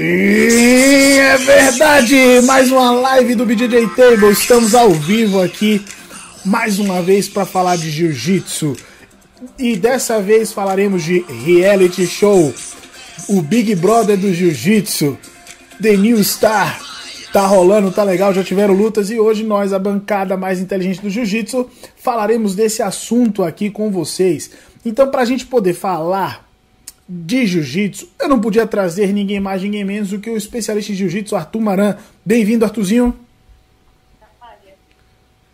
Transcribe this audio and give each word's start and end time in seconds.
Sim, 0.00 1.18
é 1.18 1.36
verdade! 1.36 2.40
Mais 2.46 2.72
uma 2.72 2.90
live 2.90 3.34
do 3.34 3.44
BJJ 3.44 3.86
Table. 3.88 4.30
Estamos 4.30 4.74
ao 4.74 4.90
vivo 4.92 5.42
aqui 5.42 5.84
mais 6.42 6.78
uma 6.78 7.02
vez 7.02 7.28
para 7.28 7.44
falar 7.44 7.76
de 7.76 7.90
jiu-jitsu. 7.90 8.74
E 9.58 9.76
dessa 9.76 10.18
vez 10.22 10.52
falaremos 10.52 11.04
de 11.04 11.22
reality 11.44 12.06
show. 12.06 12.54
O 13.28 13.42
Big 13.42 13.74
Brother 13.74 14.16
do 14.16 14.32
Jiu-Jitsu. 14.32 15.18
The 15.82 15.94
New 15.98 16.24
Star. 16.24 16.80
Tá 17.30 17.46
rolando, 17.46 17.92
tá 17.92 18.02
legal, 18.02 18.32
já 18.32 18.42
tiveram 18.42 18.72
lutas 18.72 19.10
e 19.10 19.20
hoje 19.20 19.44
nós, 19.44 19.70
a 19.70 19.78
bancada 19.78 20.34
mais 20.34 20.60
inteligente 20.60 21.02
do 21.02 21.10
Jiu-Jitsu, 21.10 21.68
falaremos 21.96 22.54
desse 22.54 22.82
assunto 22.82 23.44
aqui 23.44 23.68
com 23.68 23.90
vocês. 23.90 24.50
Então, 24.82 25.10
pra 25.10 25.26
gente 25.26 25.44
poder 25.44 25.74
falar 25.74 26.49
de 27.12 27.44
jiu-jitsu, 27.44 28.08
eu 28.20 28.28
não 28.28 28.40
podia 28.40 28.64
trazer 28.68 29.12
ninguém 29.12 29.40
mais, 29.40 29.60
ninguém 29.60 29.84
menos 29.84 30.10
do 30.10 30.20
que 30.20 30.30
o 30.30 30.36
especialista 30.36 30.92
em 30.92 30.94
jiu-jitsu, 30.94 31.34
Arthur 31.34 31.60
Maran. 31.60 31.96
Bem-vindo, 32.24 32.64
Arthurzinho. 32.64 33.18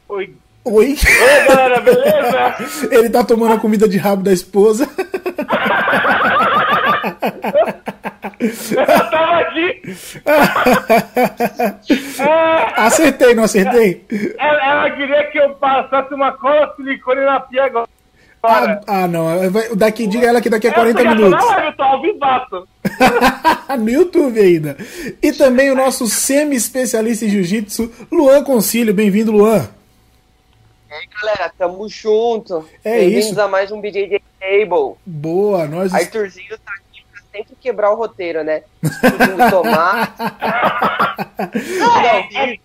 Oi. 0.06 0.34
Oi. 0.62 0.94
Oi, 0.94 1.46
galera, 1.48 1.80
beleza? 1.80 2.56
Ele 2.94 3.08
tá 3.08 3.24
tomando 3.24 3.54
a 3.54 3.58
comida 3.58 3.88
de 3.88 3.96
rabo 3.96 4.22
da 4.22 4.34
esposa. 4.34 4.86
Eu 8.70 9.10
tava 9.10 9.40
aqui. 9.40 9.82
Acertei, 12.76 13.34
não 13.34 13.44
acertei? 13.44 14.04
ela, 14.38 14.66
ela 14.66 14.90
queria 14.90 15.24
que 15.30 15.38
eu 15.38 15.54
passasse 15.54 16.12
uma 16.12 16.32
cola 16.32 16.74
silicone 16.76 17.22
na 17.22 17.40
pia 17.40 17.64
agora. 17.64 17.88
Ah, 18.46 18.80
ah, 18.86 19.08
não. 19.08 19.50
Vai- 19.50 19.74
Daqui, 19.74 20.06
diga 20.06 20.26
ela 20.26 20.40
que 20.40 20.48
daqui 20.50 20.68
a 20.68 20.72
40 20.72 21.00
eu 21.00 21.04
já 21.04 21.10
tô 21.10 21.16
minutos. 21.16 21.44
na 21.46 21.52
live, 21.52 21.66
eu 21.66 21.76
tô 21.76 21.82
ao 21.82 22.02
vivaço. 22.02 22.68
no 23.78 23.90
YouTube 23.90 24.40
ainda. 24.40 24.76
E 25.22 25.32
também 25.32 25.70
o 25.70 25.74
nosso 25.74 26.06
semi-especialista 26.06 27.24
em 27.24 27.28
jiu-jitsu, 27.28 27.92
Luan 28.10 28.42
Concílio. 28.44 28.94
Bem-vindo, 28.94 29.32
Luan. 29.32 29.68
E 30.88 30.94
aí, 30.94 31.06
galera, 31.20 31.52
tamo 31.58 31.88
junto. 31.88 32.66
É 32.84 32.98
Bem-vindos 33.00 33.26
isso. 33.32 33.40
a 33.40 33.48
mais 33.48 33.70
um 33.72 33.80
BJJ 33.80 34.22
Table. 34.40 34.94
Boa, 35.04 35.66
nós. 35.66 35.92
Arthurzinho 35.92 36.56
tá 36.64 36.72
aqui 36.72 37.02
pra 37.12 37.20
sempre 37.32 37.56
quebrar 37.60 37.90
o 37.90 37.96
roteiro, 37.96 38.42
né? 38.44 38.62
Tudo 38.80 39.50
tomar. 39.50 40.14
Não, 41.78 42.28
vi- 42.46 42.60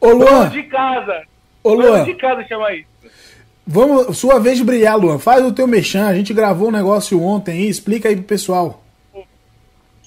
Ô, 0.00 0.08
Luan, 0.10 0.48
De 0.50 0.62
casa. 0.64 1.22
ô, 1.62 1.70
Dono 1.70 1.88
Luan, 1.88 2.04
de 2.04 2.14
casa 2.14 2.44
chama 2.44 2.72
isso. 2.74 2.86
Vamos, 3.66 4.16
sua 4.18 4.38
vez 4.38 4.58
de 4.58 4.64
brilhar, 4.64 4.98
Luan. 4.98 5.18
Faz 5.18 5.44
o 5.44 5.52
teu 5.52 5.66
mexão. 5.66 6.06
A 6.06 6.14
gente 6.14 6.32
gravou 6.32 6.68
um 6.68 6.72
negócio 6.72 7.22
ontem 7.22 7.52
aí. 7.52 7.68
Explica 7.68 8.08
aí 8.08 8.16
pro 8.16 8.24
pessoal. 8.24 8.82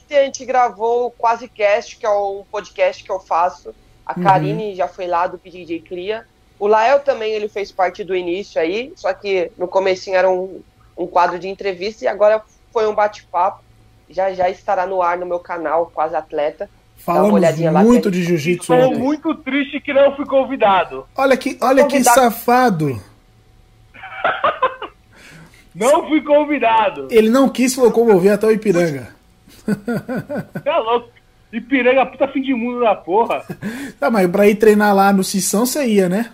a 0.09 0.23
gente 0.23 0.45
gravou 0.45 1.07
o 1.07 1.11
Quase 1.11 1.47
Cast, 1.47 1.97
que 1.97 2.05
é 2.05 2.09
um 2.09 2.43
podcast 2.51 3.03
que 3.03 3.11
eu 3.11 3.19
faço. 3.19 3.73
A 4.05 4.13
Karine 4.13 4.73
já 4.73 4.87
foi 4.87 5.05
lá 5.05 5.27
do 5.27 5.37
BJJ 5.37 5.81
Cria. 5.81 6.25
O 6.59 6.65
Lael 6.65 7.01
também, 7.01 7.33
ele 7.33 7.49
fez 7.49 7.71
parte 7.71 8.03
do 8.03 8.15
início 8.15 8.59
aí, 8.59 8.93
só 8.95 9.13
que 9.13 9.51
no 9.57 9.67
comecinho 9.67 10.15
era 10.15 10.29
um, 10.29 10.61
um 10.97 11.05
quadro 11.05 11.37
de 11.37 11.47
entrevista 11.47 12.05
e 12.05 12.07
agora 12.07 12.41
foi 12.71 12.87
um 12.87 12.95
bate-papo. 12.95 13.63
Já 14.09 14.33
já 14.33 14.49
estará 14.49 14.87
no 14.87 15.01
ar 15.01 15.17
no 15.17 15.25
meu 15.25 15.39
canal, 15.39 15.91
Quase 15.93 16.15
Atleta. 16.15 16.69
Falamos 16.95 17.39
lá, 17.39 17.83
muito 17.83 18.09
que 18.09 18.17
de 18.17 18.23
jiu-jitsu 18.23 18.73
ontem. 18.73 18.97
muito 18.97 19.35
triste 19.35 19.79
que 19.79 19.93
não 19.93 20.15
fui 20.15 20.25
convidado. 20.25 21.05
Olha 21.15 21.37
que, 21.37 21.57
olha 21.61 21.85
que 21.85 22.03
safado. 22.03 22.99
Não 25.77 26.07
fui 26.07 26.21
convidado. 26.21 27.07
Ele 27.11 27.29
não 27.29 27.47
quis 27.49 27.73
se 27.73 27.79
locomover 27.79 28.33
até 28.33 28.47
o 28.47 28.51
Ipiranga. 28.51 29.15
Tá 30.63 30.79
louco. 30.79 31.09
Ipiranga, 31.51 32.05
puta 32.05 32.27
fim 32.29 32.41
de 32.41 32.53
mundo 32.53 32.79
da 32.79 32.95
porra. 32.95 33.43
Tá, 33.99 34.09
mas 34.09 34.29
pra 34.29 34.47
ir 34.47 34.55
treinar 34.55 34.95
lá 34.95 35.13
no 35.13 35.23
Sissão 35.23 35.65
você 35.65 35.85
ia, 35.85 36.09
né? 36.09 36.31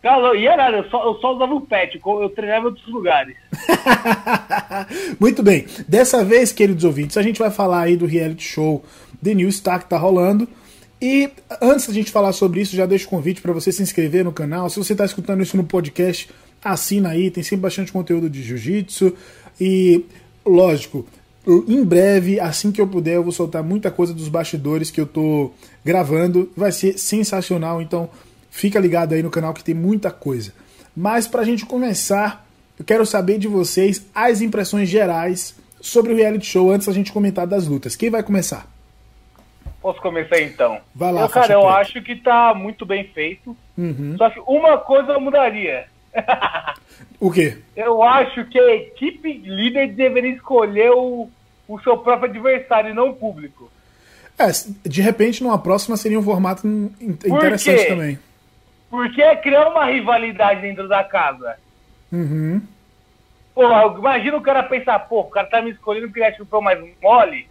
Tá 0.00 0.16
louco. 0.16 0.36
E 0.36 0.46
era, 0.46 0.70
eu 0.70 0.88
só, 0.88 1.04
eu 1.04 1.14
só 1.20 1.34
usava 1.34 1.54
o 1.54 1.60
pet, 1.60 2.00
eu 2.02 2.28
treinava 2.30 2.62
em 2.62 2.66
outros 2.66 2.86
lugares. 2.86 3.36
Muito 5.20 5.42
bem. 5.42 5.66
Dessa 5.86 6.24
vez, 6.24 6.52
queridos 6.52 6.84
ouvintes, 6.84 7.16
a 7.16 7.22
gente 7.22 7.38
vai 7.38 7.50
falar 7.50 7.82
aí 7.82 7.96
do 7.96 8.06
reality 8.06 8.44
show 8.44 8.82
The 9.22 9.34
New 9.34 9.50
Star 9.52 9.80
que 9.80 9.90
tá 9.90 9.98
rolando. 9.98 10.48
E 11.00 11.30
antes 11.60 11.86
da 11.88 11.92
gente 11.92 12.10
falar 12.10 12.32
sobre 12.32 12.60
isso, 12.60 12.74
já 12.74 12.86
deixo 12.86 13.06
o 13.06 13.10
convite 13.10 13.42
para 13.42 13.52
você 13.52 13.70
se 13.70 13.82
inscrever 13.82 14.24
no 14.24 14.32
canal. 14.32 14.70
Se 14.70 14.78
você 14.78 14.92
está 14.92 15.04
escutando 15.04 15.42
isso 15.42 15.56
no 15.56 15.64
podcast, 15.64 16.30
assina 16.70 17.10
aí, 17.10 17.30
tem 17.30 17.42
sempre 17.42 17.62
bastante 17.62 17.92
conteúdo 17.92 18.28
de 18.28 18.42
jiu-jitsu. 18.42 19.14
E, 19.60 20.04
lógico, 20.44 21.06
em 21.46 21.84
breve, 21.84 22.40
assim 22.40 22.72
que 22.72 22.80
eu 22.80 22.86
puder, 22.86 23.14
eu 23.14 23.22
vou 23.22 23.32
soltar 23.32 23.62
muita 23.62 23.90
coisa 23.90 24.12
dos 24.12 24.28
bastidores 24.28 24.90
que 24.90 25.00
eu 25.00 25.06
tô 25.06 25.52
gravando. 25.84 26.50
Vai 26.56 26.72
ser 26.72 26.98
sensacional, 26.98 27.80
então 27.80 28.10
fica 28.50 28.80
ligado 28.80 29.14
aí 29.14 29.22
no 29.22 29.30
canal 29.30 29.54
que 29.54 29.62
tem 29.62 29.74
muita 29.74 30.10
coisa. 30.10 30.52
Mas 30.96 31.28
pra 31.28 31.44
gente 31.44 31.64
começar, 31.64 32.46
eu 32.78 32.84
quero 32.84 33.06
saber 33.06 33.38
de 33.38 33.46
vocês 33.46 34.06
as 34.14 34.40
impressões 34.40 34.88
gerais 34.88 35.54
sobre 35.80 36.12
o 36.12 36.16
reality 36.16 36.46
show 36.46 36.70
antes 36.70 36.86
da 36.86 36.92
gente 36.92 37.12
comentar 37.12 37.46
das 37.46 37.66
lutas. 37.66 37.94
Quem 37.94 38.10
vai 38.10 38.22
começar? 38.22 38.66
Posso 39.80 40.00
começar 40.00 40.40
então? 40.40 40.80
Vai 40.92 41.12
lá, 41.12 41.22
Eu, 41.22 41.28
cara, 41.28 41.52
eu 41.52 41.68
acho 41.68 42.02
que 42.02 42.16
tá 42.16 42.52
muito 42.54 42.84
bem 42.84 43.04
feito. 43.04 43.56
Uhum. 43.78 44.16
Só 44.18 44.30
que 44.30 44.40
uma 44.40 44.78
coisa 44.78 45.12
eu 45.12 45.20
mudaria. 45.20 45.86
O 47.20 47.30
quê? 47.30 47.58
Eu 47.74 48.02
acho 48.02 48.44
que 48.46 48.58
a 48.58 48.74
equipe 48.74 49.32
líder 49.38 49.88
deveria 49.92 50.32
escolher 50.34 50.90
o, 50.90 51.28
o 51.68 51.80
seu 51.80 51.96
próprio 51.98 52.28
adversário 52.30 52.90
e 52.90 52.94
não 52.94 53.10
o 53.10 53.16
público. 53.16 53.70
É, 54.38 54.46
de 54.86 55.00
repente, 55.00 55.42
numa 55.42 55.58
próxima 55.58 55.96
seria 55.96 56.18
um 56.18 56.22
formato 56.22 56.66
in- 56.66 56.92
interessante 57.24 57.82
quê? 57.82 57.88
também. 57.88 58.18
Porque 58.90 59.20
é 59.22 59.34
criar 59.36 59.68
uma 59.70 59.86
rivalidade 59.86 60.60
dentro 60.60 60.86
da 60.88 61.02
casa. 61.02 61.56
Uhum. 62.12 62.60
Pô, 63.54 63.62
imagina 63.98 64.36
o 64.36 64.42
cara 64.42 64.62
pensar, 64.62 64.98
pô, 65.00 65.20
o 65.20 65.30
cara 65.30 65.46
tá 65.46 65.62
me 65.62 65.70
escolhendo 65.70 66.06
porque 66.08 66.20
ele 66.20 66.26
acha 66.26 66.36
que 66.36 66.42
eu 66.42 66.46
sou 66.46 66.60
mais 66.60 66.78
mole. 67.02 67.48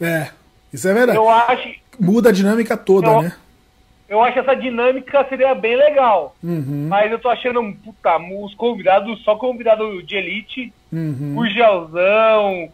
É, 0.00 0.30
isso 0.72 0.86
é 0.88 0.94
verdade. 0.94 1.18
Eu 1.18 1.28
acho, 1.28 1.74
Muda 1.98 2.28
a 2.28 2.32
dinâmica 2.32 2.76
toda, 2.76 3.08
Eu- 3.08 3.22
né? 3.22 3.32
Eu 4.08 4.22
acho 4.22 4.38
essa 4.38 4.54
dinâmica 4.54 5.24
seria 5.28 5.54
bem 5.54 5.76
legal. 5.76 6.34
Uhum. 6.42 6.86
Mas 6.88 7.10
eu 7.10 7.18
tô 7.18 7.28
achando, 7.28 7.60
puta, 7.84 8.16
os 8.42 8.54
convidados, 8.54 9.22
só 9.24 9.36
convidado 9.36 10.02
de 10.02 10.16
elite, 10.16 10.72
Uhum. 10.92 11.34
o 11.36 11.46
Gelzão, 11.48 12.68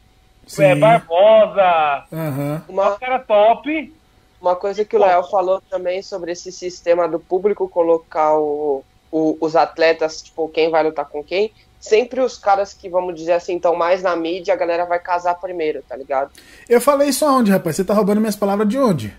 é, 0.58 0.74
Barbosa, 0.74 2.04
Aham. 2.12 2.62
Uma, 2.68 2.92
os 2.92 2.98
cara 2.98 3.18
top. 3.18 3.92
uma 4.40 4.56
coisa 4.56 4.84
que 4.84 4.96
o 4.96 4.98
Lael 4.98 5.24
falou 5.24 5.62
também 5.70 6.02
sobre 6.02 6.32
esse 6.32 6.50
sistema 6.52 7.08
do 7.08 7.18
público 7.20 7.68
colocar 7.68 8.34
o, 8.38 8.84
o- 9.10 9.38
os 9.40 9.54
atletas, 9.56 10.20
tipo, 10.22 10.48
quem 10.48 10.70
vai 10.70 10.82
lutar 10.82 11.06
com 11.06 11.22
quem. 11.22 11.52
Sempre 11.80 12.20
os 12.20 12.38
caras 12.38 12.72
que, 12.72 12.88
vamos 12.88 13.14
dizer 13.16 13.32
assim, 13.32 13.56
estão 13.56 13.74
mais 13.74 14.02
na 14.04 14.14
mídia, 14.14 14.54
a 14.54 14.56
galera 14.56 14.84
vai 14.84 14.98
casar 15.00 15.34
primeiro, 15.34 15.82
tá 15.88 15.96
ligado? 15.96 16.30
Eu 16.68 16.80
falei 16.80 17.08
isso 17.08 17.24
aonde, 17.24 17.50
rapaz? 17.50 17.74
Você 17.76 17.84
tá 17.84 17.92
roubando 17.94 18.20
minhas 18.20 18.36
palavras 18.36 18.68
de 18.68 18.78
onde? 18.78 19.12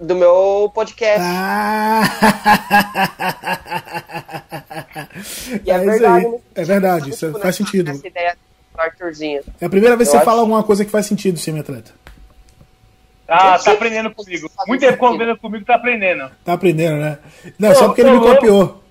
Do 0.00 0.14
meu 0.16 0.70
podcast. 0.74 1.20
Ah! 1.22 2.02
E 5.64 5.70
é 5.70 5.76
isso 5.76 5.84
verdade, 5.84 6.26
aí. 6.26 6.32
né? 6.32 6.38
É 6.54 6.64
verdade, 6.64 7.10
isso 7.10 7.26
Tipo, 7.26 7.32
faz 7.38 7.44
nessa- 7.44 7.58
sentido. 7.58 7.90
Essa 7.90 8.06
ideia 8.08 8.36
do 8.74 8.80
Arthurzinho. 8.80 9.42
É 9.60 9.66
a 9.66 9.70
primeira 9.70 9.96
vez 9.96 10.08
que 10.08 10.16
você 10.16 10.24
fala 10.24 10.38
acho- 10.38 10.40
alguma 10.40 10.62
coisa 10.62 10.84
que 10.86 10.90
faz 10.90 11.04
sentido, 11.06 11.38
semi-atleta. 11.38 11.92
Ah, 13.28 13.58
tá 13.58 13.72
aprendendo 13.72 14.08
que 14.10 14.16
comigo. 14.16 14.48
faz 14.56 14.66
Muito 14.66 14.80
tempo 14.80 14.92
sentido. 14.92 15.06
convivendo 15.08 15.38
comigo, 15.38 15.64
tá 15.64 15.74
aprendendo. 15.74 16.30
Tá 16.44 16.52
aprendendo, 16.54 16.96
né? 16.96 17.18
Não, 17.58 17.74
só 17.74 17.84
Ô, 17.84 17.88
porque 17.88 18.00
ele 18.00 18.10
me 18.12 18.20
copiou. 18.20 18.82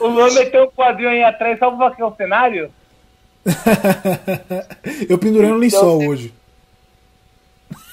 O 0.00 0.06
Luan 0.08 0.30
meteu 0.34 0.64
um 0.64 0.70
quadrinho 0.70 1.08
aí 1.08 1.22
atrás, 1.22 1.58
só 1.58 1.70
pra 1.70 1.86
aqui 1.86 2.02
o 2.02 2.14
cenário. 2.16 2.70
Eu 5.08 5.16
pendurei 5.18 5.48
no 5.50 5.56
lençol 5.56 6.04
hoje. 6.06 6.34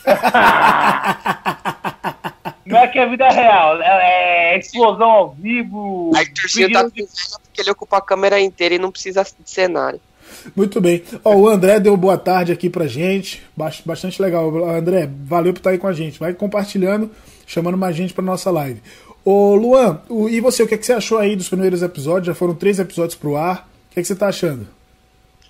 Não 2.69 2.77
é 2.77 2.87
que 2.87 2.99
é 2.99 3.09
vida 3.09 3.27
real, 3.29 3.81
é, 3.81 4.53
é 4.55 4.59
explosão 4.59 5.09
ao 5.09 5.29
vivo. 5.31 6.11
Tá 6.13 6.19
vídeo 6.21 6.67
de- 6.91 7.01
inveja 7.01 7.37
porque 7.43 7.61
ele 7.61 7.71
ocupa 7.71 7.97
a 7.97 8.01
câmera 8.01 8.39
inteira 8.39 8.75
e 8.75 8.79
não 8.79 8.91
precisa 8.91 9.23
de 9.23 9.49
cenário. 9.49 9.99
Muito 10.55 10.79
bem. 10.79 11.03
Ó, 11.23 11.33
o 11.35 11.49
André 11.49 11.79
deu 11.79 11.97
boa 11.97 12.17
tarde 12.17 12.51
aqui 12.51 12.69
pra 12.69 12.85
gente. 12.87 13.41
Bast- 13.57 13.81
Bastante 13.85 14.21
legal. 14.21 14.47
André, 14.69 15.09
valeu 15.23 15.51
por 15.53 15.59
estar 15.59 15.71
aí 15.71 15.77
com 15.79 15.87
a 15.87 15.93
gente. 15.93 16.19
Vai 16.19 16.33
compartilhando, 16.33 17.09
chamando 17.47 17.77
mais 17.77 17.95
gente 17.95 18.13
pra 18.13 18.23
nossa 18.23 18.51
live. 18.51 18.81
Ô, 19.25 19.55
Luan, 19.55 20.01
o- 20.07 20.29
e 20.29 20.39
você, 20.39 20.61
o 20.63 20.67
que, 20.67 20.75
é 20.75 20.77
que 20.77 20.85
você 20.85 20.93
achou 20.93 21.17
aí 21.17 21.35
dos 21.35 21.49
primeiros 21.49 21.81
episódios? 21.81 22.27
Já 22.27 22.35
foram 22.35 22.53
três 22.53 22.77
episódios 22.79 23.15
pro 23.15 23.35
ar. 23.35 23.67
O 23.89 23.93
que, 23.93 23.99
é 23.99 24.01
que 24.03 24.07
você 24.07 24.15
tá 24.15 24.27
achando? 24.27 24.67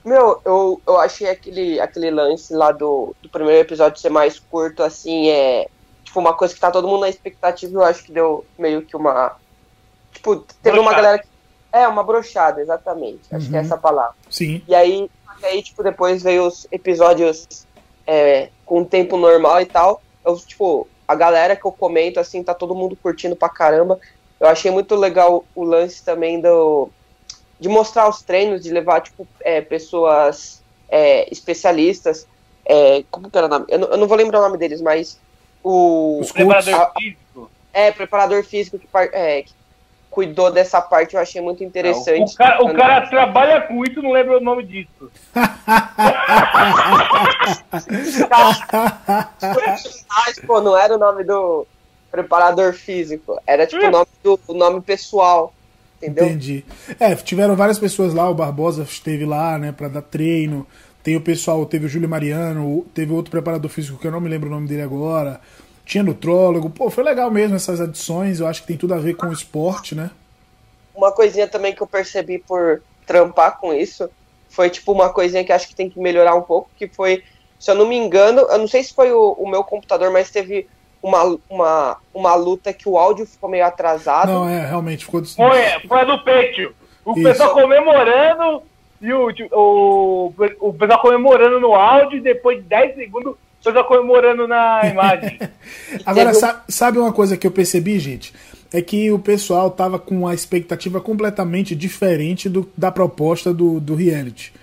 Meu, 0.05 0.41
eu, 0.45 0.81
eu 0.87 0.97
achei 0.97 1.29
aquele, 1.29 1.79
aquele 1.79 2.09
lance 2.09 2.53
lá 2.53 2.71
do, 2.71 3.13
do 3.21 3.27
primeiro 3.27 3.59
episódio 3.59 3.99
ser 3.99 4.09
mais 4.09 4.39
curto, 4.39 4.81
assim, 4.81 5.29
é. 5.29 5.67
Tipo, 6.09 6.21
uma 6.21 6.33
coisa 6.33 6.55
que 6.55 6.59
tá 6.59 6.71
todo 6.71 6.87
mundo 6.87 7.01
na 7.01 7.09
expectativa, 7.09 7.71
eu 7.71 7.83
acho 7.83 8.03
que 8.03 8.11
deu 8.11 8.43
meio 8.57 8.81
que 8.81 8.95
uma. 8.95 9.35
Tipo, 10.11 10.37
teve 10.63 10.79
uma 10.79 10.91
galera 10.91 11.19
que. 11.19 11.27
É, 11.71 11.87
uma 11.87 12.03
brochada, 12.03 12.59
exatamente. 12.59 13.21
Acho 13.31 13.47
que 13.47 13.55
é 13.55 13.59
Uhum. 13.59 13.63
essa 13.63 13.77
palavra. 13.77 14.15
Sim. 14.27 14.63
E 14.67 14.73
aí, 14.73 15.07
e 15.39 15.45
aí, 15.45 15.61
tipo, 15.61 15.83
depois 15.83 16.23
veio 16.23 16.47
os 16.47 16.67
episódios 16.71 17.67
é, 18.07 18.49
com 18.65 18.83
tempo 18.83 19.17
normal 19.17 19.61
e 19.61 19.67
tal. 19.67 20.01
Eu, 20.25 20.35
tipo, 20.37 20.87
a 21.07 21.13
galera 21.13 21.55
que 21.55 21.63
eu 21.63 21.71
comento, 21.71 22.19
assim, 22.19 22.41
tá 22.43 22.55
todo 22.55 22.73
mundo 22.73 22.95
curtindo 22.95 23.35
pra 23.35 23.47
caramba. 23.47 23.99
Eu 24.39 24.47
achei 24.47 24.71
muito 24.71 24.95
legal 24.95 25.45
o 25.53 25.63
lance 25.63 26.03
também 26.03 26.41
do 26.41 26.89
de 27.59 27.69
mostrar 27.69 28.09
os 28.09 28.23
treinos, 28.23 28.63
de 28.63 28.71
levar, 28.71 29.01
tipo, 29.01 29.27
é, 29.41 29.61
pessoas 29.61 30.63
é, 30.89 31.31
especialistas. 31.31 32.25
É, 32.65 33.03
como 33.11 33.29
que 33.29 33.37
era 33.37 33.45
o 33.45 33.49
nome? 33.49 33.65
Eu 33.69 33.77
não, 33.77 33.87
eu 33.89 33.97
não, 33.97 34.07
vou 34.07 34.17
lembrar 34.17 34.39
o 34.39 34.43
nome 34.43 34.57
deles, 34.57 34.81
mas 34.81 35.19
o... 35.63 36.19
Os 36.21 36.31
preparador 36.31 36.73
a, 36.75 36.91
físico. 36.99 37.51
É, 37.73 37.91
preparador 37.91 38.43
físico 38.43 38.79
que, 38.79 38.87
é, 38.93 39.43
que 39.43 39.53
cuidou 40.09 40.51
dessa 40.51 40.81
parte, 40.81 41.15
eu 41.15 41.21
achei 41.21 41.41
muito 41.41 41.63
interessante. 41.63 42.33
O 42.33 42.37
cara, 42.37 42.63
o 42.63 42.73
cara 42.73 43.07
trabalha 43.07 43.61
com 43.61 43.85
isso 43.85 44.01
não 44.01 44.11
lembra 44.11 44.37
o 44.37 44.41
nome 44.41 44.63
disso. 44.63 45.11
Pô, 50.45 50.61
não 50.61 50.77
era 50.77 50.95
o 50.95 50.97
nome 50.97 51.23
do 51.23 51.65
preparador 52.11 52.73
físico, 52.73 53.39
era 53.45 53.67
tipo 53.67 53.85
o 53.85 53.91
nome, 53.91 54.07
do, 54.23 54.39
o 54.47 54.53
nome 54.53 54.81
pessoal. 54.81 55.53
Entendeu? 56.01 56.25
Entendi. 56.25 56.65
É, 56.99 57.13
tiveram 57.15 57.55
várias 57.55 57.77
pessoas 57.77 58.13
lá, 58.13 58.29
o 58.29 58.33
Barbosa 58.33 58.83
esteve 58.83 59.25
lá, 59.25 59.57
né, 59.57 59.73
para 59.73 59.89
dar 59.89 60.01
treino. 60.01 60.65
Tem 61.03 61.15
o 61.15 61.21
pessoal, 61.21 61.65
teve 61.65 61.85
o 61.85 61.89
Júlio 61.89 62.09
Mariano, 62.09 62.85
teve 62.93 63.13
outro 63.13 63.31
preparador 63.31 63.69
físico 63.69 63.97
que 63.97 64.07
eu 64.07 64.11
não 64.11 64.19
me 64.19 64.29
lembro 64.29 64.49
o 64.49 64.51
nome 64.51 64.67
dele 64.67 64.81
agora 64.81 65.39
tinha 65.89 66.03
nutrólogo. 66.03 66.69
Pô, 66.69 66.89
foi 66.91 67.03
legal 67.03 67.31
mesmo 67.31 67.55
essas 67.55 67.81
adições. 67.81 68.39
Eu 68.39 68.45
acho 68.45 68.61
que 68.61 68.67
tem 68.67 68.77
tudo 68.77 68.93
a 68.93 68.99
ver 68.99 69.15
com 69.15 69.25
o 69.25 69.33
esporte, 69.33 69.95
né? 69.95 70.11
Uma 70.93 71.11
coisinha 71.11 71.47
também 71.47 71.73
que 71.73 71.81
eu 71.81 71.87
percebi 71.87 72.37
por 72.37 72.83
trampar 73.07 73.57
com 73.57 73.73
isso 73.73 74.07
foi 74.49 74.69
tipo 74.69 74.91
uma 74.91 75.09
coisinha 75.09 75.43
que 75.43 75.51
acho 75.51 75.67
que 75.67 75.75
tem 75.75 75.89
que 75.89 75.99
melhorar 75.99 76.35
um 76.35 76.41
pouco, 76.41 76.69
que 76.77 76.87
foi, 76.87 77.23
se 77.59 77.69
eu 77.71 77.75
não 77.75 77.87
me 77.87 77.95
engano, 77.95 78.41
eu 78.41 78.57
não 78.57 78.67
sei 78.67 78.83
se 78.83 78.93
foi 78.93 79.11
o, 79.11 79.33
o 79.33 79.49
meu 79.49 79.63
computador, 79.63 80.11
mas 80.11 80.29
teve 80.29 80.67
uma, 81.01 81.37
uma, 81.49 81.97
uma 82.13 82.35
luta 82.35 82.73
que 82.73 82.89
o 82.89 82.97
áudio 82.97 83.25
ficou 83.25 83.49
meio 83.49 83.65
atrasado. 83.65 84.31
Não, 84.31 84.49
é, 84.49 84.65
realmente 84.65 85.05
ficou. 85.05 85.23
Foi, 85.23 85.87
foi 85.87 86.05
do 86.05 86.23
peito. 86.23 86.73
O 87.05 87.13
isso. 87.13 87.23
pessoal 87.23 87.53
comemorando 87.53 88.63
e 89.01 89.13
o, 89.13 89.29
o, 89.51 90.33
o 90.59 90.73
pessoal 90.73 91.01
comemorando 91.01 91.59
no 91.59 91.73
áudio 91.73 92.17
e 92.17 92.21
depois 92.21 92.57
de 92.57 92.63
10 92.63 92.95
segundos 92.95 93.35
só 93.61 93.71
tá 93.71 93.83
comemorando 93.83 94.47
na 94.47 94.81
imagem. 94.89 95.39
Agora, 96.05 96.33
sabe, 96.33 96.61
sabe 96.69 96.97
uma 96.97 97.13
coisa 97.13 97.37
que 97.37 97.45
eu 97.45 97.51
percebi, 97.51 97.99
gente? 97.99 98.33
É 98.71 98.81
que 98.81 99.11
o 99.11 99.19
pessoal 99.19 99.71
tava 99.71 99.97
com 99.97 100.15
uma 100.15 100.33
expectativa 100.33 101.01
completamente 101.01 101.75
diferente 101.75 102.47
do, 102.47 102.69
da 102.77 102.91
proposta 102.91 103.53
do, 103.53 103.79
do 103.79 103.95
reality. 103.95 104.53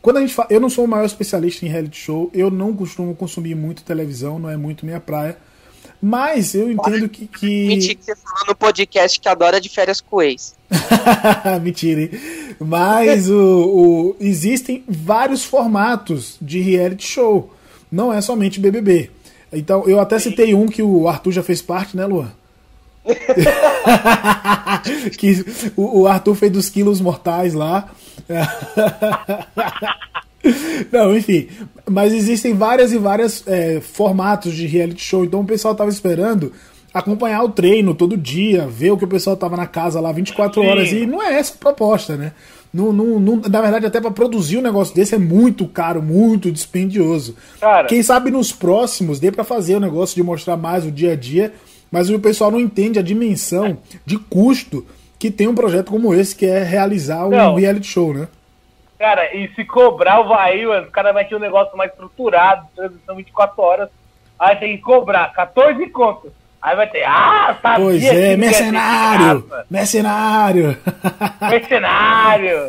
Quando 0.00 0.16
a 0.16 0.20
gente 0.20 0.34
fala, 0.34 0.48
eu 0.50 0.58
não 0.58 0.68
sou 0.68 0.84
o 0.84 0.88
maior 0.88 1.04
especialista 1.04 1.64
em 1.64 1.68
reality 1.68 1.96
show, 1.96 2.28
eu 2.34 2.50
não 2.50 2.74
costumo 2.74 3.14
consumir 3.14 3.54
muito 3.54 3.84
televisão, 3.84 4.38
não 4.38 4.50
é 4.50 4.56
muito 4.56 4.84
minha 4.84 4.98
praia. 4.98 5.36
Mas 6.00 6.56
eu 6.56 6.68
entendo 6.68 7.08
que. 7.08 7.28
que... 7.28 7.68
Mentira 7.68 7.94
que 7.94 8.04
você 8.04 8.16
falou 8.16 8.48
no 8.48 8.56
podcast 8.56 9.20
que 9.20 9.28
adora 9.28 9.60
de 9.60 9.68
férias 9.68 10.00
com 10.00 10.20
ex. 10.20 10.56
Mentira, 11.62 12.02
hein? 12.02 12.10
Mas 12.58 13.28
o, 13.28 13.36
o, 13.36 14.16
existem 14.20 14.84
vários 14.88 15.44
formatos 15.44 16.36
de 16.40 16.60
reality 16.60 17.06
show 17.06 17.52
não 17.90 18.12
é 18.12 18.20
somente 18.20 18.60
BBB. 18.60 19.10
Então, 19.52 19.84
eu 19.86 20.00
até 20.00 20.18
citei 20.18 20.54
um 20.54 20.66
que 20.66 20.82
o 20.82 21.06
Arthur 21.06 21.32
já 21.32 21.42
fez 21.42 21.60
parte, 21.60 21.96
né, 21.96 22.06
Luan? 22.06 22.32
que 25.18 25.44
o, 25.76 26.00
o, 26.00 26.06
Arthur 26.06 26.34
fez 26.34 26.52
dos 26.52 26.70
quilos 26.70 27.00
mortais 27.00 27.52
lá. 27.52 27.90
Não, 30.90 31.16
enfim. 31.16 31.48
Mas 31.88 32.12
existem 32.12 32.54
várias 32.54 32.92
e 32.92 32.98
várias 32.98 33.44
é, 33.46 33.80
formatos 33.80 34.54
de 34.54 34.66
reality 34.66 35.02
show. 35.02 35.24
Então 35.24 35.40
o 35.40 35.46
pessoal 35.46 35.74
tava 35.74 35.90
esperando 35.90 36.52
acompanhar 36.92 37.42
o 37.42 37.48
treino 37.48 37.94
todo 37.94 38.16
dia, 38.16 38.66
ver 38.66 38.90
o 38.90 38.98
que 38.98 39.04
o 39.04 39.08
pessoal 39.08 39.36
tava 39.36 39.56
na 39.56 39.66
casa 39.66 40.00
lá 40.00 40.12
24 40.12 40.60
Sim. 40.60 40.68
horas. 40.68 40.92
E 40.92 41.06
não 41.06 41.22
é 41.22 41.34
essa 41.34 41.54
a 41.54 41.58
proposta, 41.58 42.16
né? 42.16 42.32
Não, 42.72 42.92
não, 42.92 43.20
não, 43.20 43.36
na 43.36 43.60
verdade, 43.60 43.84
até 43.84 44.00
para 44.00 44.10
produzir 44.10 44.56
um 44.58 44.62
negócio 44.62 44.94
desse 44.94 45.14
é 45.14 45.18
muito 45.18 45.66
caro, 45.66 46.02
muito 46.02 46.50
dispendioso. 46.50 47.36
Cara, 47.60 47.86
Quem 47.86 48.02
sabe 48.02 48.30
nos 48.30 48.50
próximos 48.50 49.20
dê 49.20 49.30
para 49.30 49.44
fazer 49.44 49.76
o 49.76 49.80
negócio 49.80 50.14
de 50.14 50.22
mostrar 50.22 50.56
mais 50.56 50.86
o 50.86 50.90
dia 50.90 51.12
a 51.12 51.16
dia, 51.16 51.52
mas 51.90 52.08
o 52.08 52.18
pessoal 52.18 52.50
não 52.50 52.58
entende 52.58 52.98
a 52.98 53.02
dimensão 53.02 53.76
de 54.06 54.18
custo 54.18 54.86
que 55.18 55.30
tem 55.30 55.46
um 55.46 55.54
projeto 55.54 55.90
como 55.90 56.14
esse, 56.14 56.34
que 56.34 56.46
é 56.46 56.64
realizar 56.64 57.26
um 57.26 57.30
não. 57.30 57.54
reality 57.54 57.86
show, 57.86 58.14
né? 58.14 58.26
Cara, 58.98 59.34
e 59.34 59.48
se 59.54 59.64
cobrar 59.64 60.20
o 60.20 60.28
vai, 60.28 60.64
o 60.64 60.90
cara 60.90 61.12
vai 61.12 61.24
ter 61.26 61.36
um 61.36 61.40
negócio 61.40 61.76
mais 61.76 61.90
estruturado, 61.90 62.66
transmissão 62.74 63.16
24 63.16 63.62
horas, 63.62 63.88
aí 64.38 64.56
tem 64.56 64.76
que 64.76 64.82
cobrar 64.82 65.32
14 65.32 65.86
contas. 65.90 66.32
Aí 66.62 66.76
vai 66.76 66.86
ter, 66.86 67.02
ah, 67.02 67.58
sabia 67.60 67.84
Pois 67.84 68.04
é, 68.04 68.36
mercenário! 68.36 69.44
Mercenário! 69.68 70.78
Mercenário! 71.40 72.68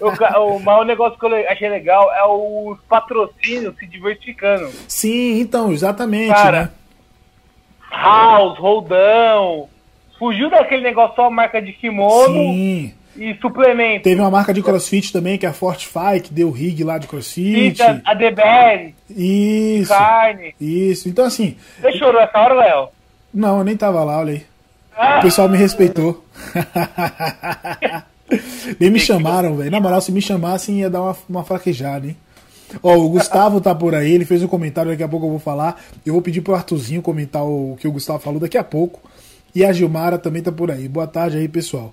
o, 0.00 0.54
o 0.54 0.60
maior 0.60 0.86
negócio 0.86 1.18
que 1.18 1.26
eu 1.26 1.50
achei 1.50 1.68
legal 1.68 2.10
é 2.14 2.24
os 2.24 2.78
patrocínios 2.88 3.76
se 3.76 3.86
diversificando. 3.86 4.70
Sim, 4.88 5.40
então, 5.40 5.70
exatamente. 5.70 6.32
Cara, 6.32 6.62
né? 6.62 6.70
House, 7.90 8.58
Roldão, 8.58 9.68
fugiu 10.18 10.48
daquele 10.48 10.82
negócio 10.82 11.14
só 11.14 11.28
marca 11.28 11.60
de 11.60 11.74
kimono. 11.74 12.34
Sim. 12.34 12.94
E 13.16 13.34
suplemento. 13.34 14.04
Teve 14.04 14.20
uma 14.20 14.30
marca 14.30 14.52
de 14.52 14.62
crossfit 14.62 15.12
também, 15.12 15.38
que 15.38 15.46
é 15.46 15.48
a 15.50 15.52
Fortify, 15.52 16.18
que 16.20 16.32
deu 16.32 16.50
rig 16.50 16.82
lá 16.82 16.98
de 16.98 17.06
crossfit. 17.06 17.76
Sim, 17.76 18.00
a 18.04 18.14
DBR. 18.14 18.94
Isso. 19.08 19.88
Carne. 19.88 20.54
Isso. 20.58 21.08
Então, 21.08 21.26
assim. 21.26 21.56
Você 21.80 21.92
chorou 21.92 22.20
essa 22.20 22.40
hora, 22.40 22.54
Léo? 22.54 22.88
Não, 23.34 23.58
eu 23.58 23.64
nem 23.64 23.76
tava 23.76 24.04
lá, 24.04 24.18
olha 24.18 24.34
aí. 24.34 24.46
O 25.18 25.22
pessoal 25.22 25.48
me 25.48 25.58
respeitou. 25.58 26.24
nem 28.78 28.90
me 28.90 29.00
chamaram, 29.00 29.56
velho. 29.56 29.70
Na 29.70 29.80
moral, 29.80 30.00
se 30.00 30.12
me 30.12 30.22
chamassem, 30.22 30.80
ia 30.80 30.88
dar 30.88 31.02
uma, 31.02 31.16
uma 31.28 31.44
fraquejada, 31.44 32.06
hein? 32.06 32.16
Ó, 32.82 32.96
o 32.96 33.08
Gustavo 33.08 33.60
tá 33.60 33.74
por 33.74 33.94
aí, 33.94 34.12
ele 34.12 34.24
fez 34.24 34.42
um 34.42 34.48
comentário, 34.48 34.90
daqui 34.90 35.02
a 35.02 35.08
pouco 35.08 35.26
eu 35.26 35.30
vou 35.30 35.38
falar. 35.38 35.82
Eu 36.06 36.12
vou 36.12 36.22
pedir 36.22 36.40
pro 36.40 36.54
Arthurzinho 36.54 37.02
comentar 37.02 37.44
o 37.44 37.76
que 37.80 37.88
o 37.88 37.92
Gustavo 37.92 38.20
falou 38.20 38.38
daqui 38.38 38.56
a 38.56 38.64
pouco. 38.64 39.00
E 39.54 39.64
a 39.64 39.72
Gilmara 39.72 40.18
também 40.18 40.42
tá 40.42 40.52
por 40.52 40.70
aí. 40.70 40.88
Boa 40.88 41.06
tarde 41.06 41.38
aí, 41.38 41.48
pessoal. 41.48 41.92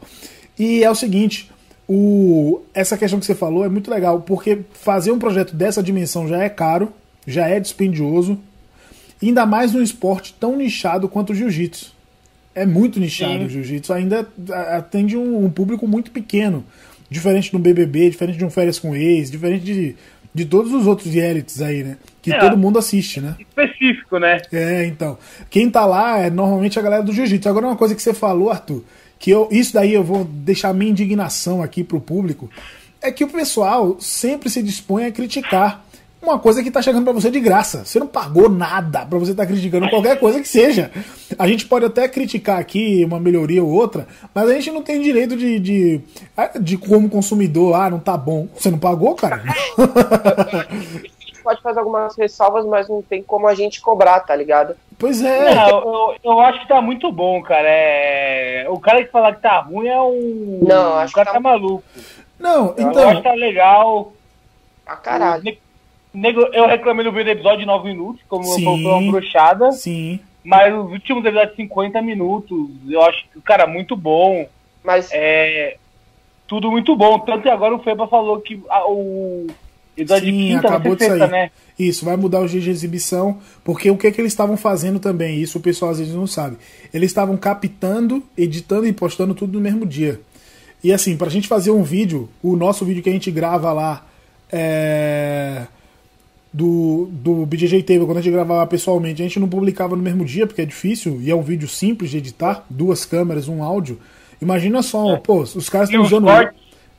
E 0.58 0.84
é 0.84 0.90
o 0.90 0.96
seguinte, 0.96 1.52
o, 1.88 2.62
essa 2.74 2.98
questão 2.98 3.20
que 3.20 3.26
você 3.26 3.36
falou 3.36 3.66
é 3.66 3.70
muito 3.70 3.90
legal, 3.90 4.22
porque 4.22 4.60
fazer 4.74 5.12
um 5.12 5.20
projeto 5.20 5.56
dessa 5.56 5.82
dimensão 5.82 6.28
já 6.28 6.44
é 6.44 6.50
caro, 6.50 6.92
já 7.26 7.48
é 7.48 7.60
dispendioso, 7.60 8.38
Ainda 9.22 9.46
mais 9.46 9.74
num 9.74 9.82
esporte 9.82 10.34
tão 10.40 10.56
nichado 10.56 11.08
quanto 11.08 11.32
o 11.32 11.36
jiu-jitsu. 11.36 11.94
É 12.54 12.66
muito 12.66 13.00
nichado 13.00 13.40
Sim. 13.40 13.46
o 13.46 13.50
jiu-jitsu, 13.50 13.94
ainda 13.94 14.28
atende 14.76 15.16
um, 15.16 15.46
um, 15.46 15.50
público 15.50 15.88
muito 15.88 16.12
pequeno. 16.12 16.66
Diferente 17.10 17.52
do 17.52 17.60
BBB, 17.60 18.10
diferente 18.10 18.38
de 18.38 18.46
um 18.46 18.50
Férias 18.50 18.80
com 18.80 18.96
Ex, 18.96 19.30
diferente 19.30 19.64
de, 19.64 19.96
de 20.34 20.46
todos 20.46 20.74
os 20.74 20.88
outros 20.88 21.14
realities 21.14 21.62
aí, 21.62 21.84
né? 21.84 21.98
Que 22.22 22.34
é, 22.34 22.40
todo 22.40 22.58
mundo 22.58 22.80
assiste, 22.80 23.20
né? 23.22 23.36
Específico, 23.40 24.18
né? 24.18 24.42
É, 24.52 24.86
então. 24.86 25.18
Quem 25.50 25.70
tá 25.70 25.86
lá 25.86 26.20
é 26.20 26.30
normalmente 26.30 26.80
a 26.80 26.82
galera 26.82 27.04
do 27.04 27.14
jiu-jitsu. 27.14 27.48
Agora, 27.48 27.68
uma 27.68 27.76
coisa 27.76 27.96
que 27.96 28.02
você 28.02 28.14
falou, 28.14 28.50
Arthur, 28.50 28.84
que 29.20 29.30
eu, 29.30 29.48
isso 29.52 29.74
daí 29.74 29.94
eu 29.94 30.04
vou 30.04 30.24
deixar 30.26 30.74
minha 30.74 30.92
indignação 30.92 31.62
aqui 31.62 31.84
pro 31.84 32.02
público, 32.02 32.50
é 33.02 33.12
que 33.12 33.24
o 33.24 33.30
pessoal 33.30 33.98
sempre 34.00 34.50
se 34.50 34.62
dispõe 34.64 35.06
a 35.06 35.12
criticar 35.12 35.86
uma 36.22 36.38
coisa 36.38 36.62
que 36.62 36.68
está 36.68 36.82
chegando 36.82 37.04
para 37.04 37.14
você 37.14 37.32
de 37.32 37.40
graça. 37.40 37.84
Você 37.84 38.00
não 38.00 38.08
pagou 38.08 38.48
nada 38.48 39.06
para 39.06 39.18
você 39.18 39.32
estar 39.32 39.44
tá 39.44 39.52
criticando 39.52 39.90
qualquer 39.90 40.20
coisa 40.20 40.40
que 40.40 40.48
seja. 40.48 40.92
A 41.38 41.48
gente 41.48 41.66
pode 41.66 41.86
até 41.86 42.08
criticar 42.08 42.60
aqui 42.60 43.04
uma 43.04 43.20
melhoria 43.20 43.64
ou 43.64 43.72
outra, 43.72 44.08
mas 44.34 44.50
a 44.50 44.54
gente 44.54 44.72
não 44.72 44.84
tem 44.84 45.02
direito 45.02 45.36
de, 45.36 45.60
de, 45.60 46.02
de 46.62 46.78
como 46.78 47.10
consumidor, 47.10 47.76
ah, 47.76 47.90
não 47.90 48.00
tá 48.00 48.16
bom. 48.16 48.48
Você 48.56 48.70
não 48.70 48.78
pagou, 48.78 49.16
cara? 49.16 49.44
a 49.78 50.64
gente 51.00 51.42
pode 51.44 51.62
fazer 51.62 51.80
algumas 51.80 52.16
ressalvas, 52.16 52.66
mas 52.66 52.88
não 52.88 53.02
tem 53.02 53.24
como 53.24 53.48
a 53.48 53.56
gente 53.56 53.82
cobrar, 53.82 54.20
tá 54.20 54.36
ligado? 54.36 54.76
Pois 55.00 55.24
é. 55.24 55.56
Não, 55.56 55.70
eu, 55.70 56.16
eu, 56.24 56.40
acho 56.42 56.60
que 56.62 56.68
tá 56.68 56.80
muito 56.80 57.12
bom, 57.12 57.42
cara. 57.42 57.68
É... 57.68 58.68
O 58.70 58.80
cara 58.80 59.04
que 59.04 59.10
falar 59.10 59.34
que 59.34 59.42
tá 59.42 59.60
ruim 59.60 59.88
é 59.88 60.00
um. 60.00 60.60
Não, 60.62 60.94
acho 60.98 61.12
o 61.12 61.16
cara 61.16 61.32
que 61.32 61.34
tá... 61.34 61.42
tá 61.42 61.50
maluco. 61.50 61.84
Não, 62.38 62.76
então. 62.78 63.02
Eu 63.02 63.10
acho 63.10 63.18
que 63.18 63.28
tá 63.28 63.34
legal. 63.34 64.14
Pra 64.86 64.96
caralho. 64.98 65.58
Nego, 66.14 66.42
eu 66.54 66.68
reclamei 66.68 67.06
no 67.06 67.12
primeiro 67.12 67.40
episódio 67.40 67.60
de 67.60 67.66
9 67.66 67.88
minutos, 67.88 68.22
como 68.28 68.44
sim, 68.44 68.64
foi 68.64 68.74
uma 68.74 69.12
bruxada. 69.12 69.72
Sim. 69.72 70.20
Mas 70.44 70.74
os 70.74 70.92
últimos 70.92 71.24
episódios 71.24 71.52
de 71.52 71.64
50 71.64 72.02
minutos, 72.02 72.70
eu 72.90 73.02
acho 73.04 73.26
que, 73.32 73.42
cara, 73.42 73.66
muito 73.66 73.96
bom. 73.96 74.48
Mas. 74.84 75.10
É. 75.12 75.78
Tudo 76.48 76.70
muito 76.70 76.96
bom. 76.98 77.18
Tanto 77.20 77.44
que 77.44 77.50
agora 77.50 77.74
o 77.74 77.80
Feba 77.80 78.08
falou 78.08 78.42
que 78.42 78.62
a, 78.70 78.86
o 78.86 79.48
episódio 79.96 80.30
sim, 80.30 80.38
de 80.38 80.48
quinta 80.48 80.68
acabou 80.68 80.96
de 80.98 81.06
sair. 81.06 81.30
né? 81.30 81.50
Isso, 81.80 82.04
vai 82.04 82.18
mudar 82.18 82.42
o 82.42 82.48
dia 82.48 82.60
de 82.60 82.70
exibição, 82.70 83.40
porque 83.64 83.90
o 83.90 83.98
que, 83.98 84.08
é 84.08 84.12
que 84.12 84.20
eles 84.20 84.34
estavam 84.34 84.58
fazendo 84.58 85.00
também, 85.00 85.40
isso 85.40 85.60
o 85.60 85.62
pessoal 85.62 85.92
às 85.92 86.00
vezes 86.00 86.14
não 86.14 86.28
sabe. 86.28 86.58
Eles 86.94 87.10
estavam 87.10 87.38
captando, 87.38 88.22
editando 88.38 88.86
e 88.86 88.92
postando 88.92 89.34
tudo 89.34 89.54
no 89.54 89.62
mesmo 89.62 89.86
dia. 89.86 90.20
E 90.84 90.92
assim, 90.92 91.16
pra 91.16 91.30
gente 91.30 91.48
fazer 91.48 91.72
um 91.72 91.84
vídeo, 91.84 92.28
o 92.44 92.58
nosso 92.58 92.84
vídeo 92.84 93.02
que 93.02 93.10
a 93.10 93.14
gente 93.14 93.32
grava 93.32 93.72
lá. 93.72 94.06
É 94.52 95.68
do, 96.54 97.08
do 97.12 97.46
BJJ 97.46 97.84
Table, 97.84 98.06
quando 98.06 98.18
a 98.18 98.22
gente 98.22 98.34
gravava 98.34 98.68
pessoalmente, 98.68 99.22
a 99.22 99.26
gente 99.26 99.40
não 99.40 99.48
publicava 99.48 99.96
no 99.96 100.04
mesmo 100.04 100.26
dia, 100.26 100.46
porque 100.46 100.62
é 100.62 100.66
difícil, 100.66 101.22
e 101.22 101.32
é 101.32 101.36
um 101.36 101.42
vídeo 101.42 101.68
simples 101.68 102.12
de 102.12 102.18
editar, 102.18 102.66
duas 102.70 103.06
câmeras, 103.06 103.48
um 103.48 103.64
áudio. 103.64 104.00
Imagina 104.42 104.82
só, 104.82 105.14
é. 105.14 105.18
pô, 105.18 105.42
os 105.42 105.70
caras 105.70 105.90
estão 105.90 106.04
usando. 106.04 106.28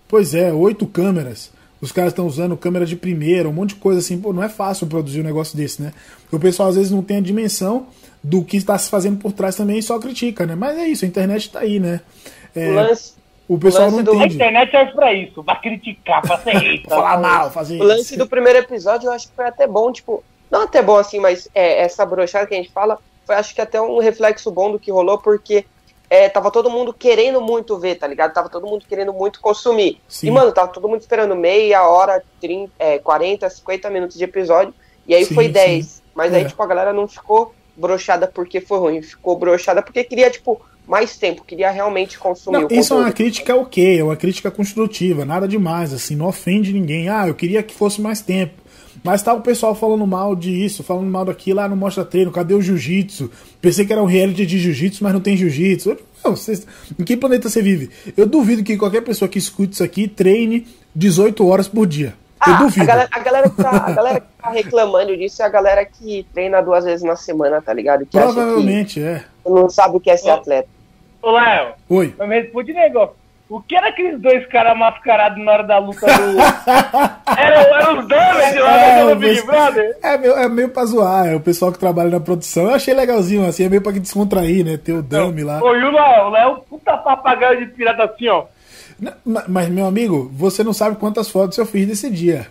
Pois 0.08 0.34
é, 0.34 0.52
oito 0.52 0.86
câmeras. 0.86 1.50
Os 1.80 1.90
caras 1.90 2.12
estão 2.12 2.26
usando 2.28 2.56
câmera 2.56 2.86
de 2.86 2.94
primeira, 2.94 3.48
um 3.48 3.52
monte 3.52 3.70
de 3.70 3.74
coisa 3.76 3.98
assim. 3.98 4.16
Pô, 4.16 4.32
não 4.32 4.42
é 4.42 4.48
fácil 4.48 4.86
produzir 4.86 5.20
um 5.20 5.24
negócio 5.24 5.56
desse, 5.56 5.82
né? 5.82 5.92
O 6.30 6.38
pessoal 6.38 6.68
às 6.68 6.76
vezes 6.76 6.92
não 6.92 7.02
tem 7.02 7.16
a 7.16 7.20
dimensão 7.20 7.86
do 8.22 8.44
que 8.44 8.56
está 8.56 8.78
se 8.78 8.88
fazendo 8.88 9.18
por 9.18 9.32
trás 9.32 9.56
também 9.56 9.78
e 9.78 9.82
só 9.82 9.98
critica, 9.98 10.46
né? 10.46 10.54
Mas 10.54 10.78
é 10.78 10.86
isso, 10.86 11.04
a 11.04 11.08
internet 11.08 11.46
está 11.46 11.58
aí, 11.58 11.80
né? 11.80 12.00
É, 12.54 12.70
o, 12.70 12.74
lance, 12.74 13.14
o 13.54 13.58
pessoal 13.58 13.88
o 13.88 13.90
não 13.90 14.02
do... 14.02 14.14
entende. 14.14 14.32
A 14.32 14.34
internet 14.34 14.70
serve 14.70 14.92
pra 14.92 15.12
isso, 15.12 15.44
pra 15.44 15.56
criticar, 15.56 16.22
pra 16.22 16.38
ser 16.38 16.52
hater. 16.52 16.88
falar 16.90 17.20
mal, 17.20 17.50
fazer 17.50 17.74
isso. 17.74 17.84
O 17.84 17.86
lance 17.86 18.16
do 18.16 18.26
primeiro 18.26 18.58
episódio 18.58 19.08
eu 19.08 19.12
acho 19.12 19.28
que 19.28 19.34
foi 19.34 19.46
até 19.46 19.66
bom, 19.66 19.92
tipo, 19.92 20.24
não 20.50 20.62
até 20.62 20.82
bom 20.82 20.96
assim, 20.96 21.18
mas 21.18 21.48
é, 21.54 21.82
essa 21.82 22.04
brochada 22.06 22.46
que 22.46 22.54
a 22.54 22.56
gente 22.56 22.72
fala 22.72 22.98
foi 23.24 23.34
acho 23.34 23.54
que 23.54 23.60
até 23.60 23.80
um 23.80 23.98
reflexo 23.98 24.50
bom 24.50 24.72
do 24.72 24.78
que 24.78 24.90
rolou, 24.90 25.18
porque 25.18 25.64
é, 26.12 26.28
tava 26.28 26.50
todo 26.50 26.70
mundo 26.70 26.92
querendo 26.92 27.40
muito 27.40 27.78
ver, 27.78 27.94
tá 27.94 28.06
ligado? 28.06 28.34
Tava 28.34 28.48
todo 28.48 28.66
mundo 28.66 28.84
querendo 28.86 29.14
muito 29.14 29.40
consumir. 29.40 29.98
Sim. 30.06 30.26
E, 30.26 30.30
mano, 30.30 30.52
tava 30.52 30.70
todo 30.70 30.86
mundo 30.86 31.00
esperando 31.00 31.34
meia 31.34 31.88
hora, 31.88 32.22
30, 32.38 32.70
é, 32.78 32.98
40, 32.98 33.48
50 33.48 33.88
minutos 33.88 34.18
de 34.18 34.24
episódio. 34.24 34.74
E 35.06 35.14
aí 35.14 35.24
sim, 35.24 35.34
foi 35.34 35.48
10. 35.48 35.86
Sim. 35.86 36.02
Mas 36.14 36.32
é. 36.34 36.36
aí, 36.36 36.44
tipo, 36.44 36.62
a 36.62 36.66
galera 36.66 36.92
não 36.92 37.08
ficou 37.08 37.54
brochada 37.74 38.26
porque 38.26 38.60
foi 38.60 38.78
ruim. 38.78 39.00
Ficou 39.00 39.38
brochada 39.38 39.80
porque 39.80 40.04
queria, 40.04 40.30
tipo, 40.30 40.60
mais 40.86 41.16
tempo, 41.16 41.44
queria 41.44 41.70
realmente 41.70 42.18
consumir 42.18 42.60
não, 42.60 42.68
Isso 42.70 42.92
é 42.92 42.96
uma 42.96 43.12
crítica 43.12 43.54
ok, 43.54 44.00
é 44.00 44.04
uma 44.04 44.16
crítica 44.16 44.50
construtiva, 44.50 45.24
nada 45.24 45.46
demais, 45.46 45.92
assim, 45.92 46.16
não 46.16 46.26
ofende 46.26 46.72
ninguém. 46.72 47.08
Ah, 47.08 47.28
eu 47.28 47.34
queria 47.34 47.62
que 47.62 47.74
fosse 47.74 48.00
mais 48.00 48.20
tempo. 48.20 48.62
Mas 49.02 49.22
tava 49.22 49.40
o 49.40 49.42
pessoal 49.42 49.74
falando 49.74 50.06
mal 50.06 50.36
disso, 50.36 50.82
falando 50.82 51.10
mal 51.10 51.24
daquilo, 51.24 51.56
lá 51.56 51.64
ah, 51.64 51.68
não 51.68 51.76
mostra 51.76 52.04
treino, 52.04 52.30
cadê 52.30 52.54
o 52.54 52.60
jiu-jitsu? 52.60 53.30
Pensei 53.60 53.86
que 53.86 53.92
era 53.92 54.02
um 54.02 54.06
reality 54.06 54.44
de 54.44 54.58
jiu-jitsu, 54.58 55.02
mas 55.02 55.12
não 55.12 55.20
tem 55.20 55.36
jiu-jitsu. 55.36 55.96
Em 56.98 57.04
que 57.04 57.16
planeta 57.16 57.48
você 57.48 57.60
vive? 57.60 57.90
Eu 58.16 58.26
duvido 58.26 58.62
que 58.62 58.76
qualquer 58.76 59.00
pessoa 59.00 59.28
que 59.28 59.38
escute 59.38 59.74
isso 59.74 59.82
aqui 59.82 60.06
treine 60.06 60.66
18 60.94 61.46
horas 61.46 61.66
por 61.66 61.86
dia. 61.86 62.14
Eu 62.46 62.54
ah, 62.54 62.58
duvido. 62.58 62.82
A 62.82 62.86
galera, 62.86 63.08
a, 63.10 63.18
galera 63.20 63.50
que 63.50 63.56
tá, 63.56 63.70
a 63.70 63.92
galera 63.92 64.20
que 64.20 64.26
tá 64.42 64.50
reclamando 64.50 65.16
disso 65.16 65.42
é 65.42 65.44
a 65.44 65.48
galera 65.48 65.84
que 65.84 66.26
treina 66.32 66.60
duas 66.60 66.84
vezes 66.84 67.04
na 67.04 67.16
semana, 67.16 67.62
tá 67.62 67.72
ligado? 67.72 68.04
Que 68.04 68.18
Provavelmente, 68.18 69.00
é. 69.00 69.24
Não 69.44 69.68
sabe 69.68 69.96
o 69.96 70.00
que 70.00 70.10
é 70.10 70.16
ser 70.16 70.30
atleta. 70.30 70.68
Ô, 71.22 71.30
Léo. 71.30 71.72
Oi. 71.88 72.14
Mas 72.18 72.28
me 72.28 72.40
responde 72.40 72.72
negócio. 72.72 73.14
O 73.48 73.60
que 73.60 73.76
era 73.76 73.88
aqueles 73.88 74.18
dois 74.18 74.46
caras 74.46 74.76
mascarados 74.78 75.44
na 75.44 75.52
hora 75.52 75.62
da 75.62 75.78
luta 75.78 76.06
do. 76.06 76.38
era, 77.36 77.60
era 77.60 78.00
os 78.00 78.08
dois 78.08 78.56
lá 78.56 78.76
é, 78.76 79.14
do 79.14 79.16
Big 79.16 79.42
Brother? 79.42 79.98
É 80.02 80.16
meio, 80.16 80.32
é 80.32 80.48
meio 80.48 80.68
pra 80.70 80.86
zoar, 80.86 81.26
é 81.26 81.36
o 81.36 81.40
pessoal 81.40 81.70
que 81.70 81.78
trabalha 81.78 82.08
na 82.08 82.18
produção. 82.18 82.64
Eu 82.64 82.74
achei 82.74 82.94
legalzinho, 82.94 83.46
assim, 83.46 83.64
é 83.64 83.68
meio 83.68 83.82
pra 83.82 83.92
descontrair, 83.92 84.64
né? 84.64 84.78
Ter 84.78 84.94
o 84.94 85.02
dummy 85.02 85.44
lá. 85.44 85.62
Ô, 85.62 85.74
e 85.74 85.84
o 85.84 85.90
Léo, 85.90 86.26
o 86.28 86.30
Léo, 86.30 86.56
puta 86.62 86.96
papagaio 86.96 87.58
de 87.58 87.66
pirata 87.72 88.04
assim, 88.04 88.26
ó. 88.28 88.46
Não, 88.98 89.12
mas, 89.46 89.68
meu 89.68 89.84
amigo, 89.84 90.30
você 90.32 90.64
não 90.64 90.72
sabe 90.72 90.96
quantas 90.96 91.28
fotos 91.28 91.58
eu 91.58 91.66
fiz 91.66 91.86
desse 91.86 92.08
dia. 92.08 92.46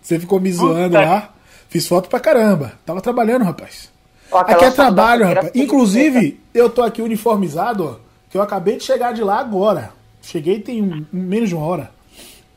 Você 0.00 0.18
ficou 0.18 0.40
me 0.40 0.50
zoando 0.50 0.96
puta. 0.96 1.00
lá. 1.10 1.28
Fiz 1.68 1.86
foto 1.86 2.08
pra 2.08 2.20
caramba. 2.20 2.72
Tava 2.86 3.02
trabalhando, 3.02 3.44
rapaz. 3.44 3.92
Aqui 4.32 4.64
é 4.64 4.70
trabalho, 4.70 5.26
rapaz. 5.26 5.50
Inclusive, 5.54 6.40
eu 6.52 6.68
tô 6.68 6.82
aqui 6.82 7.00
uniformizado, 7.00 7.84
ó, 7.84 7.94
que 8.30 8.36
eu 8.36 8.42
acabei 8.42 8.76
de 8.76 8.84
chegar 8.84 9.12
de 9.12 9.22
lá 9.22 9.38
agora. 9.38 9.92
Cheguei 10.22 10.60
tem 10.60 10.82
um, 10.82 11.06
menos 11.12 11.48
de 11.48 11.54
uma 11.54 11.64
hora. 11.64 11.90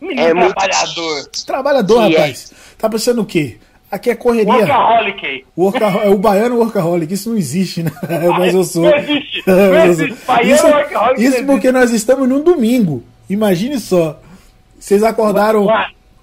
Menino 0.02 0.22
é 0.22 0.34
trabalhador. 0.34 1.30
Trabalhador, 1.46 2.08
que 2.08 2.16
rapaz. 2.16 2.52
É. 2.52 2.56
Tá 2.78 2.90
pensando 2.90 3.22
o 3.22 3.26
quê? 3.26 3.58
Aqui 3.90 4.10
é 4.10 4.16
correria. 4.16 4.54
Workaholic. 4.54 5.46
Workaholic. 5.58 6.08
É 6.08 6.10
o 6.10 6.18
baiano 6.18 6.58
workaholic. 6.58 7.14
Isso 7.14 7.30
não 7.30 7.38
existe, 7.38 7.84
né? 7.84 7.92
Mas 8.40 8.54
eu 8.54 8.64
sou. 8.64 8.84
Não 8.84 8.98
existe. 8.98 9.44
Não 9.46 9.86
existe. 9.86 10.18
Baiano 10.26 10.56
isso, 10.56 10.68
workaholic. 10.68 11.24
Isso 11.24 11.46
porque 11.46 11.72
nós 11.72 11.92
estamos 11.92 12.28
num 12.28 12.42
domingo. 12.42 13.04
Imagine 13.30 13.80
só. 13.80 14.20
Vocês 14.80 15.04
acordaram 15.04 15.68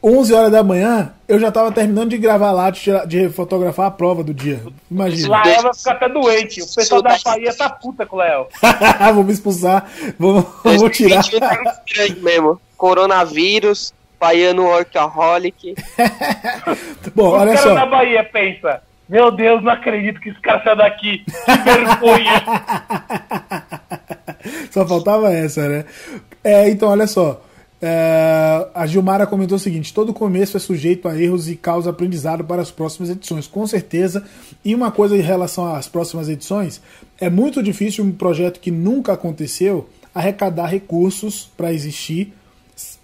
11 0.03 0.33
horas 0.33 0.53
da 0.53 0.63
manhã, 0.63 1.13
eu 1.27 1.39
já 1.41 1.51
tava 1.51 1.73
terminando 1.73 2.11
de 2.11 2.19
gravar 2.19 2.53
lá, 2.53 2.71
de, 2.71 2.91
de 3.07 3.29
fotografar 3.31 3.87
a 3.87 3.91
prova 3.91 4.23
do 4.23 4.33
dia. 4.33 4.63
Imagina. 4.91 5.29
Lá 5.29 5.43
vai 5.43 5.75
ficar 5.75 5.93
até 5.93 6.09
doente. 6.09 6.63
O 6.63 6.75
pessoal 6.75 7.03
da 7.03 7.17
Bahia 7.25 7.55
tá 7.55 7.69
puta 7.69 8.07
com 8.07 8.17
o 8.17 8.19
Léo. 8.21 8.47
vou 9.15 9.25
me 9.25 9.33
expulsar. 9.33 9.91
Vou, 10.19 10.41
vou 10.63 10.89
tirar. 10.89 11.23
Tá 11.25 11.59
mesmo. 12.23 12.61
Coronavírus, 12.77 13.93
baiano 14.21 14.67
workaholic. 14.67 15.75
Bom, 17.15 17.31
olha 17.31 17.57
só. 17.57 17.73
O 17.73 17.75
cara 17.75 17.81
da 17.81 17.87
Bahia 17.87 18.25
pensa, 18.25 18.83
meu 19.09 19.33
Deus, 19.33 19.63
não 19.65 19.73
acredito 19.73 20.21
que 20.21 20.29
esse 20.29 20.41
cara 20.41 20.63
saiu 20.63 20.77
daqui. 20.77 21.25
Que 21.25 21.57
vergonha. 21.65 22.43
só 24.71 24.87
faltava 24.87 25.33
essa, 25.33 25.69
né? 25.69 25.85
É, 26.45 26.69
então, 26.69 26.91
olha 26.91 27.07
só. 27.07 27.43
É, 27.81 28.69
a 28.75 28.87
Gilmara 28.87 29.27
comentou 29.27 29.57
o 29.57 29.61
seguinte: 29.61 29.95
todo 29.95 30.13
começo 30.13 30.57
é 30.57 30.61
sujeito 30.61 31.09
a 31.09 31.17
erros 31.19 31.49
e 31.49 31.57
causa 31.57 31.91
aprendizado 31.91 32.45
para 32.45 32.61
as 32.61 32.71
próximas 32.71 33.11
edições, 33.11 33.47
com 33.47 33.67
certeza. 33.67 34.25
E 34.65 34.75
uma 34.75 34.91
coisa 34.91 35.17
em 35.17 35.21
relação 35.21 35.73
às 35.75 35.89
próximas 35.89 36.29
edições: 36.29 36.81
é 37.21 37.31
muito 37.31 37.63
difícil 37.63 38.05
um 38.05 38.13
projeto 38.13 38.61
que 38.61 38.71
nunca 38.71 39.13
aconteceu 39.13 39.89
arrecadar 40.15 40.67
recursos 40.67 41.49
para 41.57 41.73
existir 41.73 42.33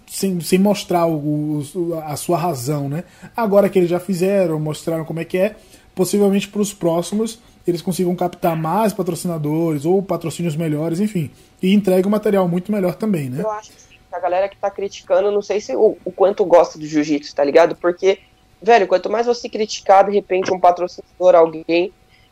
sem, 0.07 0.39
sem 0.39 0.59
mostrar 0.59 1.05
o, 1.05 1.61
o, 1.75 1.99
a 2.05 2.15
sua 2.15 2.37
razão, 2.37 2.89
né? 2.89 3.03
Agora 3.35 3.69
que 3.69 3.77
eles 3.79 3.89
já 3.89 3.99
fizeram, 3.99 4.59
mostraram 4.59 5.05
como 5.05 5.19
é 5.19 5.25
que 5.25 5.37
é, 5.37 5.55
possivelmente 5.93 6.47
para 6.47 6.61
os 6.61 6.73
próximos 6.73 7.39
eles 7.67 7.81
consigam 7.81 8.15
captar 8.15 8.55
mais 8.55 8.93
patrocinadores 8.93 9.85
ou 9.85 10.01
patrocínios 10.01 10.55
melhores, 10.55 10.99
enfim, 10.99 11.31
e 11.61 11.73
entregue 11.73 12.07
um 12.07 12.11
material 12.11 12.47
muito 12.47 12.71
melhor 12.71 12.95
também, 12.95 13.29
né? 13.29 13.41
Eu 13.41 13.49
acho 13.49 13.71
que 13.71 13.84
a 14.15 14.19
galera 14.19 14.47
que 14.47 14.57
tá 14.57 14.71
criticando, 14.71 15.31
não 15.31 15.41
sei 15.41 15.59
se 15.59 15.75
o, 15.75 15.97
o 16.05 16.11
quanto 16.11 16.45
gosta 16.45 16.79
do 16.79 16.85
jiu-jitsu, 16.85 17.35
tá 17.35 17.43
ligado? 17.43 17.75
Porque, 17.75 18.19
velho, 18.61 18.87
quanto 18.87 19.09
mais 19.09 19.27
você 19.27 19.49
criticar, 19.49 20.05
de 20.05 20.11
repente 20.11 20.53
um 20.53 20.59
patrocinador, 20.59 21.35
alguém 21.35 21.91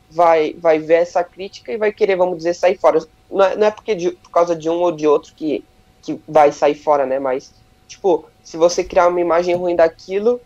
vai, 0.09 0.55
vai 0.57 0.79
ver 0.79 1.01
essa 1.01 1.23
crítica 1.23 1.71
e 1.71 1.77
vai 1.77 1.91
querer, 1.91 2.15
vamos 2.15 2.37
dizer, 2.37 2.53
sair 2.53 2.77
fora. 2.77 3.05
Não 3.29 3.43
é, 3.43 3.55
não 3.55 3.67
é 3.67 3.71
porque 3.71 3.95
de, 3.95 4.11
por 4.11 4.29
causa 4.29 4.55
de 4.55 4.69
um 4.69 4.75
ou 4.75 4.91
de 4.91 5.05
outro 5.05 5.33
que, 5.35 5.63
que 6.01 6.19
vai 6.27 6.51
sair 6.51 6.75
fora, 6.75 7.05
né? 7.05 7.19
Mas, 7.19 7.53
tipo, 7.87 8.25
se 8.43 8.55
você 8.55 8.83
criar 8.83 9.07
uma 9.07 9.19
imagem 9.19 9.55
ruim 9.55 9.75
daquilo, 9.75 10.39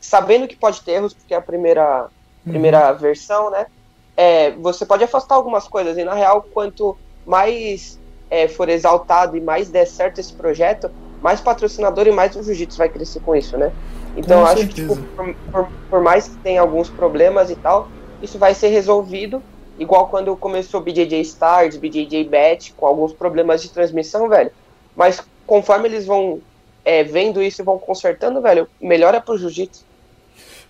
sabendo 0.00 0.46
que 0.46 0.56
pode 0.56 0.82
ter 0.82 0.92
erros, 0.92 1.14
porque 1.14 1.32
é 1.32 1.36
a 1.38 1.42
primeira, 1.42 2.02
uhum. 2.44 2.52
primeira 2.52 2.92
versão, 2.92 3.50
né? 3.50 3.66
É, 4.14 4.50
você 4.50 4.84
pode 4.84 5.04
afastar 5.04 5.36
algumas 5.36 5.66
coisas. 5.66 5.96
E 5.96 6.04
na 6.04 6.14
real, 6.14 6.42
quanto 6.52 6.98
mais 7.24 7.98
é, 8.32 8.48
for 8.48 8.70
exaltado 8.70 9.36
e 9.36 9.40
mais 9.42 9.68
der 9.68 9.86
certo 9.86 10.18
esse 10.18 10.32
projeto, 10.32 10.90
mais 11.20 11.38
patrocinador 11.38 12.06
e 12.06 12.10
mais 12.10 12.34
o 12.34 12.42
jiu-jitsu 12.42 12.78
vai 12.78 12.88
crescer 12.88 13.20
com 13.20 13.36
isso, 13.36 13.58
né? 13.58 13.70
Então 14.16 14.40
com 14.40 14.46
acho 14.46 14.60
certeza. 14.62 14.94
que 14.94 15.00
tipo, 15.02 15.14
por, 15.14 15.34
por, 15.52 15.68
por, 15.90 16.00
mais 16.00 16.28
que 16.28 16.36
tenha 16.36 16.62
alguns 16.62 16.88
problemas 16.88 17.50
e 17.50 17.56
tal, 17.56 17.88
isso 18.22 18.38
vai 18.38 18.54
ser 18.54 18.68
resolvido. 18.68 19.42
Igual 19.78 20.08
quando 20.08 20.34
começou 20.34 20.80
o 20.80 20.82
BJJ 20.82 21.20
Stars, 21.20 21.76
BJJ 21.76 22.24
Bet, 22.24 22.72
com 22.72 22.86
alguns 22.86 23.12
problemas 23.12 23.60
de 23.60 23.68
transmissão, 23.68 24.26
velho. 24.30 24.50
Mas 24.96 25.22
conforme 25.46 25.88
eles 25.88 26.06
vão 26.06 26.40
é, 26.86 27.04
vendo 27.04 27.42
isso 27.42 27.60
e 27.60 27.64
vão 27.64 27.78
consertando, 27.78 28.40
velho, 28.40 28.66
melhor 28.80 29.14
é 29.14 29.20
pro 29.20 29.36
jiu-jitsu. 29.36 29.84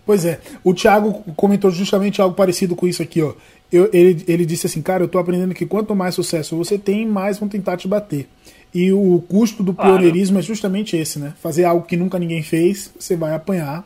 Pois 0.04 0.24
é, 0.24 0.40
o 0.64 0.74
Thiago 0.74 1.22
comentou 1.36 1.70
justamente 1.70 2.20
algo 2.20 2.34
parecido 2.34 2.74
com 2.74 2.88
isso 2.88 3.04
aqui, 3.04 3.22
ó 3.22 3.34
eu, 3.72 3.88
ele, 3.92 4.24
ele 4.28 4.44
disse 4.44 4.66
assim, 4.66 4.82
cara, 4.82 5.02
eu 5.02 5.08
tô 5.08 5.18
aprendendo 5.18 5.54
que 5.54 5.64
quanto 5.64 5.94
mais 5.94 6.14
sucesso 6.14 6.56
você 6.56 6.78
tem, 6.78 7.06
mais 7.06 7.38
vão 7.38 7.48
tentar 7.48 7.76
te 7.76 7.88
bater. 7.88 8.28
E 8.74 8.92
o 8.92 9.22
custo 9.28 9.62
do 9.62 9.74
pioneirismo 9.74 10.34
claro. 10.34 10.44
é 10.44 10.46
justamente 10.46 10.96
esse, 10.96 11.18
né? 11.18 11.34
Fazer 11.42 11.64
algo 11.64 11.86
que 11.86 11.96
nunca 11.96 12.18
ninguém 12.18 12.42
fez, 12.42 12.92
você 12.98 13.16
vai 13.16 13.34
apanhar. 13.34 13.84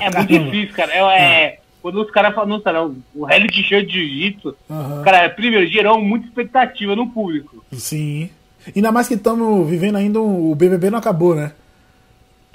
É 0.00 0.18
muito 0.18 0.44
difícil, 0.44 0.74
cara. 0.74 0.92
É, 0.92 1.44
é. 1.44 1.58
Quando 1.80 2.00
os 2.00 2.10
caras 2.10 2.34
falam, 2.34 2.60
não, 2.64 2.96
o 3.14 3.24
reality 3.24 3.62
show 3.62 3.82
de 3.82 3.92
jiu-jitsu, 3.92 4.56
uhum. 4.68 5.02
cara, 5.02 5.28
primeiro, 5.30 5.66
gerou 5.66 6.00
muita 6.00 6.26
expectativa 6.26 6.94
no 6.94 7.08
público. 7.08 7.64
Sim. 7.72 8.30
Ainda 8.74 8.92
mais 8.92 9.08
que 9.08 9.14
estamos 9.14 9.68
vivendo 9.68 9.96
ainda, 9.96 10.20
o 10.20 10.54
BBB 10.54 10.90
não 10.90 10.98
acabou, 10.98 11.34
né? 11.34 11.52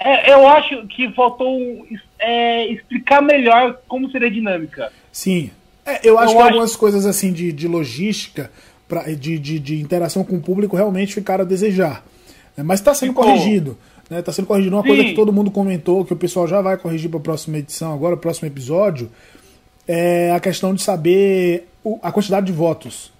É, 0.00 0.32
eu 0.32 0.46
acho 0.46 0.86
que 0.86 1.12
faltou 1.12 1.58
é, 2.18 2.66
explicar 2.68 3.20
melhor 3.20 3.80
como 3.88 4.10
seria 4.10 4.28
a 4.28 4.32
dinâmica. 4.32 4.92
Sim, 5.10 5.50
é, 5.88 6.00
eu 6.02 6.18
acho 6.18 6.32
eu 6.32 6.36
que 6.36 6.42
acho... 6.42 6.48
algumas 6.48 6.76
coisas 6.76 7.06
assim 7.06 7.32
de, 7.32 7.52
de 7.52 7.66
logística, 7.66 8.50
pra, 8.86 9.02
de, 9.02 9.38
de, 9.38 9.58
de, 9.58 9.80
interação 9.80 10.24
com 10.24 10.36
o 10.36 10.40
público 10.40 10.76
realmente 10.76 11.14
ficaram 11.14 11.44
a 11.44 11.46
desejar. 11.46 12.04
É, 12.56 12.62
mas 12.62 12.80
está 12.80 12.94
sendo 12.94 13.10
Ficou. 13.10 13.24
corrigido. 13.24 13.78
Está 14.02 14.14
né? 14.14 14.22
Tá 14.22 14.32
sendo 14.32 14.46
corrigido. 14.46 14.74
Uma 14.74 14.82
Sim. 14.82 14.88
coisa 14.88 15.04
que 15.04 15.14
todo 15.14 15.32
mundo 15.32 15.50
comentou, 15.50 16.04
que 16.04 16.12
o 16.12 16.16
pessoal 16.16 16.46
já 16.46 16.60
vai 16.60 16.76
corrigir 16.76 17.10
para 17.10 17.18
a 17.18 17.22
próxima 17.22 17.58
edição, 17.58 17.92
agora, 17.92 18.14
o 18.14 18.18
próximo 18.18 18.48
episódio, 18.48 19.10
é 19.86 20.32
a 20.32 20.40
questão 20.40 20.74
de 20.74 20.82
saber 20.82 21.68
o, 21.84 21.98
a 22.02 22.10
quantidade 22.10 22.46
de 22.46 22.52
votos. 22.52 23.12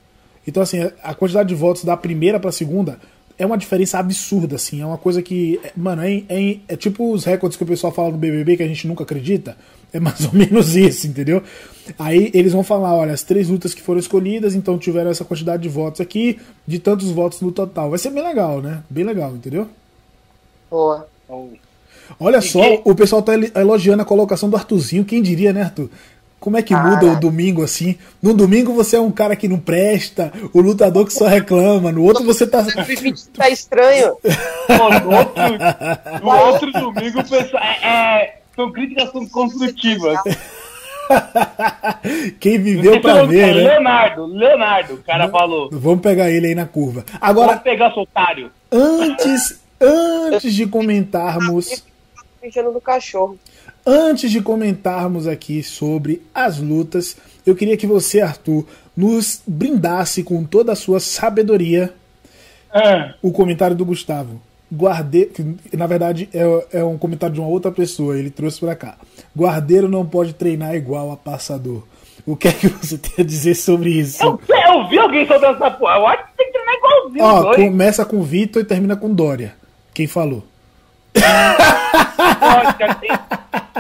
Então, 0.47 0.63
assim, 0.63 0.91
a 1.03 1.15
quantidade 1.15 1.49
de 1.49 1.55
votos 1.55 1.85
da 1.85 1.97
primeira 1.97 2.41
para 2.41 2.51
a 2.51 2.53
segunda 2.53 2.99
é 3.39 3.47
uma 3.47 3.57
diferença 3.57 3.99
absurda, 3.99 4.57
assim. 4.57 4.81
É 4.83 4.87
uma 4.87 4.99
coisa 4.99 5.23
que, 5.23 5.61
é, 5.63 5.73
mano, 5.77 6.03
é, 6.03 6.25
é, 6.29 6.59
é 6.67 6.77
tipo 6.77 7.13
os 7.13 7.25
recordes 7.25 7.57
que 7.57 7.63
o 7.63 7.67
pessoal 7.67 7.93
fala 7.93 8.11
no 8.11 8.19
BBB 8.19 8.57
que 8.57 8.63
a 8.63 8.69
gente 8.69 8.87
nunca 8.89 9.05
acredita. 9.05 9.57
É 9.93 10.01
mais 10.01 10.25
ou 10.27 10.33
menos 10.35 10.75
isso, 10.75 11.07
entendeu? 11.07 11.43
Aí 11.99 12.31
eles 12.35 12.53
vão 12.53 12.65
falar, 12.65 12.95
olha, 12.95 13.13
as 13.13 13.23
três 13.23 13.49
lutas 13.49 13.73
que 13.73 13.81
foram 13.81 14.01
escolhidas, 14.01 14.55
então 14.55 14.77
tiveram 14.77 15.11
essa 15.11 15.25
quantidade 15.25 15.63
de 15.63 15.69
votos 15.69 16.01
aqui, 16.01 16.39
de 16.67 16.79
tantos 16.79 17.11
votos 17.11 17.41
no 17.41 17.53
total. 17.53 17.91
Vai 17.91 17.99
ser 17.99 18.11
bem 18.11 18.23
legal, 18.23 18.61
né? 18.61 18.83
Bem 18.91 19.05
legal, 19.05 19.33
entendeu? 19.35 19.69
Boa. 20.69 21.09
Olha 22.19 22.41
só, 22.41 22.61
o 22.85 22.95
pessoal 22.95 23.23
tá 23.23 23.35
elogiando 23.55 24.03
a 24.03 24.05
colocação 24.05 24.51
do 24.51 24.57
Arthurzinho, 24.57 25.05
quem 25.05 25.23
diria, 25.23 25.53
né, 25.53 25.63
Arthur? 25.63 25.91
Como 26.41 26.57
é 26.57 26.63
que 26.63 26.75
muda 26.75 27.07
o 27.07 27.21
domingo 27.21 27.65
assim? 27.65 27.99
No 28.23 28.33
domingo 28.33 28.73
você 28.73 28.97
é 28.97 29.01
um 29.01 29.11
cara 29.11 29.35
que 29.35 29.49
não 29.49 29.59
presta, 29.59 30.33
o 30.53 30.61
lutador 30.61 31.05
que 31.05 31.13
só 31.13 31.27
reclama, 31.27 31.91
no 31.91 32.05
outro 32.05 32.25
você 32.25 32.47
tá. 32.47 32.65
tá 33.35 33.51
estranho. 33.51 34.17
Pô, 34.67 34.91
no, 35.01 35.17
outro, 35.17 35.43
no 36.23 36.47
outro 36.47 36.73
domingo 36.73 37.25
pessoal, 37.25 37.63
é, 37.63 37.89
é, 38.23 38.39
são 38.55 38.71
críticas 38.71 39.11
construtivas. 39.31 40.19
Quem 42.39 42.59
viveu 42.59 43.01
pra 43.01 43.25
ver, 43.25 43.55
né? 43.55 43.63
Leonardo, 43.71 44.27
Leonardo, 44.27 44.95
o 44.95 45.03
cara 45.03 45.29
falou. 45.29 45.69
Vamos 45.73 46.01
pegar 46.01 46.31
ele 46.31 46.49
aí 46.49 46.55
na 46.55 46.67
curva. 46.67 47.05
Agora. 47.21 47.49
Vamos 47.49 47.63
pegar 47.63 47.97
o 47.97 48.03
otário. 48.03 48.51
Antes, 48.71 49.61
antes 49.81 50.55
de 50.55 50.67
comentarmos. 50.67 51.83
Mexendo 52.43 52.73
do 52.73 52.81
cachorro. 52.81 53.39
Antes 53.91 54.31
de 54.31 54.43
comentarmos 54.43 55.27
aqui 55.27 55.63
sobre 55.63 56.21
as 56.35 56.59
lutas, 56.59 57.17
eu 57.47 57.57
queria 57.57 57.75
que 57.75 57.87
você, 57.87 58.21
Arthur, 58.21 58.67
nos 58.95 59.43
brindasse 59.47 60.23
com 60.23 60.45
toda 60.45 60.73
a 60.73 60.77
sua 60.77 61.01
sabedoria 61.01 61.95
é. 62.71 63.15
o 63.23 63.33
comentário 63.33 63.75
do 63.75 63.87
Gustavo. 63.87 64.43
Guardeiro, 64.71 65.31
que 65.31 65.75
na 65.75 65.87
verdade 65.87 66.29
é, 66.35 66.81
é, 66.81 66.85
um 66.85 66.99
comentário 66.99 67.35
de 67.35 67.41
uma 67.41 67.49
outra 67.49 67.73
pessoa, 67.73 68.19
ele 68.19 68.29
trouxe 68.29 68.61
para 68.61 68.77
cá. 68.77 68.97
Guardeiro 69.35 69.89
não 69.89 70.05
pode 70.05 70.35
treinar 70.35 70.75
igual 70.75 71.11
a 71.11 71.17
passador. 71.17 71.83
O 72.27 72.37
que 72.37 72.49
é 72.49 72.53
que 72.53 72.69
você 72.69 72.99
tem 72.99 73.25
a 73.25 73.27
dizer 73.27 73.55
sobre 73.55 73.89
isso? 73.89 74.23
Eu, 74.23 74.39
eu 74.71 74.87
vi 74.87 74.99
alguém 74.99 75.27
soltando 75.27 75.57
essa 75.57 75.71
porra. 75.71 75.95
Eu 75.95 76.07
acho 76.09 76.27
que 76.27 76.37
tem 76.37 76.47
que 76.49 76.53
treinar 76.53 76.75
igualzinho. 76.75 77.25
Ó, 77.25 77.55
começa 77.55 78.05
com 78.05 78.23
Vitor 78.23 78.61
e 78.61 78.67
termina 78.67 78.97
com 78.97 79.15
Dória. 79.15 79.55
Quem 79.95 80.07
falou? 80.07 80.45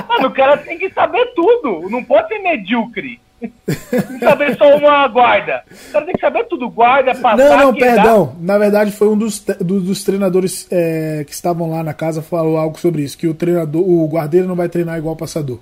Mano, 0.09 0.28
o 0.28 0.33
cara 0.33 0.57
tem 0.59 0.78
que 0.78 0.90
saber 0.90 1.26
tudo. 1.35 1.88
Não 1.90 2.02
pode 2.04 2.28
ser 2.28 2.38
medíocre. 2.38 3.21
Tem 3.40 4.18
que 4.18 4.18
saber 4.18 4.57
só 4.57 4.76
uma 4.76 5.07
guarda. 5.09 5.62
O 5.71 5.92
cara 5.92 6.04
tem 6.04 6.14
que 6.14 6.21
saber 6.21 6.45
tudo. 6.45 6.68
Guarda, 6.68 7.14
passar, 7.14 7.37
Não, 7.37 7.59
não, 7.59 7.75
perdão. 7.75 8.37
Na 8.40 8.59
verdade, 8.59 8.90
foi 8.90 9.09
um 9.09 9.16
dos, 9.16 9.40
dos, 9.40 9.83
dos 9.85 10.04
treinadores 10.04 10.66
é, 10.71 11.25
que 11.25 11.33
estavam 11.33 11.71
lá 11.71 11.83
na 11.83 11.95
casa 11.95 12.23
falou 12.23 12.57
algo 12.57 12.78
sobre 12.78 13.02
isso. 13.02 13.16
Que 13.16 13.28
o 13.28 13.35
treinador, 13.35 13.83
o 13.83 14.09
guardeiro 14.09 14.49
não 14.49 14.57
vai 14.57 14.68
treinar 14.68 14.99
igual 14.99 15.14
o 15.14 15.18
passador. 15.18 15.61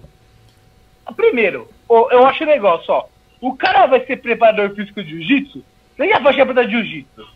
Primeiro, 1.15 1.69
eu 1.89 2.27
acho 2.27 2.45
legal 2.45 2.83
só. 2.83 3.09
O 3.41 3.55
cara 3.55 3.87
vai 3.87 4.05
ser 4.07 4.17
preparador 4.17 4.75
físico 4.75 5.03
de 5.03 5.11
jiu-jitsu? 5.11 5.63
Nem 5.99 6.13
a 6.13 6.21
faixa 6.21 6.45
preta 6.45 6.65
de 6.67 6.73
jiu-jitsu. 6.73 7.27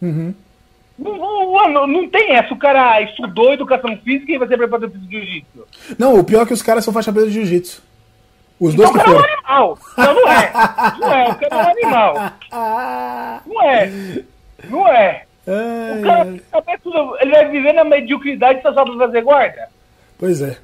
Uhum. 0.00 0.34
Não, 1.02 1.72
não, 1.72 1.86
não, 1.86 2.08
tem 2.08 2.34
essa. 2.34 2.54
O 2.54 2.58
cara 2.58 3.00
estudou 3.02 3.52
educação 3.52 3.96
física 3.98 4.32
e 4.32 4.38
vai 4.38 4.46
ser 4.46 4.56
preparador 4.56 4.90
físico 4.90 5.10
de 5.10 5.18
jiu-jitsu. 5.18 5.66
Não, 5.98 6.18
o 6.18 6.24
pior 6.24 6.42
é 6.42 6.46
que 6.46 6.52
os 6.52 6.62
caras 6.62 6.84
são 6.84 6.94
faixa 6.94 7.12
preta 7.12 7.28
de 7.28 7.34
jiu-jitsu. 7.34 7.82
Os 8.60 8.74
dois 8.74 8.90
então, 8.90 9.02
que 9.02 9.10
foram. 9.10 9.24
É 9.24 9.32
um 9.32 9.34
animal. 9.34 9.78
Não, 9.98 10.14
não 10.14 10.28
é. 10.28 10.52
Não 11.00 11.12
é. 11.12 11.28
O 11.28 11.34
cara 11.34 11.54
é 11.54 11.56
um 11.56 11.70
animal. 11.70 12.32
Não 13.44 13.62
é. 13.62 13.92
Não 14.70 14.88
é. 14.88 15.24
O 15.44 16.02
cara. 16.02 17.20
Ele 17.20 17.30
vai 17.32 17.48
viver 17.50 17.72
na 17.72 17.84
mediocridade 17.84 18.62
só 18.62 18.72
pra 18.72 18.96
fazer 18.96 19.22
guarda. 19.22 19.68
Pois 20.16 20.40
é. 20.40 20.56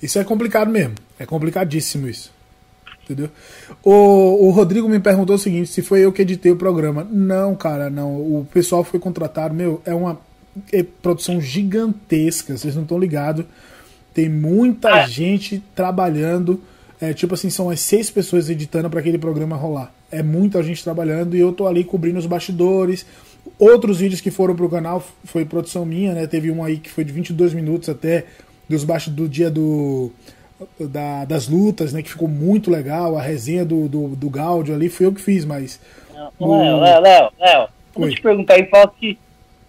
Isso 0.00 0.18
é 0.18 0.24
complicado 0.24 0.70
mesmo. 0.70 0.94
É 1.18 1.26
complicadíssimo 1.26 2.08
isso. 2.08 2.32
Entendeu? 3.12 3.30
O, 3.82 4.46
o 4.46 4.50
Rodrigo 4.50 4.88
me 4.88 4.98
perguntou 4.98 5.36
o 5.36 5.38
seguinte: 5.38 5.68
se 5.68 5.82
foi 5.82 6.00
eu 6.00 6.12
que 6.12 6.22
editei 6.22 6.50
o 6.50 6.56
programa. 6.56 7.06
Não, 7.10 7.54
cara, 7.54 7.90
não. 7.90 8.16
O 8.16 8.46
pessoal 8.52 8.82
foi 8.82 8.98
contratado. 8.98 9.54
Meu, 9.54 9.80
é 9.84 9.94
uma 9.94 10.18
é 10.72 10.82
produção 10.82 11.40
gigantesca. 11.40 12.56
Vocês 12.56 12.74
não 12.74 12.82
estão 12.82 12.98
ligados. 12.98 13.44
Tem 14.14 14.28
muita 14.28 14.88
ah. 14.88 15.06
gente 15.06 15.62
trabalhando. 15.74 16.60
É, 17.00 17.12
tipo 17.12 17.34
assim, 17.34 17.50
são 17.50 17.68
as 17.68 17.80
seis 17.80 18.10
pessoas 18.10 18.48
editando 18.48 18.88
para 18.88 19.00
aquele 19.00 19.18
programa 19.18 19.56
rolar. 19.56 19.92
É 20.10 20.22
muita 20.22 20.62
gente 20.62 20.84
trabalhando 20.84 21.36
e 21.36 21.40
eu 21.40 21.52
tô 21.52 21.66
ali 21.66 21.82
cobrindo 21.82 22.18
os 22.18 22.26
bastidores. 22.26 23.04
Outros 23.58 23.98
vídeos 23.98 24.20
que 24.20 24.30
foram 24.30 24.54
pro 24.54 24.68
canal 24.68 25.04
foi 25.24 25.44
produção 25.44 25.84
minha, 25.84 26.14
né? 26.14 26.26
Teve 26.28 26.50
um 26.50 26.62
aí 26.62 26.78
que 26.78 26.88
foi 26.88 27.02
de 27.02 27.12
22 27.12 27.54
minutos 27.54 27.88
até 27.88 28.26
dos 28.68 28.84
bastidores 28.84 29.28
do 29.28 29.28
dia 29.28 29.50
do 29.50 30.12
da, 30.78 31.24
das 31.24 31.48
lutas, 31.48 31.92
né? 31.92 32.02
Que 32.02 32.10
ficou 32.10 32.28
muito 32.28 32.70
legal. 32.70 33.16
A 33.16 33.22
resenha 33.22 33.64
do, 33.64 33.88
do, 33.88 34.08
do 34.08 34.30
Gaudio 34.30 34.74
ali 34.74 34.88
foi 34.88 35.06
eu 35.06 35.12
que 35.12 35.20
fiz, 35.20 35.44
mas. 35.44 35.80
Léo, 36.40 36.80
Léo, 36.80 37.00
Léo, 37.00 37.30
Léo, 37.38 37.68
vou 37.94 38.08
te 38.08 38.20
perguntar 38.20 38.54
aí, 38.54 38.66
fala 38.66 38.92
que 38.98 39.18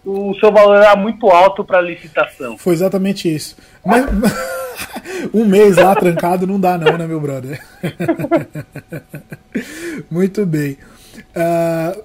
o 0.06 0.34
seu 0.36 0.52
valor 0.52 0.78
era 0.78 0.96
muito 0.96 1.28
alto 1.30 1.64
para 1.64 1.82
licitação. 1.82 2.58
Foi 2.58 2.74
exatamente 2.74 3.34
isso. 3.34 3.56
Mas 3.86 4.06
um 5.34 5.46
mês 5.46 5.78
lá 5.78 5.96
trancado 5.96 6.46
não 6.46 6.60
dá, 6.60 6.78
não, 6.78 6.98
né, 6.98 7.08
meu 7.08 7.20
brother? 7.20 7.62
muito 10.12 10.46
bem. 10.46 10.78
Uh... 11.36 12.04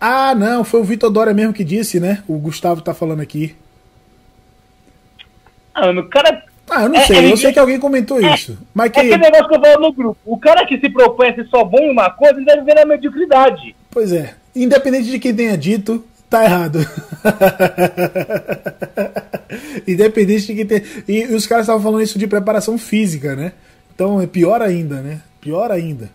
Ah, 0.00 0.32
não, 0.34 0.62
foi 0.62 0.80
o 0.80 0.84
Vitor 0.84 1.10
Dória 1.10 1.34
mesmo 1.34 1.52
que 1.52 1.64
disse, 1.64 1.98
né? 1.98 2.22
O 2.28 2.38
Gustavo 2.38 2.80
tá 2.80 2.94
falando 2.94 3.20
aqui. 3.20 3.56
Ah, 5.74 5.90
o 5.90 6.08
cara 6.08 6.44
ah, 6.70 6.82
eu 6.82 6.88
não 6.88 6.98
é, 6.98 7.04
sei, 7.04 7.18
é, 7.18 7.32
eu 7.32 7.36
sei 7.36 7.52
que 7.52 7.58
alguém 7.58 7.78
comentou 7.78 8.22
é, 8.22 8.34
isso. 8.34 8.58
Mas 8.74 8.90
que... 8.90 9.00
É 9.00 9.02
aquele 9.02 9.18
negócio 9.18 9.48
que 9.48 9.56
eu 9.56 9.60
falo 9.60 9.80
no 9.80 9.92
grupo. 9.92 10.18
O 10.24 10.38
cara 10.38 10.66
que 10.66 10.78
se 10.78 10.88
propõe 10.88 11.28
a 11.28 11.34
ser 11.34 11.46
só 11.46 11.64
bom 11.64 11.78
em 11.78 11.90
uma 11.90 12.10
coisa, 12.10 12.36
ele 12.36 12.44
deve 12.44 12.62
ver 12.62 12.74
na 12.74 12.84
mediocridade. 12.84 13.74
Pois 13.90 14.12
é. 14.12 14.34
Independente 14.54 15.10
de 15.10 15.18
quem 15.18 15.34
tenha 15.34 15.56
dito, 15.56 16.04
tá 16.28 16.44
errado. 16.44 16.78
Independente 19.86 20.46
de 20.46 20.54
quem 20.54 20.66
tenha. 20.66 20.82
E, 21.06 21.22
e 21.22 21.34
os 21.34 21.46
caras 21.46 21.64
estavam 21.64 21.82
falando 21.82 22.02
isso 22.02 22.18
de 22.18 22.26
preparação 22.26 22.76
física, 22.76 23.34
né? 23.34 23.52
Então 23.94 24.20
é 24.20 24.26
pior 24.26 24.62
ainda, 24.62 25.00
né? 25.00 25.20
Pior 25.40 25.70
ainda. 25.70 26.10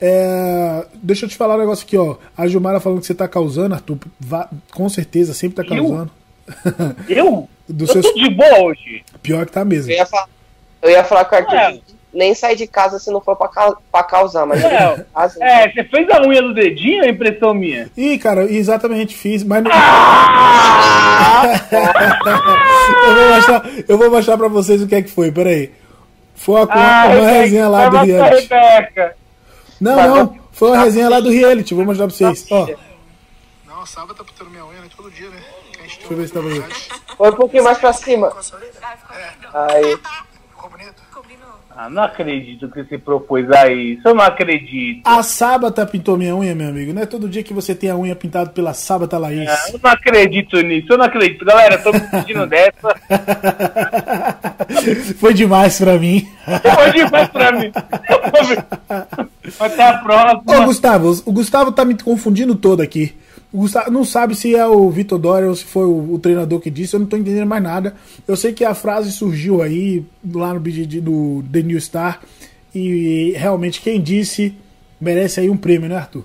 É, 0.00 0.84
deixa 1.00 1.26
eu 1.26 1.28
te 1.28 1.36
falar 1.36 1.54
um 1.54 1.60
negócio 1.60 1.86
aqui, 1.86 1.96
ó. 1.96 2.16
A 2.36 2.48
Gilmara 2.48 2.80
falando 2.80 3.00
que 3.00 3.06
você 3.06 3.14
tá 3.14 3.28
causando, 3.28 3.74
Arthur. 3.74 3.98
Vá, 4.18 4.48
com 4.72 4.88
certeza, 4.88 5.32
sempre 5.32 5.56
tá 5.56 5.64
causando. 5.64 6.10
Eu? 7.08 7.48
Do 7.68 7.84
eu 7.84 7.88
seus... 7.88 8.06
tô 8.06 8.14
de 8.14 8.30
boa 8.30 8.60
hoje. 8.60 9.04
Pior 9.22 9.46
que 9.46 9.52
tá 9.52 9.64
mesmo. 9.64 9.90
Eu 9.90 9.96
ia 9.96 10.06
falar, 10.06 10.28
eu 10.82 10.90
ia 10.90 11.04
falar 11.04 11.24
com 11.24 11.34
o 11.34 11.38
Arthur, 11.38 11.54
é. 11.54 11.78
nem 12.12 12.34
sair 12.34 12.56
de 12.56 12.66
casa 12.66 12.98
se 12.98 13.10
não 13.10 13.20
for 13.20 13.36
pra, 13.36 13.48
ca... 13.48 13.74
pra 13.90 14.02
causar, 14.02 14.44
mas. 14.44 14.62
É, 14.62 15.06
é, 15.40 15.72
você 15.72 15.84
fez 15.84 16.10
a 16.10 16.20
unha 16.22 16.42
do 16.42 16.52
dedinho, 16.52 17.04
é 17.04 17.08
impressão 17.08 17.54
minha? 17.54 17.90
Ih, 17.96 18.18
cara, 18.18 18.44
exatamente 18.44 19.14
fiz, 19.14 19.44
mas. 19.44 19.64
Ah! 19.70 21.44
eu, 23.06 23.14
vou 23.14 23.28
mostrar, 23.34 23.62
eu 23.88 23.98
vou 23.98 24.10
mostrar 24.10 24.36
pra 24.36 24.48
vocês 24.48 24.82
o 24.82 24.86
que 24.86 24.96
é 24.96 25.02
que 25.02 25.10
foi, 25.10 25.30
peraí. 25.30 25.70
Foi 26.34 26.56
uma, 26.56 26.68
ah, 26.72 27.06
uma 27.06 27.30
resenha 27.30 27.68
lá 27.68 27.88
do 27.88 27.98
reality. 27.98 28.48
Não, 29.80 29.96
não, 29.96 30.38
foi 30.50 30.70
uma 30.70 30.82
resenha 30.82 31.08
lá 31.08 31.20
do 31.20 31.30
reality, 31.30 31.74
vou 31.74 31.84
mostrar 31.84 32.08
pra 32.08 32.16
vocês. 32.16 32.46
Ó. 32.50 32.68
Não, 33.66 33.86
sábado 33.86 34.14
tá 34.14 34.24
pintando 34.24 34.50
minha 34.50 34.66
unha, 34.66 34.80
né? 34.80 34.88
Todo 34.96 35.10
dia, 35.10 35.28
né? 35.28 35.40
Deixa 35.98 36.12
eu 36.12 36.16
ver 36.16 36.26
se 36.26 36.34
tá 36.34 36.40
bonito. 36.40 36.66
Foi 37.16 37.30
um 37.30 37.36
pouquinho 37.36 37.64
mais 37.64 37.78
pra 37.78 37.92
cima. 37.92 38.32
Aí. 39.52 39.96
Ficou 40.50 40.70
bonito? 40.70 41.02
Ah, 41.74 41.88
não 41.88 42.02
acredito 42.02 42.68
que 42.68 42.82
você 42.82 42.98
propôs 42.98 43.50
a 43.50 43.72
isso. 43.72 44.06
Eu 44.06 44.14
não 44.14 44.22
acredito. 44.22 45.00
A 45.06 45.22
Sábata 45.22 45.86
pintou 45.86 46.18
minha 46.18 46.36
unha, 46.36 46.54
meu 46.54 46.68
amigo. 46.68 46.92
Não 46.92 47.00
é 47.00 47.06
todo 47.06 47.28
dia 47.28 47.42
que 47.42 47.54
você 47.54 47.74
tem 47.74 47.88
a 47.88 47.96
unha 47.96 48.14
pintada 48.14 48.50
pela 48.50 48.74
Sábata 48.74 49.16
Laís. 49.16 49.48
É, 49.48 49.74
eu 49.74 49.80
não 49.82 49.90
acredito 49.90 50.60
nisso. 50.60 50.88
Eu 50.90 50.98
não 50.98 51.06
acredito. 51.06 51.44
Galera, 51.46 51.78
tô 51.78 51.90
me 51.90 52.00
sentindo 52.00 52.46
dessa. 52.46 52.94
Foi 55.18 55.32
demais 55.32 55.78
pra 55.78 55.98
mim. 55.98 56.28
Foi 56.44 56.92
demais 56.92 57.28
pra 57.28 57.52
mim. 57.52 57.72
Até 59.58 59.88
a 59.88 59.98
próxima. 59.98 60.42
Ô, 60.46 60.64
Gustavo, 60.66 61.22
o 61.24 61.32
Gustavo 61.32 61.72
tá 61.72 61.86
me 61.86 62.00
confundindo 62.00 62.54
todo 62.54 62.82
aqui. 62.82 63.14
Não 63.90 64.04
sabe 64.04 64.34
se 64.34 64.54
é 64.54 64.66
o 64.66 64.88
Vitor 64.88 65.18
Dória 65.18 65.48
ou 65.48 65.54
se 65.54 65.64
foi 65.64 65.84
o, 65.84 66.14
o, 66.14 66.18
treinador 66.18 66.58
que 66.58 66.70
disse, 66.70 66.94
eu 66.94 67.00
não 67.00 67.04
estou 67.04 67.18
entendendo 67.18 67.46
mais 67.46 67.62
nada. 67.62 67.94
Eu 68.26 68.34
sei 68.34 68.52
que 68.52 68.64
a 68.64 68.74
frase 68.74 69.12
surgiu 69.12 69.60
aí 69.60 70.04
lá 70.32 70.54
no 70.54 70.60
BGD 70.60 71.00
do 71.02 71.44
The 71.52 71.62
New 71.62 71.80
Star 71.80 72.22
e 72.74 73.34
realmente 73.36 73.82
quem 73.82 74.00
disse 74.00 74.56
merece 74.98 75.40
aí 75.40 75.50
um 75.50 75.56
prêmio, 75.56 75.88
né, 75.88 75.96
Arthur? 75.96 76.24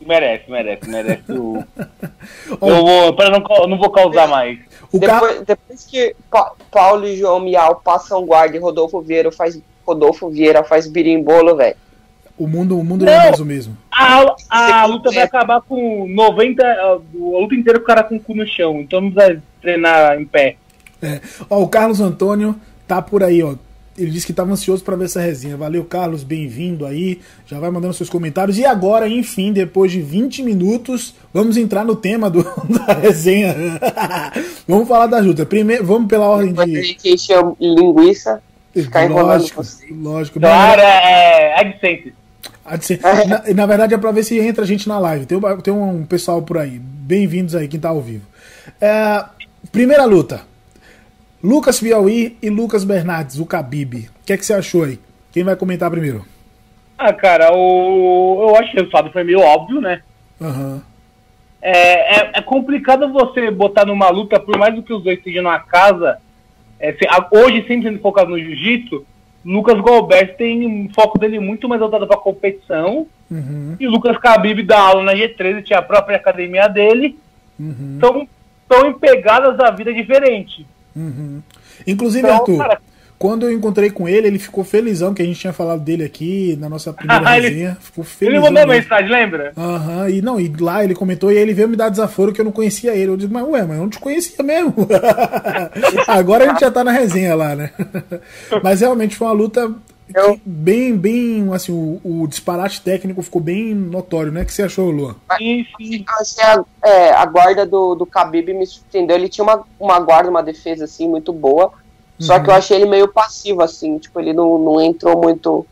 Merece, 0.00 0.48
merece, 0.48 0.88
merece 0.88 1.32
o. 1.32 1.64
eu 2.48 2.86
vou, 2.86 3.12
para 3.14 3.30
não, 3.30 3.66
não 3.66 3.76
vou 3.76 3.90
causar 3.90 4.28
mais. 4.28 4.58
Depois, 4.92 5.40
depois, 5.42 5.84
que 5.84 6.14
pa 6.30 6.52
Paulo 6.70 7.06
e 7.06 7.16
João 7.16 7.40
Miau 7.40 7.80
passam 7.84 8.24
guarda 8.24 8.56
e 8.56 8.60
Rodolfo 8.60 9.00
Vieira 9.00 9.32
faz 9.32 9.60
Rodolfo 9.84 10.30
Vieira 10.30 10.62
faz 10.62 10.86
birimbolo, 10.86 11.56
velho. 11.56 11.76
O 12.38 12.46
mundo, 12.46 12.78
o 12.78 12.84
mundo 12.84 13.04
não, 13.04 13.12
é 13.12 13.16
mais 13.16 13.40
o 13.40 13.44
mesmo. 13.44 13.76
A, 13.98 14.82
a 14.82 14.86
luta 14.86 15.10
vai 15.10 15.24
acabar 15.24 15.60
com 15.60 16.06
90. 16.08 16.64
A, 16.64 16.84
a 16.84 16.94
luta 17.12 17.54
inteira 17.54 17.80
com 17.80 17.84
o 17.84 17.86
cara 17.86 18.04
com 18.04 18.16
o 18.16 18.20
cu 18.20 18.34
no 18.34 18.46
chão. 18.46 18.80
Então 18.80 19.00
não 19.00 19.10
vai 19.10 19.40
treinar 19.60 20.20
em 20.20 20.24
pé. 20.24 20.56
É. 21.02 21.20
Ó, 21.50 21.62
o 21.62 21.68
Carlos 21.68 22.00
Antônio 22.00 22.54
tá 22.86 23.02
por 23.02 23.24
aí, 23.24 23.42
ó. 23.42 23.56
Ele 23.96 24.12
disse 24.12 24.26
que 24.26 24.30
estava 24.30 24.52
ansioso 24.52 24.84
para 24.84 24.94
ver 24.94 25.06
essa 25.06 25.20
resenha. 25.20 25.56
Valeu, 25.56 25.84
Carlos, 25.84 26.22
bem-vindo 26.22 26.86
aí. 26.86 27.20
Já 27.44 27.58
vai 27.58 27.68
mandando 27.68 27.92
seus 27.94 28.08
comentários. 28.08 28.56
E 28.56 28.64
agora, 28.64 29.08
enfim, 29.08 29.52
depois 29.52 29.90
de 29.90 30.00
20 30.00 30.44
minutos, 30.44 31.16
vamos 31.34 31.56
entrar 31.56 31.84
no 31.84 31.96
tema 31.96 32.30
do, 32.30 32.44
da 32.86 32.92
resenha. 32.92 33.56
vamos 34.68 34.86
falar 34.86 35.08
da 35.08 35.18
luta. 35.18 35.44
Primeiro, 35.44 35.84
vamos 35.84 36.06
pela 36.06 36.28
ordem 36.28 36.52
de. 36.52 36.94
Que 36.94 37.16
linguiça. 37.60 38.40
Ficar 38.72 39.10
lógico, 39.10 39.62
lógico. 39.90 40.38
Claro, 40.38 40.80
é 40.80 41.60
AdSense. 42.68 43.02
Na, 43.02 43.54
na, 43.54 43.66
verdade 43.66 43.94
é 43.94 43.98
para 43.98 44.12
ver 44.12 44.22
se 44.22 44.38
entra 44.38 44.64
a 44.64 44.66
gente 44.66 44.88
na 44.88 44.98
live. 44.98 45.26
Tem, 45.26 45.40
tem 45.62 45.72
um 45.72 46.04
pessoal 46.04 46.42
por 46.42 46.58
aí. 46.58 46.78
Bem-vindos 46.78 47.54
aí, 47.54 47.68
quem 47.68 47.80
tá 47.80 47.88
ao 47.88 48.00
vivo. 48.00 48.26
É, 48.80 49.24
primeira 49.72 50.04
luta. 50.04 50.42
Lucas 51.42 51.80
Piauí 51.80 52.36
e 52.42 52.50
Lucas 52.50 52.84
Bernardes, 52.84 53.38
o 53.38 53.44
Khabib. 53.44 54.08
O 54.22 54.26
que 54.26 54.32
é 54.32 54.36
que 54.36 54.44
você 54.44 54.54
achou 54.54 54.84
aí? 54.84 54.98
Quem 55.32 55.44
vai 55.44 55.56
comentar 55.56 55.90
primeiro? 55.90 56.24
Ah, 56.98 57.12
cara, 57.12 57.52
o... 57.54 58.48
eu 58.48 58.56
acho 58.56 58.70
que 58.70 58.76
o 58.76 58.80
resultado 58.80 59.10
foi 59.12 59.22
meio 59.22 59.40
óbvio, 59.40 59.80
né? 59.80 60.02
Uhum. 60.40 60.80
É, 61.62 62.16
é, 62.16 62.30
é, 62.34 62.42
complicado 62.42 63.12
você 63.12 63.50
botar 63.50 63.84
numa 63.84 64.08
luta, 64.10 64.38
por 64.38 64.56
mais 64.56 64.74
do 64.74 64.82
que 64.82 64.92
os 64.92 65.02
dois 65.02 65.18
estejam 65.18 65.42
na 65.42 65.58
casa, 65.58 66.18
é, 66.80 66.96
hoje 67.32 67.64
sempre 67.66 67.88
sendo 67.88 68.00
focado 68.00 68.30
no 68.30 68.38
jiu-jitsu, 68.38 69.04
Lucas 69.48 69.80
Gobert 69.80 70.36
tem 70.36 70.66
um 70.66 70.90
foco 70.94 71.18
dele 71.18 71.40
muito 71.40 71.66
mais 71.66 71.80
voltado 71.80 72.06
para 72.06 72.18
competição. 72.18 73.06
Uhum. 73.30 73.76
E 73.80 73.86
Lucas 73.86 74.18
Khabib 74.18 74.62
dá 74.62 74.78
aula 74.78 75.02
na 75.02 75.14
G13, 75.14 75.62
tinha 75.62 75.78
a 75.78 75.82
própria 75.82 76.16
academia 76.18 76.68
dele. 76.68 77.18
Uhum. 77.58 77.94
Então, 77.96 78.28
estão 78.62 78.90
em 78.90 78.92
pegadas 78.92 79.56
da 79.56 79.70
vida 79.70 79.90
diferente. 79.92 80.66
Uhum. 80.94 81.40
Inclusive, 81.86 82.26
então, 82.26 82.36
Arthur, 82.36 82.58
cara, 82.58 82.80
quando 83.18 83.46
eu 83.46 83.52
encontrei 83.52 83.90
com 83.90 84.08
ele, 84.08 84.28
ele 84.28 84.38
ficou 84.38 84.62
felizão, 84.62 85.12
que 85.12 85.20
a 85.20 85.24
gente 85.24 85.40
tinha 85.40 85.52
falado 85.52 85.80
dele 85.80 86.04
aqui 86.04 86.56
na 86.60 86.68
nossa 86.68 86.92
primeira 86.92 87.28
resenha. 87.28 87.76
Ficou 87.80 88.04
felizão. 88.04 88.46
Ele 88.46 88.54
mandou 88.54 88.74
mensagem, 88.74 89.10
lembra? 89.10 89.52
Aham, 89.56 90.02
uhum. 90.02 90.08
e 90.08 90.22
não, 90.22 90.40
e 90.40 90.52
lá 90.60 90.84
ele 90.84 90.94
comentou 90.94 91.32
e 91.32 91.36
ele 91.36 91.52
veio 91.52 91.68
me 91.68 91.76
dar 91.76 91.88
desaforo 91.88 92.32
que 92.32 92.40
eu 92.40 92.44
não 92.44 92.52
conhecia 92.52 92.94
ele. 92.94 93.10
Eu 93.10 93.16
disse, 93.16 93.32
mas 93.32 93.42
ué, 93.44 93.64
mas 93.64 93.76
eu 93.76 93.82
não 93.82 93.90
te 93.90 93.98
conhecia 93.98 94.44
mesmo. 94.44 94.72
Agora 96.06 96.44
a 96.44 96.48
gente 96.48 96.60
já 96.60 96.70
tá 96.70 96.84
na 96.84 96.92
resenha 96.92 97.34
lá, 97.34 97.56
né? 97.56 97.72
mas 98.62 98.80
realmente 98.82 99.16
foi 99.16 99.26
uma 99.26 99.32
luta 99.32 99.74
eu... 100.14 100.40
bem, 100.44 100.96
bem, 100.96 101.52
assim, 101.52 101.72
o, 101.72 102.00
o, 102.04 102.26
disparate 102.26 102.80
técnico 102.80 103.20
ficou 103.20 103.42
bem 103.42 103.74
notório, 103.74 104.32
né? 104.32 104.42
O 104.42 104.46
que 104.46 104.52
você 104.52 104.62
achou, 104.62 104.90
Luan? 104.90 105.16
Sim, 105.36 105.66
sim. 105.76 106.04
Achei 106.20 106.44
a, 106.44 106.64
é, 106.82 107.10
a 107.10 107.26
guarda 107.26 107.66
do, 107.66 107.94
do 107.94 108.04
Khabib 108.06 108.54
me 108.54 108.66
surpreendeu. 108.66 109.16
Ele 109.16 109.28
tinha 109.28 109.44
uma, 109.44 109.64
uma 109.78 110.00
guarda, 110.00 110.30
uma 110.30 110.42
defesa, 110.42 110.84
assim, 110.84 111.08
muito 111.08 111.32
boa. 111.32 111.72
Só 112.18 112.36
uhum. 112.36 112.42
que 112.42 112.48
eu 112.48 112.52
uhum. 112.52 112.58
achei 112.58 112.76
ele 112.76 112.86
meio 112.86 113.08
passivo, 113.08 113.62
assim, 113.62 113.98
tipo, 113.98 114.18
ele 114.18 114.32
não, 114.32 114.58
não 114.58 114.80
entrou 114.80 115.20
muito 115.20 115.66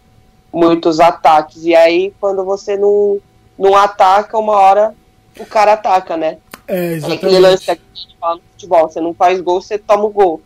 muitos 0.52 1.00
ataques. 1.00 1.64
E 1.64 1.74
aí, 1.74 2.14
quando 2.18 2.44
você 2.44 2.76
não, 2.76 3.20
não 3.58 3.76
ataca, 3.76 4.38
uma 4.38 4.52
hora 4.52 4.94
o 5.38 5.44
cara 5.44 5.74
ataca, 5.74 6.16
né? 6.16 6.38
É, 6.66 6.94
exatamente. 6.94 7.24
É 7.24 7.26
aquele 7.26 7.38
lance 7.38 7.64
que 7.64 7.70
a 7.70 7.74
gente 7.74 8.16
fala 8.18 8.36
no 8.36 8.42
futebol, 8.52 8.88
você 8.88 9.00
não 9.00 9.14
faz 9.14 9.40
gol, 9.40 9.60
você 9.60 9.78
toma 9.78 10.04
o 10.04 10.10
gol. 10.10 10.40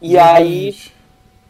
E 0.00 0.14
exatamente. 0.14 0.92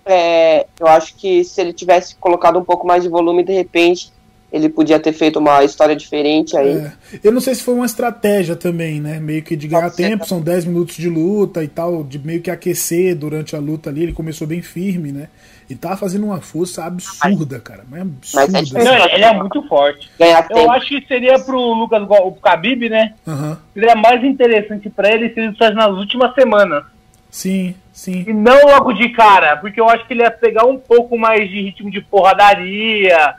aí, 0.07 0.13
é, 0.15 0.67
eu 0.81 0.87
acho 0.87 1.15
que 1.17 1.45
se 1.45 1.61
ele 1.61 1.73
tivesse 1.73 2.17
colocado 2.17 2.59
um 2.59 2.65
pouco 2.65 2.87
mais 2.87 3.03
de 3.03 3.09
volume, 3.09 3.45
de 3.45 3.53
repente, 3.53 4.13
ele 4.57 4.69
podia 4.69 4.99
ter 4.99 5.13
feito 5.13 5.39
uma 5.39 5.63
história 5.63 5.95
diferente 5.95 6.57
aí. 6.57 6.79
É. 6.79 6.93
Eu 7.23 7.31
não 7.31 7.41
sei 7.41 7.55
se 7.55 7.63
foi 7.63 7.75
uma 7.75 7.87
estratégia 7.87 8.57
também, 8.57 9.01
né? 9.01 9.21
Meio 9.21 9.43
que 9.43 9.55
de 9.55 9.69
ganhar 9.69 9.91
tempo, 9.91 10.27
são 10.27 10.41
10 10.41 10.65
minutos 10.65 10.97
de 10.97 11.09
luta 11.09 11.63
e 11.63 11.69
tal, 11.69 12.03
de 12.03 12.19
meio 12.19 12.41
que 12.41 12.51
aquecer 12.51 13.15
durante 13.15 13.55
a 13.55 13.59
luta 13.59 13.91
ali. 13.91 14.03
Ele 14.03 14.13
começou 14.13 14.47
bem 14.47 14.63
firme, 14.63 15.13
né? 15.13 15.29
E 15.69 15.75
tava 15.75 15.97
fazendo 15.97 16.27
uma 16.27 16.41
força 16.41 16.85
absurda, 16.85 17.59
cara. 17.61 17.85
Mas 17.91 18.03
absurda. 18.03 18.47
Mas 18.53 18.73
é 18.73 18.85
não, 18.85 19.09
ele 19.09 19.25
é 19.25 19.35
muito 19.35 19.63
forte. 19.69 20.09
Ganhar 20.19 20.47
Eu 20.49 20.57
tempo. 20.57 20.71
acho 20.71 20.89
que 20.89 21.07
seria 21.07 21.39
pro 21.39 21.59
Lucas 21.59 22.03
o 22.03 22.31
Khabib, 22.41 22.89
né? 22.89 23.15
Uhum. 23.27 23.57
Seria 23.75 23.97
mais 23.97 24.25
interessante 24.25 24.89
para 24.89 25.13
ele 25.13 25.29
se 25.35 25.41
ele 25.41 25.57
faz 25.57 25.75
nas 25.75 25.91
últimas 25.91 26.35
semanas. 26.35 26.85
Sim, 27.29 27.75
sim. 27.93 28.25
E 28.27 28.33
não 28.33 28.65
logo 28.65 28.93
de 28.93 29.11
cara, 29.11 29.57
porque 29.57 29.81
eu 29.81 29.89
acho 29.89 30.07
que 30.07 30.15
ele 30.15 30.23
ia 30.23 30.31
pegar 30.31 30.65
um 30.65 30.79
pouco 30.79 31.19
mais 31.19 31.51
de 31.51 31.61
ritmo 31.61 31.91
de 31.91 32.01
porradaria 32.01 33.35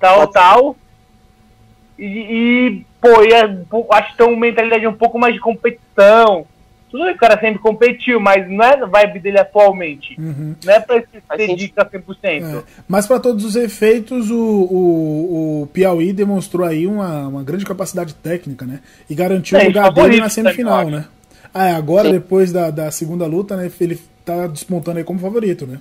tal, 0.00 0.18
Pode 0.20 0.32
tal. 0.32 0.76
E, 1.98 2.04
e, 2.04 2.86
pô, 3.00 3.22
e 3.22 3.34
acho 3.34 4.10
que 4.10 4.16
tem 4.16 4.26
uma 4.26 4.36
mentalidade 4.36 4.86
um 4.86 4.92
pouco 4.92 5.18
mais 5.18 5.34
de 5.34 5.40
competição. 5.40 6.46
Tudo 6.90 7.04
bem 7.04 7.12
que 7.12 7.18
o 7.18 7.20
cara 7.20 7.38
sempre 7.38 7.60
competiu, 7.60 8.18
mas 8.18 8.50
não 8.50 8.64
é 8.64 8.74
a 8.74 8.86
vibe 8.86 9.20
dele 9.20 9.38
atualmente. 9.38 10.20
Uhum. 10.20 10.56
Não 10.64 10.72
é 10.72 10.80
pra 10.80 11.00
se 11.00 11.46
dedicar 11.46 11.88
100%. 11.88 12.24
É. 12.24 12.62
Mas 12.88 13.06
para 13.06 13.20
todos 13.20 13.44
os 13.44 13.54
efeitos, 13.54 14.28
o, 14.28 14.36
o, 14.36 15.62
o 15.62 15.66
Piauí 15.68 16.12
demonstrou 16.12 16.66
aí 16.66 16.88
uma, 16.88 17.28
uma 17.28 17.42
grande 17.44 17.64
capacidade 17.64 18.12
técnica, 18.14 18.66
né? 18.66 18.80
E 19.08 19.14
garantiu 19.14 19.56
é, 19.58 19.62
o 19.62 19.66
lugar 19.68 19.92
dele 19.92 20.18
na 20.18 20.28
semifinal, 20.28 20.90
né? 20.90 21.04
Ah, 21.54 21.68
é, 21.68 21.74
agora, 21.74 22.08
Sim. 22.08 22.14
depois 22.14 22.50
da, 22.50 22.70
da 22.70 22.90
segunda 22.90 23.26
luta, 23.26 23.56
né, 23.56 23.70
ele 23.80 24.00
tá 24.24 24.48
despontando 24.48 24.98
aí 24.98 25.04
como 25.04 25.20
favorito, 25.20 25.66
né? 25.66 25.78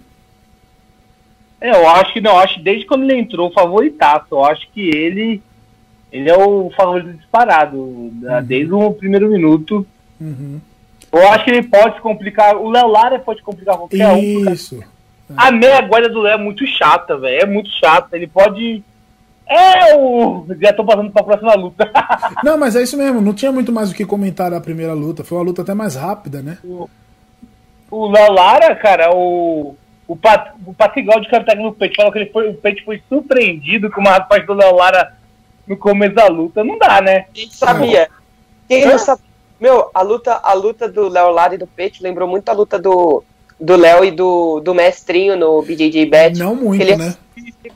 É, 1.61 1.71
eu 1.71 1.87
acho 1.89 2.13
que 2.13 2.21
não, 2.21 2.37
acho 2.37 2.55
que 2.55 2.61
desde 2.61 2.85
quando 2.85 3.03
ele 3.03 3.19
entrou, 3.19 3.51
favoritaço. 3.51 4.27
Eu 4.31 4.45
acho 4.45 4.67
que 4.71 4.81
ele 4.81 5.41
ele 6.11 6.29
é 6.29 6.37
o 6.37 6.71
favorito 6.75 7.17
disparado, 7.17 7.77
uhum. 7.77 8.21
desde 8.43 8.73
o 8.73 8.91
primeiro 8.91 9.29
minuto. 9.29 9.85
Uhum. 10.19 10.59
Eu 11.11 11.27
acho 11.29 11.43
que 11.43 11.51
ele 11.51 11.63
pode 11.63 11.95
se 11.95 12.01
complicar. 12.01 12.55
O 12.55 12.69
Léo 12.69 12.87
Lara 12.87 13.19
pode 13.19 13.41
complicar 13.41 13.77
qualquer 13.77 14.17
Isso. 14.17 14.49
um. 14.49 14.53
Isso. 14.53 14.83
A 15.37 15.51
meia 15.51 15.81
guarda 15.81 16.09
do 16.09 16.21
Léo 16.21 16.33
é 16.33 16.37
muito 16.37 16.65
chata, 16.65 17.17
velho. 17.17 17.43
É 17.43 17.45
muito 17.45 17.69
chata. 17.69 18.15
Ele 18.15 18.27
pode. 18.27 18.83
É 19.47 19.95
o. 19.95 20.45
Já 20.59 20.73
tô 20.73 20.83
passando 20.83 21.11
pra 21.11 21.23
próxima 21.23 21.53
luta. 21.55 21.91
não, 22.43 22.57
mas 22.57 22.75
é 22.75 22.81
isso 22.81 22.97
mesmo. 22.97 23.21
Não 23.21 23.33
tinha 23.33 23.51
muito 23.51 23.71
mais 23.71 23.91
o 23.91 23.95
que 23.95 24.05
comentar 24.05 24.49
da 24.49 24.61
primeira 24.61 24.93
luta. 24.93 25.23
Foi 25.23 25.37
uma 25.37 25.43
luta 25.43 25.61
até 25.61 25.73
mais 25.73 25.95
rápida, 25.95 26.41
né? 26.41 26.57
O 27.91 28.07
Léo 28.07 28.31
Lara, 28.31 28.75
cara, 28.75 29.11
o 29.15 29.75
o, 30.09 30.15
Pat, 30.15 30.55
o 30.65 31.19
de 31.21 31.29
Capitão 31.29 31.63
no 31.63 31.71
peito 31.71 31.95
falou 31.95 32.11
que 32.11 32.17
ele 32.17 32.31
foi, 32.31 32.49
o 32.49 32.55
peito 32.55 32.83
foi 32.83 32.99
surpreendido 33.07 33.91
com 33.91 34.01
uma 34.01 34.19
parte 34.19 34.47
do 34.47 34.55
Léo 34.55 34.75
Lara 34.75 35.15
no 35.67 35.77
começo 35.77 36.15
da 36.15 36.27
luta. 36.27 36.63
Não 36.63 36.79
dá, 36.79 36.99
né? 36.99 37.27
Sabia? 37.51 38.09
Quem 38.67 38.87
não 38.87 38.97
sabe? 38.97 39.21
Meu, 39.59 39.91
a 39.93 40.01
luta, 40.01 40.39
a 40.41 40.53
luta 40.53 40.89
do 40.89 41.07
Léo 41.07 41.29
Lara 41.29 41.53
e 41.53 41.59
do 41.59 41.67
Peixe 41.67 42.01
lembrou 42.01 42.27
muito 42.27 42.49
a 42.49 42.53
luta 42.53 42.79
do 42.79 43.23
do 43.59 43.75
Léo 43.75 44.05
e 44.05 44.11
do, 44.11 44.59
do 44.59 44.73
Mestrinho 44.73 45.35
no 45.35 45.61
BJJ 45.61 46.05
Bet. 46.05 46.39
Não 46.39 46.55
muito, 46.55 46.81
ele 46.81 46.95
né? 46.95 47.15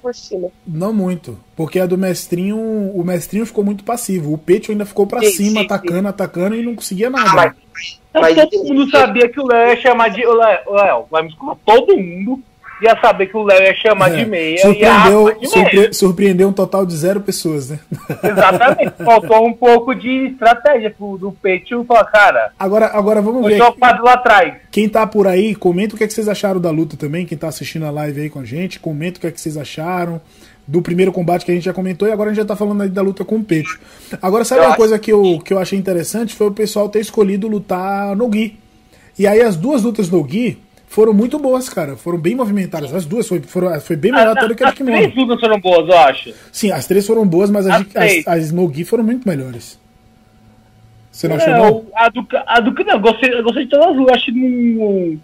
Por 0.01 0.13
cima. 0.13 0.49
Não 0.67 0.91
muito. 0.91 1.37
Porque 1.55 1.79
a 1.79 1.85
do 1.85 1.97
Mestrinho, 1.97 2.57
o 2.57 3.03
Mestrinho 3.05 3.45
ficou 3.45 3.63
muito 3.63 3.83
passivo. 3.83 4.33
O 4.33 4.37
Pecho 4.37 4.71
ainda 4.71 4.85
ficou 4.85 5.07
pra 5.07 5.21
sim, 5.21 5.31
cima, 5.31 5.59
sim, 5.59 5.65
atacando, 5.65 6.01
sim. 6.01 6.07
atacando 6.07 6.55
e 6.55 6.63
não 6.63 6.75
conseguia 6.75 7.09
nada. 7.09 7.29
Ah, 7.29 7.35
mas, 7.35 7.99
mas, 8.13 8.35
todo 8.35 8.63
mundo 8.65 8.89
sabia 8.89 9.29
que 9.29 9.39
o 9.39 9.47
Léo 9.47 9.69
ia 9.69 9.77
chamar 9.77 10.09
de. 10.09 10.25
Léo, 10.25 11.05
vai 11.09 11.23
me 11.23 11.35
todo 11.65 11.97
mundo 11.97 12.41
ia 12.83 12.99
saber 12.99 13.27
que 13.27 13.37
o 13.37 13.43
Léo 13.43 13.61
ia 13.61 13.75
chamar 13.75 14.13
é. 14.13 14.17
de 14.17 14.25
meia. 14.25 14.57
Surpreendeu, 14.59 15.39
de 15.39 15.47
surpre 15.47 15.77
meia. 15.77 15.93
surpreendeu 15.93 16.47
um 16.49 16.53
total 16.53 16.85
de 16.85 16.95
zero 16.95 17.21
pessoas, 17.21 17.69
né? 17.69 17.79
Exatamente. 18.23 18.93
Faltou 19.03 19.47
um 19.47 19.53
pouco 19.53 19.93
de 19.95 20.27
estratégia 20.27 20.93
do 20.99 21.31
Peito 21.41 21.83
falar, 21.85 22.05
cara. 22.05 22.51
Agora, 22.59 22.87
agora 22.87 23.21
vamos 23.21 23.45
ver. 23.45 23.59
lá 23.59 24.13
atrás. 24.13 24.55
Quem 24.71 24.89
tá 24.89 25.05
por 25.05 25.27
aí, 25.27 25.55
comenta 25.55 25.95
o 25.95 25.97
que, 25.97 26.03
é 26.03 26.07
que 26.07 26.13
vocês 26.13 26.27
acharam 26.27 26.59
da 26.59 26.71
luta 26.71 26.97
também. 26.97 27.25
Quem 27.25 27.37
tá 27.37 27.47
assistindo 27.47 27.85
a 27.85 27.91
live 27.91 28.21
aí 28.21 28.29
com 28.29 28.39
a 28.39 28.45
gente, 28.45 28.79
comenta 28.79 29.17
o 29.17 29.21
que, 29.21 29.27
é 29.27 29.31
que 29.31 29.39
vocês 29.39 29.57
acharam 29.57 30.21
do 30.65 30.81
primeiro 30.81 31.11
combate 31.11 31.45
que 31.45 31.51
a 31.51 31.53
gente 31.53 31.65
já 31.65 31.73
comentou 31.73 32.07
e 32.07 32.11
agora 32.11 32.29
a 32.29 32.33
gente 32.33 32.41
já 32.41 32.47
tá 32.47 32.55
falando 32.55 32.81
aí 32.81 32.89
da 32.89 33.01
luta 33.01 33.25
com 33.25 33.35
o 33.35 33.43
Peito. 33.43 33.79
Agora, 34.21 34.45
sabe 34.45 34.61
eu 34.61 34.67
uma 34.67 34.75
coisa 34.75 34.97
que 34.97 35.11
eu, 35.11 35.41
que 35.43 35.53
eu 35.53 35.59
achei 35.59 35.77
interessante? 35.77 36.33
Foi 36.33 36.47
o 36.47 36.51
pessoal 36.51 36.89
ter 36.89 36.99
escolhido 36.99 37.47
lutar 37.47 38.15
no 38.15 38.27
Gui. 38.27 38.57
E 39.17 39.27
aí 39.27 39.41
as 39.41 39.55
duas 39.55 39.83
lutas 39.83 40.09
no 40.09 40.23
Gui 40.23 40.57
foram 40.93 41.11
muito 41.11 41.39
boas, 41.39 41.67
cara. 41.67 41.97
Foram 41.97 42.19
bem 42.19 42.35
movimentadas. 42.35 42.93
As 42.93 43.03
duas 43.03 43.27
foi, 43.27 43.41
foram, 43.41 43.81
foi 43.81 43.95
bem 43.95 44.11
melhor 44.11 44.37
até 44.37 44.47
do 44.47 44.53
que 44.53 44.63
a 44.63 44.69
de 44.69 44.75
Kimono. 44.75 44.95
As 44.95 45.01
três 45.01 45.15
lutas 45.15 45.39
foram 45.39 45.59
boas, 45.59 45.89
eu 45.89 45.97
acho. 45.97 46.33
Sim, 46.51 46.71
as 46.71 46.85
três 46.85 47.07
foram 47.07 47.25
boas, 47.25 47.49
mas 47.49 47.65
as, 47.65 47.81
as, 47.81 47.95
as, 47.95 48.27
as 48.27 48.51
Nogi 48.51 48.85
foram 48.85 49.03
muito 49.03 49.27
melhores. 49.27 49.79
Você 51.11 51.27
não, 51.27 51.35
não 51.35 51.43
achou, 51.43 51.57
não? 51.57 51.85
A 51.95 52.09
do, 52.09 52.27
a 52.45 52.59
do 52.59 52.83
não, 52.83 52.93
eu 52.93 52.99
gostei, 52.99 53.33
eu 53.33 53.43
gostei 53.43 53.63
de 53.63 53.71
todas 53.71 53.87
as 53.87 53.95
duas. 53.95 54.11
Acho 54.13 54.25
que 54.25 54.31
não, 54.33 55.19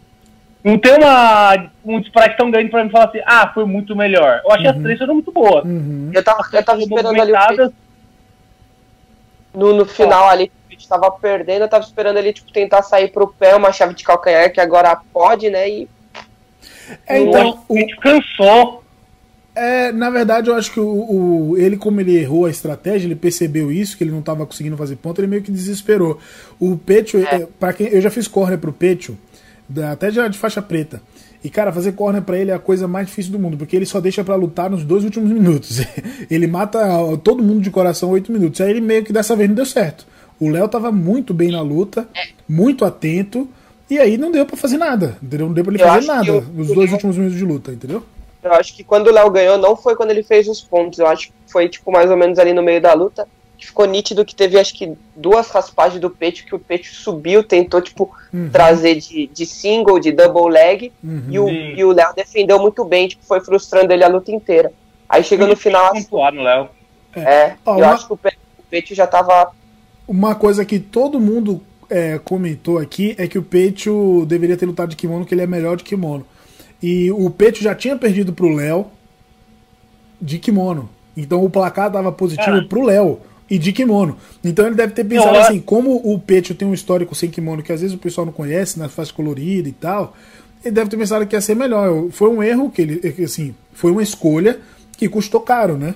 não 0.64 0.78
tem 0.80 0.94
uma, 0.98 1.70
um 1.86 2.02
disparate 2.02 2.36
tão 2.36 2.50
grande 2.50 2.72
pra 2.72 2.84
mim 2.84 2.90
falar 2.90 3.06
assim, 3.06 3.22
ah, 3.24 3.52
foi 3.54 3.66
muito 3.66 3.96
melhor. 3.96 4.42
Eu 4.44 4.52
achei 4.52 4.66
uhum. 4.66 4.76
as 4.76 4.82
três 4.82 4.98
foram 4.98 5.14
muito 5.14 5.32
boas. 5.32 5.66
Uhum. 5.66 6.10
Eu 6.12 6.24
tava, 6.24 6.42
eu 6.52 6.66
tava 6.66 6.80
esperando 6.80 7.22
ali 7.22 7.72
no, 9.54 9.74
no 9.74 9.86
final 9.86 10.30
ali 10.30 10.52
estava 10.82 11.10
perdendo, 11.12 11.64
eu 11.64 11.70
tava 11.70 11.84
esperando 11.84 12.18
ele 12.18 12.34
tipo, 12.34 12.52
tentar 12.52 12.82
sair 12.82 13.12
pro 13.12 13.28
pé, 13.28 13.56
uma 13.56 13.72
chave 13.72 13.94
de 13.94 14.04
calcanhar 14.04 14.52
que 14.52 14.62
agora 14.62 15.00
pode, 15.14 15.50
né? 15.50 15.70
E. 15.70 15.90
É, 17.08 17.20
então, 17.20 17.64
o... 17.68 17.76
cansou. 18.02 18.84
É, 19.56 19.92
na 19.92 20.10
verdade, 20.10 20.50
eu 20.50 20.56
acho 20.56 20.72
que 20.72 20.80
o, 20.80 20.88
o, 20.88 21.58
ele, 21.58 21.76
como 21.76 22.00
ele 22.00 22.18
errou 22.18 22.46
a 22.46 22.50
estratégia, 22.50 23.08
ele 23.08 23.16
percebeu 23.16 23.72
isso, 23.72 23.98
que 23.98 24.04
ele 24.04 24.12
não 24.12 24.20
estava 24.20 24.46
conseguindo 24.46 24.78
fazer 24.78 24.96
ponto, 24.96 25.20
ele 25.20 25.28
meio 25.28 25.42
que 25.42 25.52
desesperou. 25.52 26.18
O 26.60 26.78
Petio, 26.78 27.26
é. 27.26 27.46
para 27.60 27.74
quem 27.74 27.88
eu 27.88 28.00
já 28.00 28.10
fiz 28.10 28.28
corner 28.28 28.58
pro 28.58 28.72
Petio, 28.72 29.18
até 29.92 30.12
já 30.12 30.28
de 30.28 30.38
faixa 30.38 30.62
preta. 30.62 31.02
E, 31.44 31.50
cara, 31.50 31.72
fazer 31.72 31.94
corner 31.94 32.22
para 32.22 32.38
ele 32.38 32.52
é 32.52 32.54
a 32.54 32.60
coisa 32.60 32.88
mais 32.88 33.08
difícil 33.08 33.32
do 33.32 33.40
mundo, 33.40 33.58
porque 33.58 33.76
ele 33.76 33.86
só 33.86 34.02
deixa 34.02 34.24
para 34.24 34.36
lutar 34.36 34.70
nos 34.70 34.84
dois 34.84 35.06
últimos 35.06 35.32
minutos. 35.32 35.80
ele 36.30 36.48
mata 36.48 36.80
todo 37.24 37.42
mundo 37.42 37.62
de 37.62 37.72
coração 37.72 38.10
oito 38.10 38.32
minutos. 38.32 38.60
Aí 38.60 38.70
ele 38.70 38.82
meio 38.82 39.04
que 39.04 39.14
dessa 39.14 39.36
vez 39.36 39.48
não 39.48 39.56
deu 39.56 39.66
certo. 39.66 40.06
O 40.40 40.50
Léo 40.50 40.68
tava 40.68 40.92
muito 40.92 41.34
bem 41.34 41.52
na 41.52 41.62
luta, 41.62 42.08
é. 42.16 42.30
muito 42.48 42.86
atento, 42.86 43.48
e 43.90 44.00
aí 44.00 44.18
não 44.18 44.32
deu 44.32 44.46
para 44.46 44.56
fazer 44.56 44.78
nada. 44.78 45.18
Entendeu? 45.22 45.48
Não 45.48 45.54
deu 45.54 45.64
pra 45.64 45.74
ele 45.74 45.84
eu 45.84 45.88
fazer 45.88 46.08
nada 46.08 46.42
nos 46.54 46.68
dois 46.68 46.92
últimos 46.92 47.18
minutos 47.18 47.38
de 47.38 47.46
luta, 47.46 47.72
entendeu? 47.72 48.04
Eu 48.42 48.54
acho 48.54 48.74
que 48.74 48.84
quando 48.84 49.08
o 49.08 49.12
Léo 49.12 49.30
ganhou, 49.30 49.58
não 49.58 49.76
foi 49.76 49.96
quando 49.96 50.12
ele 50.12 50.24
fez 50.24 50.48
os 50.48 50.62
pontos. 50.62 51.00
Eu 51.00 51.08
acho 51.08 51.28
que 51.28 51.34
foi, 51.48 51.68
tipo, 51.68 51.92
mais 51.92 52.10
ou 52.10 52.16
menos 52.16 52.40
ali 52.40 52.54
no 52.54 52.64
meio 52.64 52.82
da 52.82 52.94
luta. 52.94 53.28
Que 53.58 53.66
ficou 53.66 53.86
nítido 53.86 54.24
que 54.24 54.34
teve, 54.34 54.58
acho 54.58 54.74
que, 54.74 54.94
duas 55.14 55.50
raspagens 55.50 56.00
do 56.00 56.10
peito, 56.10 56.46
que 56.46 56.56
o 56.56 56.60
peito 56.60 56.88
subiu, 56.88 57.44
tentou, 57.44 57.82
tipo, 57.82 58.10
uhum. 58.34 58.50
trazer 58.50 58.96
de, 58.96 59.28
de 59.28 59.46
single, 59.46 60.00
de 60.00 60.14
double 60.14 60.50
leg. 60.50 60.94
Uhum. 61.04 61.26
E, 61.30 61.40
o, 61.40 61.50
e 61.50 61.84
o 61.84 61.92
Léo 61.92 62.14
defendeu 62.16 62.58
muito 62.58 62.86
bem, 62.86 63.10
tipo, 63.10 63.26
foi 63.26 63.42
frustrando 63.42 63.92
ele 63.92 64.06
a 64.06 64.08
luta 64.08 64.32
inteira. 64.32 64.72
Aí 65.10 65.24
chega 65.24 65.46
no 65.46 65.58
final. 65.58 65.92
Assim, 65.92 66.08
no 66.10 66.44
Léo. 66.44 66.70
É, 67.14 67.22
é 67.22 67.58
eu 67.66 67.74
uma... 67.74 67.88
acho 67.90 68.08
que 68.08 68.14
o 68.14 68.20
peito 68.70 68.96
já 68.96 69.08
tava. 69.08 69.52
Uma 70.10 70.34
coisa 70.34 70.66
que 70.66 70.80
todo 70.80 71.20
mundo 71.20 71.62
é, 71.88 72.18
comentou 72.18 72.80
aqui 72.80 73.14
é 73.16 73.28
que 73.28 73.38
o 73.38 73.44
Peito 73.44 74.26
deveria 74.26 74.58
ter 74.58 74.66
lutado 74.66 74.90
de 74.90 74.96
kimono, 74.96 75.24
que 75.24 75.36
ele 75.36 75.44
é 75.44 75.46
melhor 75.46 75.78
de 75.78 75.84
kimono. 75.84 76.26
E 76.82 77.12
o 77.12 77.30
Peito 77.30 77.62
já 77.62 77.76
tinha 77.76 77.96
perdido 77.96 78.34
pro 78.34 78.56
Léo 78.56 78.88
de 80.20 80.40
kimono. 80.40 80.90
Então 81.16 81.46
o 81.46 81.50
placar 81.50 81.90
estava 81.90 82.12
positivo 82.12 82.58
é. 82.58 82.64
pro 82.64 82.82
Léo 82.82 83.20
e 83.48 83.60
de 83.60 83.72
kimono. 83.72 84.18
Então 84.44 84.66
ele 84.66 84.74
deve 84.74 84.94
ter 84.94 85.04
pensado 85.04 85.38
assim, 85.38 85.60
como 85.60 85.98
o 86.04 86.18
Peito 86.18 86.56
tem 86.56 86.68
um 86.68 86.74
histórico 86.74 87.14
sem 87.14 87.30
kimono 87.30 87.62
que 87.62 87.72
às 87.72 87.82
vezes 87.82 87.96
o 87.96 88.00
pessoal 88.00 88.26
não 88.26 88.34
conhece, 88.34 88.80
na 88.80 88.90
faixa 88.90 89.14
colorida 89.14 89.70
e 89.70 89.74
tal, 89.74 90.16
ele 90.66 90.74
deve 90.74 90.90
ter 90.90 90.98
pensado 90.98 91.28
que 91.28 91.36
ia 91.36 91.42
ser 91.42 91.56
melhor. 91.56 92.10
Foi 92.10 92.32
um 92.32 92.42
erro 92.42 92.72
que 92.72 92.82
ele, 92.82 93.24
assim, 93.24 93.54
foi 93.74 93.92
uma 93.92 94.02
escolha 94.02 94.60
que 94.98 95.08
custou 95.08 95.42
caro, 95.42 95.78
né? 95.78 95.94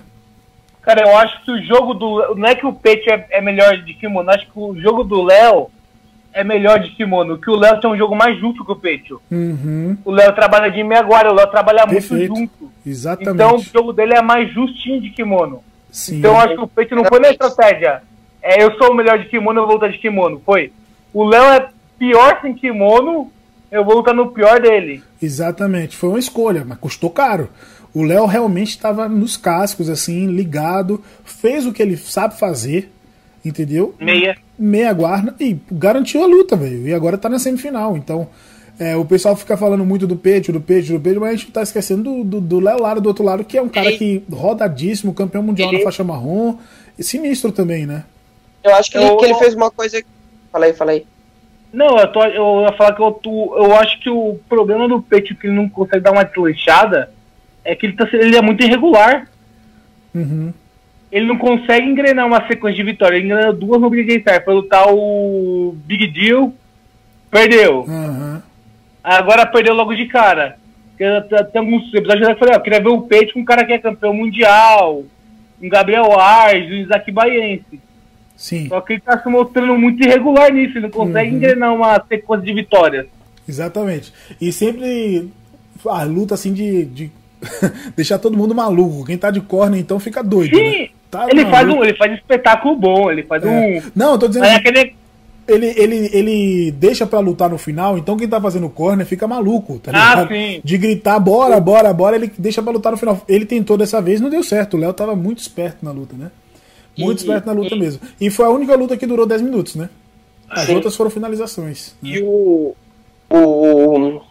Cara, 0.83 1.01
eu 1.01 1.17
acho 1.17 1.43
que 1.43 1.51
o 1.51 1.61
jogo 1.63 1.93
do. 1.93 2.35
Não 2.35 2.47
é 2.47 2.55
que 2.55 2.65
o 2.65 2.73
Peito 2.73 3.09
é, 3.09 3.25
é 3.31 3.41
melhor 3.41 3.77
de 3.77 3.93
kimono, 3.93 4.29
acho 4.29 4.45
que 4.45 4.59
o 4.59 4.75
jogo 4.79 5.03
do 5.03 5.23
Léo 5.23 5.69
é 6.33 6.43
melhor 6.43 6.79
de 6.79 6.89
kimono, 6.89 7.37
que 7.37 7.49
o 7.49 7.55
Léo 7.55 7.79
tem 7.79 7.89
um 7.89 7.97
jogo 7.97 8.15
mais 8.15 8.37
justo 8.39 8.65
que 8.65 8.71
o 8.71 8.75
Peito. 8.75 9.21
Uhum. 9.31 9.95
O 10.03 10.11
Léo 10.11 10.33
trabalha 10.33 10.69
de 10.69 10.83
meia 10.83 10.99
agora, 10.99 11.31
o 11.31 11.35
Léo 11.35 11.47
trabalha 11.47 11.87
Perfeito. 11.87 12.33
muito 12.33 12.39
junto. 12.39 12.71
Exatamente. 12.85 13.33
Então 13.35 13.55
o 13.55 13.59
jogo 13.59 13.93
dele 13.93 14.13
é 14.13 14.21
mais 14.21 14.51
justinho 14.51 14.99
de 14.99 15.09
kimono. 15.11 15.63
Sim. 15.89 16.17
Então 16.17 16.33
eu 16.33 16.39
acho 16.39 16.55
que 16.55 16.61
o 16.61 16.67
Peito 16.67 16.95
não 16.95 17.05
foi 17.05 17.19
na 17.19 17.29
estratégia. 17.29 18.01
É, 18.41 18.61
eu 18.61 18.75
sou 18.77 18.91
o 18.91 18.95
melhor 18.95 19.19
de 19.19 19.29
kimono, 19.29 19.61
eu 19.61 19.65
vou 19.65 19.75
lutar 19.75 19.89
de 19.89 19.99
kimono. 19.99 20.41
Foi. 20.45 20.73
O 21.13 21.23
Léo 21.23 21.43
é 21.53 21.69
pior 21.97 22.39
sem 22.41 22.53
kimono, 22.53 23.31
eu 23.71 23.85
vou 23.85 23.95
lutar 23.95 24.13
no 24.13 24.31
pior 24.31 24.59
dele. 24.59 25.01
Exatamente. 25.21 25.95
Foi 25.95 26.09
uma 26.09 26.19
escolha, 26.19 26.65
mas 26.67 26.77
custou 26.77 27.09
caro. 27.09 27.47
O 27.93 28.03
Léo 28.03 28.25
realmente 28.25 28.69
estava 28.69 29.08
nos 29.08 29.38
cascos, 29.38 29.89
assim, 29.89 30.27
ligado, 30.27 31.03
fez 31.23 31.65
o 31.65 31.71
que 31.71 31.82
ele 31.82 31.95
sabe 31.95 32.39
fazer, 32.39 32.91
entendeu? 33.45 33.93
Meia 33.99 34.36
meia 34.58 34.93
guarda 34.93 35.36
e 35.39 35.58
garantiu 35.71 36.23
a 36.23 36.27
luta, 36.27 36.56
velho. 36.56 36.88
E 36.88 36.93
agora 36.93 37.17
tá 37.17 37.27
na 37.27 37.39
semifinal. 37.39 37.97
Então, 37.97 38.27
é, 38.79 38.95
o 38.95 39.06
pessoal 39.06 39.36
fica 39.36 39.58
falando 39.58 39.86
muito 39.86 40.08
do 40.08 40.15
Peito, 40.15 40.51
do 40.51 40.62
Peito, 40.62 40.91
do 40.93 40.99
Peito, 40.99 41.19
mas 41.19 41.29
a 41.29 41.36
gente 41.36 41.51
tá 41.51 41.62
esquecendo 41.62 42.23
do 42.23 42.60
Léo 42.60 42.82
Lara 42.82 43.01
do 43.01 43.08
outro 43.08 43.23
lado, 43.23 43.43
que 43.43 43.58
é 43.58 43.62
um 43.62 43.69
cara 43.69 43.91
que 43.91 44.23
rodadíssimo, 44.32 45.13
campeão 45.13 45.43
mundial 45.43 45.69
ele... 45.69 45.79
na 45.79 45.84
faixa 45.84 46.03
marrom, 46.03 46.58
e 46.97 47.03
sinistro 47.03 47.51
também, 47.51 47.86
né? 47.86 48.03
Eu 48.63 48.73
acho 48.75 48.91
que, 48.91 48.97
eu... 48.97 49.01
Ele, 49.01 49.17
que 49.17 49.25
ele 49.25 49.36
fez 49.36 49.53
uma 49.53 49.69
coisa. 49.69 50.01
Fala 50.51 50.65
aí, 50.65 50.73
fala 50.73 50.91
aí. 50.91 51.06
Não, 51.71 51.97
eu, 51.97 52.12
tô, 52.12 52.23
eu 52.23 52.62
ia 52.62 52.73
falar 52.73 52.93
que 52.93 53.01
eu, 53.01 53.12
tô, 53.12 53.58
eu 53.58 53.75
acho 53.75 53.99
que 53.99 54.10
o 54.10 54.39
problema 54.47 54.88
do 54.88 55.01
Peito 55.01 55.36
que 55.36 55.47
ele 55.47 55.56
não 55.56 55.67
consegue 55.67 56.03
dar 56.03 56.12
uma 56.12 56.23
desleixada 56.23 57.12
é 57.63 57.76
que 57.76 57.86
ele, 57.86 57.93
tá, 57.93 58.08
ele 58.13 58.36
é 58.36 58.41
muito 58.41 58.63
irregular. 58.63 59.28
Uhum 60.13 60.54
ele 61.13 61.28
não 61.28 61.38
consegue 61.38 61.88
engrenar 61.88 62.26
uma 62.26 62.47
sequência 62.47 62.84
de 62.84 62.91
vitórias. 62.91 63.19
Ele 63.21 63.32
engrenou 63.32 63.54
duas 63.54 63.80
no 63.80 63.88
Big 63.88 64.19
Star. 64.21 64.43
Foi 64.43 64.56
lutar 64.56 64.91
o 64.91 65.76
Big 65.86 66.08
Deal, 66.08 66.52
perdeu. 67.30 67.82
Uhum. 67.82 68.41
Agora 69.04 69.45
perdeu 69.45 69.76
logo 69.76 69.93
de 69.93 70.08
cara. 70.08 70.58
Tem 70.97 71.60
alguns 71.60 71.93
episódios 71.93 72.26
que 72.26 72.34
eu 72.34 72.38
falei, 72.38 72.56
ó, 72.56 72.60
queria 72.60 72.82
ver 72.82 72.89
o 72.89 73.02
peito 73.02 73.34
com 73.34 73.41
um 73.41 73.45
cara 73.45 73.63
que 73.63 73.73
é 73.73 73.78
campeão 73.78 74.12
mundial, 74.12 75.04
um 75.62 75.69
Gabriel 75.69 76.19
Ars, 76.19 76.65
um 76.65 76.73
Isaac 76.73 77.12
Baiense. 77.12 77.80
Sim. 78.36 78.67
Só 78.67 78.82
que 78.82 78.93
ele 78.93 79.02
tá 79.02 79.21
se 79.21 79.30
mostrando 79.30 79.78
muito 79.78 80.04
irregular 80.04 80.52
nisso, 80.52 80.78
ele 80.78 80.88
não 80.88 80.89
consegue 80.89 81.30
uhum. 81.30 81.38
engrenar 81.38 81.76
uma 81.76 82.04
sequência 82.08 82.45
de 82.45 82.54
vitórias. 82.54 83.06
Exatamente. 83.47 84.12
E 84.41 84.52
sempre 84.52 85.30
a 85.86 86.04
luta 86.04 86.34
assim 86.34 86.54
de, 86.54 86.86
de 86.86 87.12
deixar 87.95 88.19
todo 88.19 88.38
mundo 88.38 88.56
maluco. 88.56 89.06
Quem 89.06 89.17
tá 89.17 89.32
de 89.32 89.41
corner 89.41 89.79
então 89.79 89.99
fica 89.99 90.23
doido. 90.23 90.56
Sim, 90.56 90.82
né? 90.82 90.89
Tá 91.10 91.27
ele, 91.29 91.45
faz 91.45 91.69
um, 91.69 91.84
ele 91.84 91.95
faz 91.95 92.12
um 92.12 92.15
espetáculo 92.15 92.75
bom, 92.75 93.12
ele 93.12 93.23
faz 93.23 93.43
é. 93.43 93.47
um. 93.47 93.91
Não, 93.95 94.13
eu 94.13 94.17
tô 94.17 94.27
dizendo. 94.27 94.45
É 94.45 94.56
aquele... 94.56 94.95
Ele, 95.45 95.73
ele, 95.75 96.10
ele 96.13 96.71
deixa 96.71 97.06
pra 97.06 97.19
lutar 97.19 97.49
no 97.49 97.58
final, 97.58 97.97
então 97.97 98.15
quem 98.15 98.29
tá 98.29 98.39
fazendo 98.39 98.69
corner 98.69 99.06
fica 99.06 99.27
maluco, 99.27 99.77
tá 99.77 99.91
ligado? 99.91 100.23
Ah, 100.23 100.27
sim. 100.27 100.62
De 100.63 100.77
gritar, 100.77 101.19
bora, 101.19 101.60
bora, 101.60 101.93
bora, 101.93 102.15
ele 102.15 102.32
deixa 102.38 102.63
pra 102.63 102.71
lutar 102.71 102.93
no 102.93 102.97
final. 102.97 103.21
Ele 103.27 103.45
tentou 103.45 103.75
dessa 103.75 104.01
vez, 104.01 104.21
não 104.21 104.29
deu 104.29 104.41
certo. 104.41 104.77
O 104.77 104.79
Léo 104.79 104.93
tava 104.93 105.17
muito 105.17 105.39
esperto 105.39 105.84
na 105.84 105.91
luta, 105.91 106.15
né? 106.15 106.32
Muito 106.97 107.19
e, 107.19 107.21
esperto 107.21 107.45
na 107.45 107.51
luta 107.51 107.75
e... 107.75 107.79
mesmo. 107.79 107.99
E 108.21 108.29
foi 108.29 108.45
a 108.45 108.49
única 108.49 108.73
luta 108.75 108.95
que 108.95 109.06
durou 109.06 109.25
10 109.25 109.41
minutos, 109.41 109.75
né? 109.75 109.89
As 110.49 110.67
sim. 110.67 110.75
outras 110.75 110.95
foram 110.95 111.12
finalizações. 111.12 111.93
E 112.01 112.13
né? 112.13 112.21
o. 112.23 112.73
O. 113.29 114.21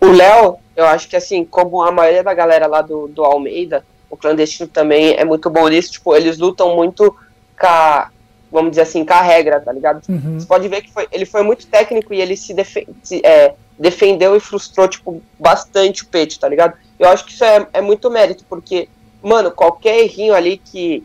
O 0.00 0.06
Léo, 0.06 0.56
eu 0.78 0.86
acho 0.86 1.08
que 1.08 1.16
assim, 1.16 1.44
como 1.44 1.82
a 1.82 1.90
maioria 1.90 2.22
da 2.22 2.32
galera 2.32 2.68
lá 2.68 2.80
do, 2.80 3.08
do 3.08 3.24
Almeida, 3.24 3.84
o 4.08 4.16
clandestino 4.16 4.68
também 4.68 5.14
é 5.14 5.24
muito 5.24 5.50
bom 5.50 5.66
nisso, 5.66 5.90
tipo, 5.90 6.14
eles 6.14 6.38
lutam 6.38 6.76
muito 6.76 7.10
com 7.58 7.66
a, 7.66 8.10
vamos 8.50 8.70
dizer 8.70 8.82
assim, 8.82 9.04
com 9.04 9.12
a 9.12 9.20
regra, 9.20 9.60
tá 9.60 9.72
ligado? 9.72 10.02
Uhum. 10.08 10.38
Você 10.38 10.46
pode 10.46 10.68
ver 10.68 10.82
que 10.82 10.92
foi, 10.92 11.08
ele 11.10 11.26
foi 11.26 11.42
muito 11.42 11.66
técnico 11.66 12.14
e 12.14 12.20
ele 12.20 12.36
se, 12.36 12.54
defe 12.54 12.86
se 13.02 13.20
é, 13.26 13.56
defendeu 13.76 14.36
e 14.36 14.40
frustrou, 14.40 14.86
tipo, 14.86 15.20
bastante 15.36 16.04
o 16.04 16.06
peito, 16.06 16.38
tá 16.38 16.48
ligado? 16.48 16.74
Eu 16.96 17.08
acho 17.08 17.24
que 17.24 17.32
isso 17.32 17.42
é, 17.42 17.66
é 17.72 17.80
muito 17.80 18.08
mérito, 18.08 18.44
porque, 18.48 18.88
mano, 19.20 19.50
qualquer 19.50 19.98
errinho 19.98 20.32
ali 20.32 20.58
que, 20.58 21.02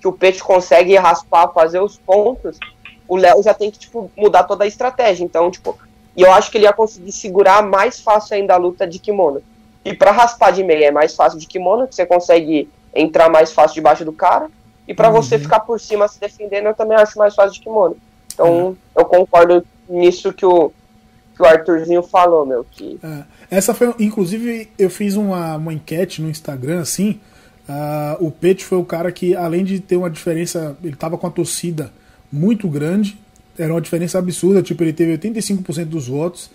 que 0.00 0.08
o 0.08 0.12
peito 0.12 0.42
consegue 0.42 0.96
raspar, 0.96 1.52
fazer 1.52 1.78
os 1.78 1.96
pontos, 1.96 2.58
o 3.06 3.16
Léo 3.16 3.40
já 3.40 3.54
tem 3.54 3.70
que, 3.70 3.78
tipo, 3.78 4.10
mudar 4.16 4.42
toda 4.42 4.64
a 4.64 4.66
estratégia. 4.66 5.22
Então, 5.22 5.48
tipo, 5.48 5.78
e 6.16 6.22
eu 6.22 6.32
acho 6.32 6.50
que 6.50 6.58
ele 6.58 6.64
ia 6.64 6.72
conseguir 6.72 7.12
segurar 7.12 7.62
mais 7.62 8.00
fácil 8.00 8.36
ainda 8.36 8.54
a 8.54 8.58
luta 8.58 8.86
de 8.86 8.98
kimono. 8.98 9.42
E 9.84 9.94
para 9.94 10.10
raspar 10.10 10.52
de 10.52 10.62
meia 10.62 10.86
é 10.86 10.90
mais 10.90 11.14
fácil 11.14 11.38
de 11.38 11.46
kimono, 11.46 11.88
que 11.88 11.94
você 11.94 12.06
consegue 12.06 12.68
entrar 12.94 13.28
mais 13.28 13.52
fácil 13.52 13.74
debaixo 13.76 14.04
do 14.04 14.12
cara. 14.12 14.48
E 14.86 14.94
para 14.94 15.08
uhum. 15.08 15.14
você 15.14 15.38
ficar 15.38 15.60
por 15.60 15.80
cima 15.80 16.06
se 16.08 16.20
defendendo, 16.20 16.66
eu 16.66 16.74
também 16.74 16.96
acho 16.96 17.18
mais 17.18 17.34
fácil 17.34 17.52
de 17.52 17.60
kimono. 17.60 17.96
Então, 18.32 18.66
uhum. 18.66 18.76
eu 18.96 19.04
concordo 19.04 19.64
nisso 19.88 20.32
que 20.32 20.44
o, 20.44 20.70
que 21.34 21.42
o 21.42 21.46
Arthurzinho 21.46 22.02
falou, 22.02 22.44
meu. 22.44 22.64
Que... 22.70 22.98
É. 23.02 23.24
Essa 23.56 23.74
foi, 23.74 23.94
inclusive, 23.98 24.70
eu 24.78 24.90
fiz 24.90 25.16
uma, 25.16 25.56
uma 25.56 25.72
enquete 25.72 26.20
no 26.20 26.28
Instagram, 26.28 26.80
assim. 26.80 27.20
Uh, 27.68 28.26
o 28.26 28.30
Pet 28.30 28.64
foi 28.64 28.78
o 28.78 28.84
cara 28.84 29.10
que, 29.12 29.36
além 29.36 29.64
de 29.64 29.80
ter 29.80 29.96
uma 29.96 30.10
diferença, 30.10 30.76
ele 30.82 30.96
tava 30.96 31.16
com 31.16 31.26
a 31.26 31.30
torcida 31.30 31.92
muito 32.30 32.68
grande, 32.68 33.18
era 33.58 33.72
uma 33.72 33.80
diferença 33.80 34.18
absurda, 34.18 34.62
tipo, 34.62 34.82
ele 34.82 34.92
teve 34.92 35.16
85% 35.18 35.84
dos 35.86 36.08
votos. 36.08 36.50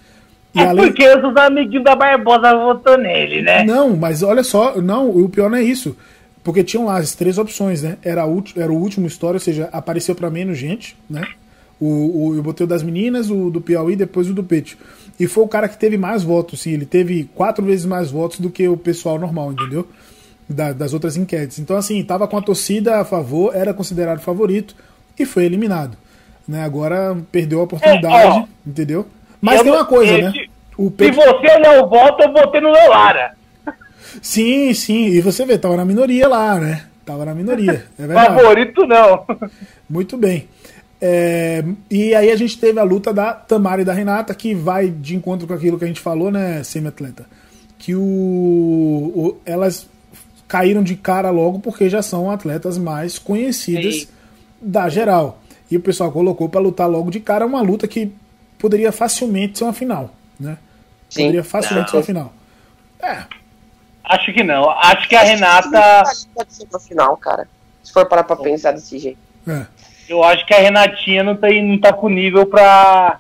E 0.53 0.59
é 0.59 0.67
além... 0.67 0.87
porque 0.87 1.07
os 1.07 1.35
amiguinhos 1.35 1.83
da 1.83 1.95
Barbosa 1.95 2.55
votou 2.55 2.97
nele, 2.97 3.41
né? 3.41 3.63
Não, 3.63 3.95
mas 3.95 4.23
olha 4.23 4.43
só, 4.43 4.81
não, 4.81 5.09
o 5.09 5.29
pior 5.29 5.49
não 5.49 5.57
é 5.57 5.63
isso. 5.63 5.95
Porque 6.43 6.63
tinham 6.63 6.85
lá 6.85 6.97
as 6.97 7.13
três 7.13 7.37
opções, 7.37 7.83
né? 7.83 7.97
Era, 8.01 8.23
a 8.23 8.27
era 8.55 8.71
o 8.71 8.75
último 8.75 9.05
história, 9.05 9.35
ou 9.35 9.39
seja, 9.41 9.69
apareceu 9.71 10.15
para 10.15 10.29
menos 10.29 10.57
gente, 10.57 10.95
né? 11.09 11.27
O, 11.79 11.85
o, 12.29 12.35
eu 12.35 12.41
botei 12.41 12.65
o 12.65 12.67
das 12.67 12.81
meninas, 12.81 13.29
o 13.29 13.49
do 13.49 13.61
Piauí, 13.61 13.95
depois 13.95 14.29
o 14.29 14.33
do 14.33 14.43
Peito. 14.43 14.77
E 15.19 15.27
foi 15.27 15.43
o 15.43 15.47
cara 15.47 15.67
que 15.67 15.77
teve 15.77 15.97
mais 15.97 16.23
votos, 16.23 16.61
sim. 16.61 16.71
Ele 16.71 16.85
teve 16.85 17.29
quatro 17.35 17.65
vezes 17.65 17.85
mais 17.85 18.09
votos 18.09 18.39
do 18.39 18.49
que 18.49 18.67
o 18.67 18.77
pessoal 18.77 19.19
normal, 19.19 19.51
entendeu? 19.51 19.87
Da, 20.47 20.71
das 20.71 20.93
outras 20.93 21.17
enquetes. 21.17 21.59
Então, 21.59 21.75
assim, 21.75 22.01
tava 22.03 22.27
com 22.27 22.37
a 22.37 22.41
torcida 22.41 22.97
a 23.01 23.05
favor, 23.05 23.53
era 23.53 23.73
considerado 23.73 24.19
favorito 24.19 24.75
e 25.19 25.25
foi 25.25 25.45
eliminado. 25.45 25.97
Né? 26.47 26.63
Agora 26.63 27.17
perdeu 27.31 27.59
a 27.59 27.63
oportunidade, 27.63 28.39
é, 28.39 28.45
entendeu? 28.69 29.05
Mas 29.41 29.61
tem 29.61 29.71
uma 29.71 29.85
coisa, 29.85 30.17
né? 30.17 30.33
O 30.77 30.91
Se 30.97 31.11
você 31.11 31.59
não 31.59 31.87
vota, 31.89 32.23
eu 32.23 32.31
votei 32.33 32.61
no 32.61 32.71
Lara. 32.71 33.35
Sim, 34.21 34.73
sim. 34.73 35.07
E 35.07 35.21
você 35.21 35.45
vê, 35.45 35.57
tava 35.57 35.75
na 35.75 35.83
minoria 35.85 36.27
lá, 36.27 36.59
né? 36.59 36.83
Tava 37.05 37.25
na 37.25 37.33
minoria. 37.33 37.85
É 37.99 38.07
Favorito 38.07 38.85
não. 38.85 39.25
Muito 39.89 40.17
bem. 40.17 40.47
É, 41.01 41.63
e 41.91 42.15
aí 42.15 42.31
a 42.31 42.35
gente 42.35 42.57
teve 42.57 42.79
a 42.79 42.83
luta 42.83 43.13
da 43.13 43.33
Tamara 43.33 43.81
e 43.81 43.85
da 43.85 43.93
Renata, 43.93 44.33
que 44.33 44.53
vai 44.55 44.89
de 44.89 45.15
encontro 45.15 45.45
com 45.47 45.53
aquilo 45.53 45.77
que 45.77 45.83
a 45.85 45.87
gente 45.87 45.99
falou, 46.01 46.31
né, 46.31 46.63
semi-atleta? 46.63 47.25
que 47.79 47.93
o, 47.93 48.01
o- 48.01 49.37
elas 49.45 49.87
caíram 50.47 50.81
de 50.81 50.95
cara 50.95 51.29
logo 51.29 51.59
porque 51.59 51.87
já 51.89 52.01
são 52.01 52.31
atletas 52.31 52.75
mais 52.77 53.19
conhecidas 53.19 53.95
Sim. 54.01 54.07
da 54.59 54.89
geral. 54.89 55.39
E 55.69 55.75
o 55.77 55.81
pessoal 55.81 56.11
colocou 56.11 56.47
pra 56.49 56.61
lutar 56.61 56.89
logo 56.89 57.09
de 57.11 57.19
cara 57.19 57.45
uma 57.45 57.61
luta 57.61 57.87
que 57.87 58.11
poderia 58.57 58.91
facilmente 58.91 59.57
ser 59.57 59.65
uma 59.65 59.73
final, 59.73 60.11
né? 60.39 60.57
Sim. 61.09 61.21
Poderia 61.23 61.43
facilmente 61.43 61.85
Não. 61.85 61.89
ser 61.91 61.97
uma 61.97 62.03
final. 62.03 62.33
É, 63.01 63.23
Acho 64.09 64.31
que 64.31 64.41
não. 64.41 64.69
Acho 64.69 65.07
que 65.09 65.15
a 65.17 65.21
Renata. 65.23 66.03
Pode 66.33 66.53
ser 66.53 66.65
no 66.71 66.79
final, 66.79 67.17
cara. 67.17 67.45
Se 67.83 67.91
for 67.91 68.05
parar 68.07 68.23
pra 68.23 68.37
pensar 68.37 68.71
desse 68.71 68.97
jeito. 68.97 69.19
é. 69.47 69.65
Eu 70.09 70.23
acho 70.23 70.45
que 70.45 70.53
a 70.53 70.59
Renatinha 70.59 71.21
não, 71.21 71.35
tem, 71.35 71.61
não 71.61 71.77
tá 71.77 71.91
com 71.91 72.07
nível 72.07 72.45
pra, 72.45 73.19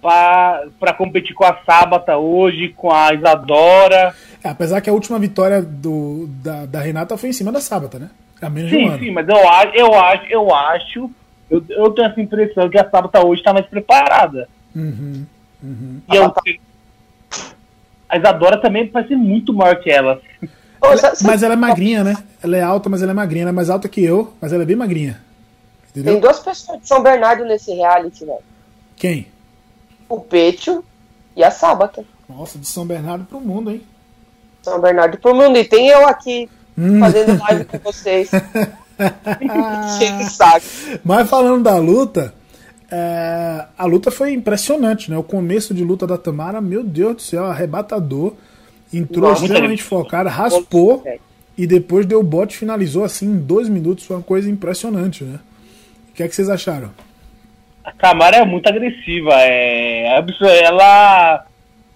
pra, 0.00 0.62
pra 0.78 0.92
competir 0.94 1.34
com 1.34 1.44
a 1.44 1.58
Sábata 1.66 2.16
hoje, 2.16 2.68
com 2.76 2.92
a 2.92 3.12
Isadora. 3.12 4.14
É, 4.44 4.48
apesar 4.48 4.80
que 4.80 4.88
a 4.88 4.92
última 4.92 5.18
vitória 5.18 5.60
do, 5.60 6.28
da, 6.28 6.64
da 6.66 6.80
Renata 6.80 7.16
foi 7.16 7.30
em 7.30 7.32
cima 7.32 7.50
da 7.50 7.60
Sábata, 7.60 7.98
né? 7.98 8.10
A 8.40 8.48
menos 8.48 8.70
de 8.70 8.76
um 8.76 8.80
Sim, 8.80 8.88
ano. 8.88 8.98
sim, 9.00 9.10
mas 9.10 9.28
eu 9.28 9.48
acho, 9.48 9.74
eu 9.74 9.94
acho, 9.94 10.24
eu 10.30 10.54
acho, 10.54 11.10
eu, 11.50 11.62
eu 11.68 11.90
tenho 11.92 12.08
essa 12.08 12.20
impressão 12.20 12.68
que 12.68 12.78
a 12.78 12.88
Sábata 12.90 13.24
hoje 13.24 13.42
tá 13.42 13.52
mais 13.52 13.66
preparada. 13.66 14.48
Uhum, 14.74 15.24
uhum. 15.62 16.00
E 16.12 16.16
eu, 16.16 16.32
a 18.08 18.16
Isadora 18.18 18.60
também 18.60 18.86
parece 18.86 19.10
ser 19.10 19.16
muito 19.16 19.52
maior 19.52 19.76
que 19.80 19.90
ela. 19.90 20.20
Ela- 20.82 20.96
sa- 20.96 21.12
mas 21.26 21.42
ela 21.42 21.54
é 21.54 21.56
magrinha, 21.56 22.04
né? 22.04 22.14
Ela 22.42 22.56
é 22.56 22.62
alta, 22.62 22.88
mas 22.88 23.02
ela 23.02 23.10
é 23.12 23.14
magrinha. 23.14 23.42
Ela 23.44 23.50
é 23.50 23.52
mais 23.52 23.70
alta 23.70 23.88
que 23.88 24.02
eu, 24.04 24.32
mas 24.40 24.52
ela 24.52 24.62
é 24.62 24.66
bem 24.66 24.76
magrinha. 24.76 25.20
Tem 25.92 26.02
Entendeu? 26.02 26.20
duas 26.20 26.38
pessoas 26.40 26.80
de 26.80 26.86
São 26.86 27.02
Bernardo 27.02 27.44
nesse 27.44 27.72
reality, 27.74 28.24
velho. 28.24 28.38
Quem? 28.96 29.26
O 30.08 30.20
Petio 30.20 30.84
e 31.34 31.42
a 31.42 31.50
Sábata. 31.50 32.04
Nossa, 32.28 32.58
de 32.58 32.66
São 32.66 32.86
Bernardo 32.86 33.24
pro 33.24 33.40
mundo, 33.40 33.70
hein? 33.70 33.82
São 34.62 34.80
Bernardo 34.80 35.16
pro 35.18 35.34
mundo. 35.34 35.56
E 35.58 35.64
tem 35.64 35.88
eu 35.88 36.06
aqui 36.06 36.48
Hum. 36.78 37.00
fazendo 37.00 37.38
live 37.42 37.64
com 37.64 37.78
vocês. 37.78 38.30
Mas 41.04 41.28
falando 41.28 41.62
da 41.62 41.76
luta, 41.76 42.34
é, 42.90 43.64
a 43.76 43.84
luta 43.84 44.10
foi 44.10 44.32
impressionante, 44.32 45.10
né? 45.10 45.18
O 45.18 45.22
começo 45.22 45.74
de 45.74 45.84
luta 45.84 46.06
da 46.06 46.16
Tamara, 46.16 46.60
meu 46.60 46.82
Deus 46.82 47.16
do 47.16 47.22
céu, 47.22 47.44
arrebatador. 47.44 48.34
Entrou 48.92 49.28
Nossa, 49.28 49.44
extremamente 49.44 49.82
focada, 49.82 50.30
raspou 50.30 51.04
e 51.58 51.66
depois 51.66 52.06
deu 52.06 52.22
bote, 52.22 52.56
finalizou 52.56 53.04
assim 53.04 53.26
em 53.26 53.38
dois 53.38 53.68
minutos. 53.68 54.04
Foi 54.04 54.16
uma 54.16 54.22
coisa 54.22 54.48
impressionante, 54.48 55.24
né? 55.24 55.40
O 56.10 56.12
que 56.14 56.22
é 56.22 56.28
que 56.28 56.34
vocês 56.34 56.48
acharam? 56.48 56.90
A 57.84 57.92
Camara 57.92 58.38
é 58.38 58.44
muito 58.44 58.68
agressiva, 58.68 59.32
é. 59.34 60.06
Ela. 60.62 61.44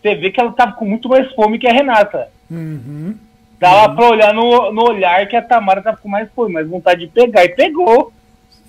Você 0.02 0.14
vê 0.14 0.30
que 0.30 0.40
ela 0.40 0.52
tava 0.52 0.72
com 0.72 0.84
muito 0.84 1.08
mais 1.08 1.30
fome 1.32 1.58
que 1.58 1.68
a 1.68 1.72
Renata. 1.72 2.28
Uhum. 2.50 3.14
Dava 3.60 3.94
pra 3.94 4.08
olhar 4.08 4.32
no, 4.34 4.72
no 4.72 4.82
olhar 4.88 5.28
que 5.28 5.36
a 5.36 5.42
Tamara 5.42 5.82
tava 5.82 5.98
com 5.98 6.08
mais 6.08 6.28
fome, 6.34 6.54
mais 6.54 6.66
vontade 6.66 7.00
de 7.02 7.08
pegar. 7.08 7.44
E 7.44 7.50
pegou. 7.50 8.10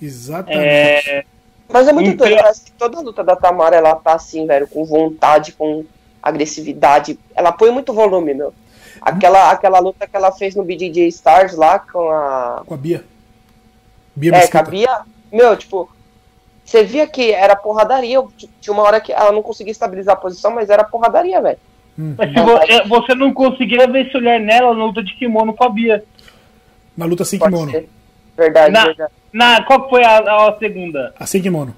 Exatamente. 0.00 0.58
É, 1.10 1.24
Mas 1.68 1.88
é 1.88 1.92
muito 1.92 2.10
Então- 2.10 2.26
doido. 2.26 2.40
Parece 2.42 2.64
que 2.66 2.72
toda 2.72 3.00
luta 3.00 3.24
da 3.24 3.34
Tamara, 3.34 3.74
ela 3.76 3.94
tá 3.94 4.12
assim, 4.12 4.46
velho, 4.46 4.66
com 4.68 4.84
vontade, 4.84 5.52
com 5.52 5.84
agressividade. 6.22 7.18
Ela 7.34 7.50
põe 7.52 7.70
muito 7.70 7.94
volume, 7.94 8.34
meu. 8.34 8.52
Aquela, 9.00 9.50
aquela 9.50 9.78
luta 9.78 10.06
que 10.06 10.14
ela 10.14 10.30
fez 10.30 10.54
no 10.54 10.62
BJJ 10.62 11.08
Stars 11.08 11.54
lá 11.56 11.78
com 11.78 12.10
a. 12.10 12.62
Com 12.66 12.74
a 12.74 12.76
Bia. 12.76 13.02
Bia 14.14 14.30
É, 14.30 14.34
Mesquita. 14.34 14.58
cabia. 14.62 15.00
Meu, 15.32 15.56
tipo, 15.56 15.90
você 16.64 16.84
via 16.84 17.06
que 17.06 17.32
era 17.32 17.56
porradaria. 17.56 18.20
Tipo, 18.36 18.52
Tinha 18.60 18.74
uma 18.74 18.82
hora 18.82 19.00
que 19.00 19.10
ela 19.12 19.32
não 19.32 19.42
conseguia 19.42 19.72
estabilizar 19.72 20.14
a 20.14 20.20
posição, 20.20 20.50
mas 20.50 20.68
era 20.68 20.84
porradaria, 20.84 21.40
velho. 21.40 21.58
Hum. 22.02 22.14
mas 22.18 22.30
se 22.30 22.40
vo- 22.40 22.58
é, 22.68 22.86
você 22.88 23.14
não 23.14 23.32
conseguia 23.32 23.86
ver 23.86 24.06
esse 24.06 24.16
olhar 24.16 24.40
nela 24.40 24.74
na 24.74 24.84
luta 24.86 25.02
de 25.02 25.14
kimono 25.14 25.52
com 25.52 25.64
a 25.64 25.68
Bia. 25.68 26.02
Na 26.96 27.04
luta 27.04 27.24
sem 27.24 27.38
Pode 27.38 27.52
kimono. 27.52 27.70
ser. 27.70 27.88
Verdade, 28.36 28.72
Na- 28.72 28.84
verdade. 28.84 29.12
Na, 29.32 29.62
qual 29.64 29.88
foi 29.88 30.04
a, 30.04 30.18
a 30.18 30.56
segunda? 30.58 31.14
A 31.18 31.24
sem 31.26 31.40
kimono. 31.40 31.74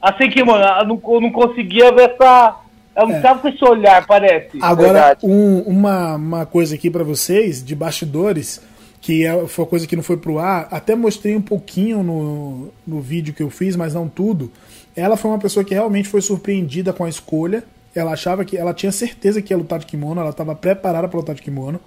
A 0.00 0.12
sem 0.16 0.30
kimono, 0.30 0.62
ela 0.62 0.84
não, 0.84 1.00
eu 1.08 1.20
não 1.20 1.30
conseguia 1.30 1.92
ver 1.92 2.10
essa. 2.12 2.56
Ela 2.94 3.08
não 3.08 3.16
É. 3.16 3.20
tava 3.20 3.40
com 3.40 3.48
esse 3.48 3.64
olhar, 3.64 4.06
parece. 4.06 4.58
Agora, 4.60 5.16
um- 5.22 5.60
uma, 5.62 6.14
uma 6.16 6.46
coisa 6.46 6.74
aqui 6.74 6.90
pra 6.90 7.02
vocês, 7.04 7.64
de 7.64 7.74
bastidores, 7.74 8.60
que 9.00 9.24
é, 9.26 9.46
foi 9.46 9.64
uma 9.64 9.68
coisa 9.70 9.86
que 9.86 9.96
não 9.96 10.02
foi 10.02 10.16
pro 10.16 10.38
ar, 10.38 10.68
até 10.70 10.94
mostrei 10.94 11.34
um 11.36 11.40
pouquinho 11.42 12.02
no, 12.02 12.68
no 12.86 13.00
vídeo 13.00 13.32
que 13.34 13.42
eu 13.42 13.48
fiz, 13.50 13.76
mas 13.76 13.94
não 13.94 14.08
tudo. 14.08 14.50
Ela 14.94 15.16
foi 15.16 15.30
uma 15.30 15.38
pessoa 15.38 15.64
que 15.64 15.72
realmente 15.74 16.08
foi 16.08 16.20
surpreendida 16.20 16.92
com 16.92 17.04
a 17.04 17.08
escolha. 17.08 17.64
Ela 17.94 18.12
achava 18.12 18.44
que. 18.44 18.56
Ela 18.56 18.72
tinha 18.74 18.90
certeza 18.92 19.42
que 19.42 19.52
ia 19.52 19.56
lutar 19.56 19.78
de 19.78 19.86
kimono, 19.86 20.20
ela 20.20 20.30
estava 20.30 20.54
preparada 20.54 21.08
para 21.08 21.18
lutar 21.18 21.34
de 21.34 21.42
kimono. 21.42 21.80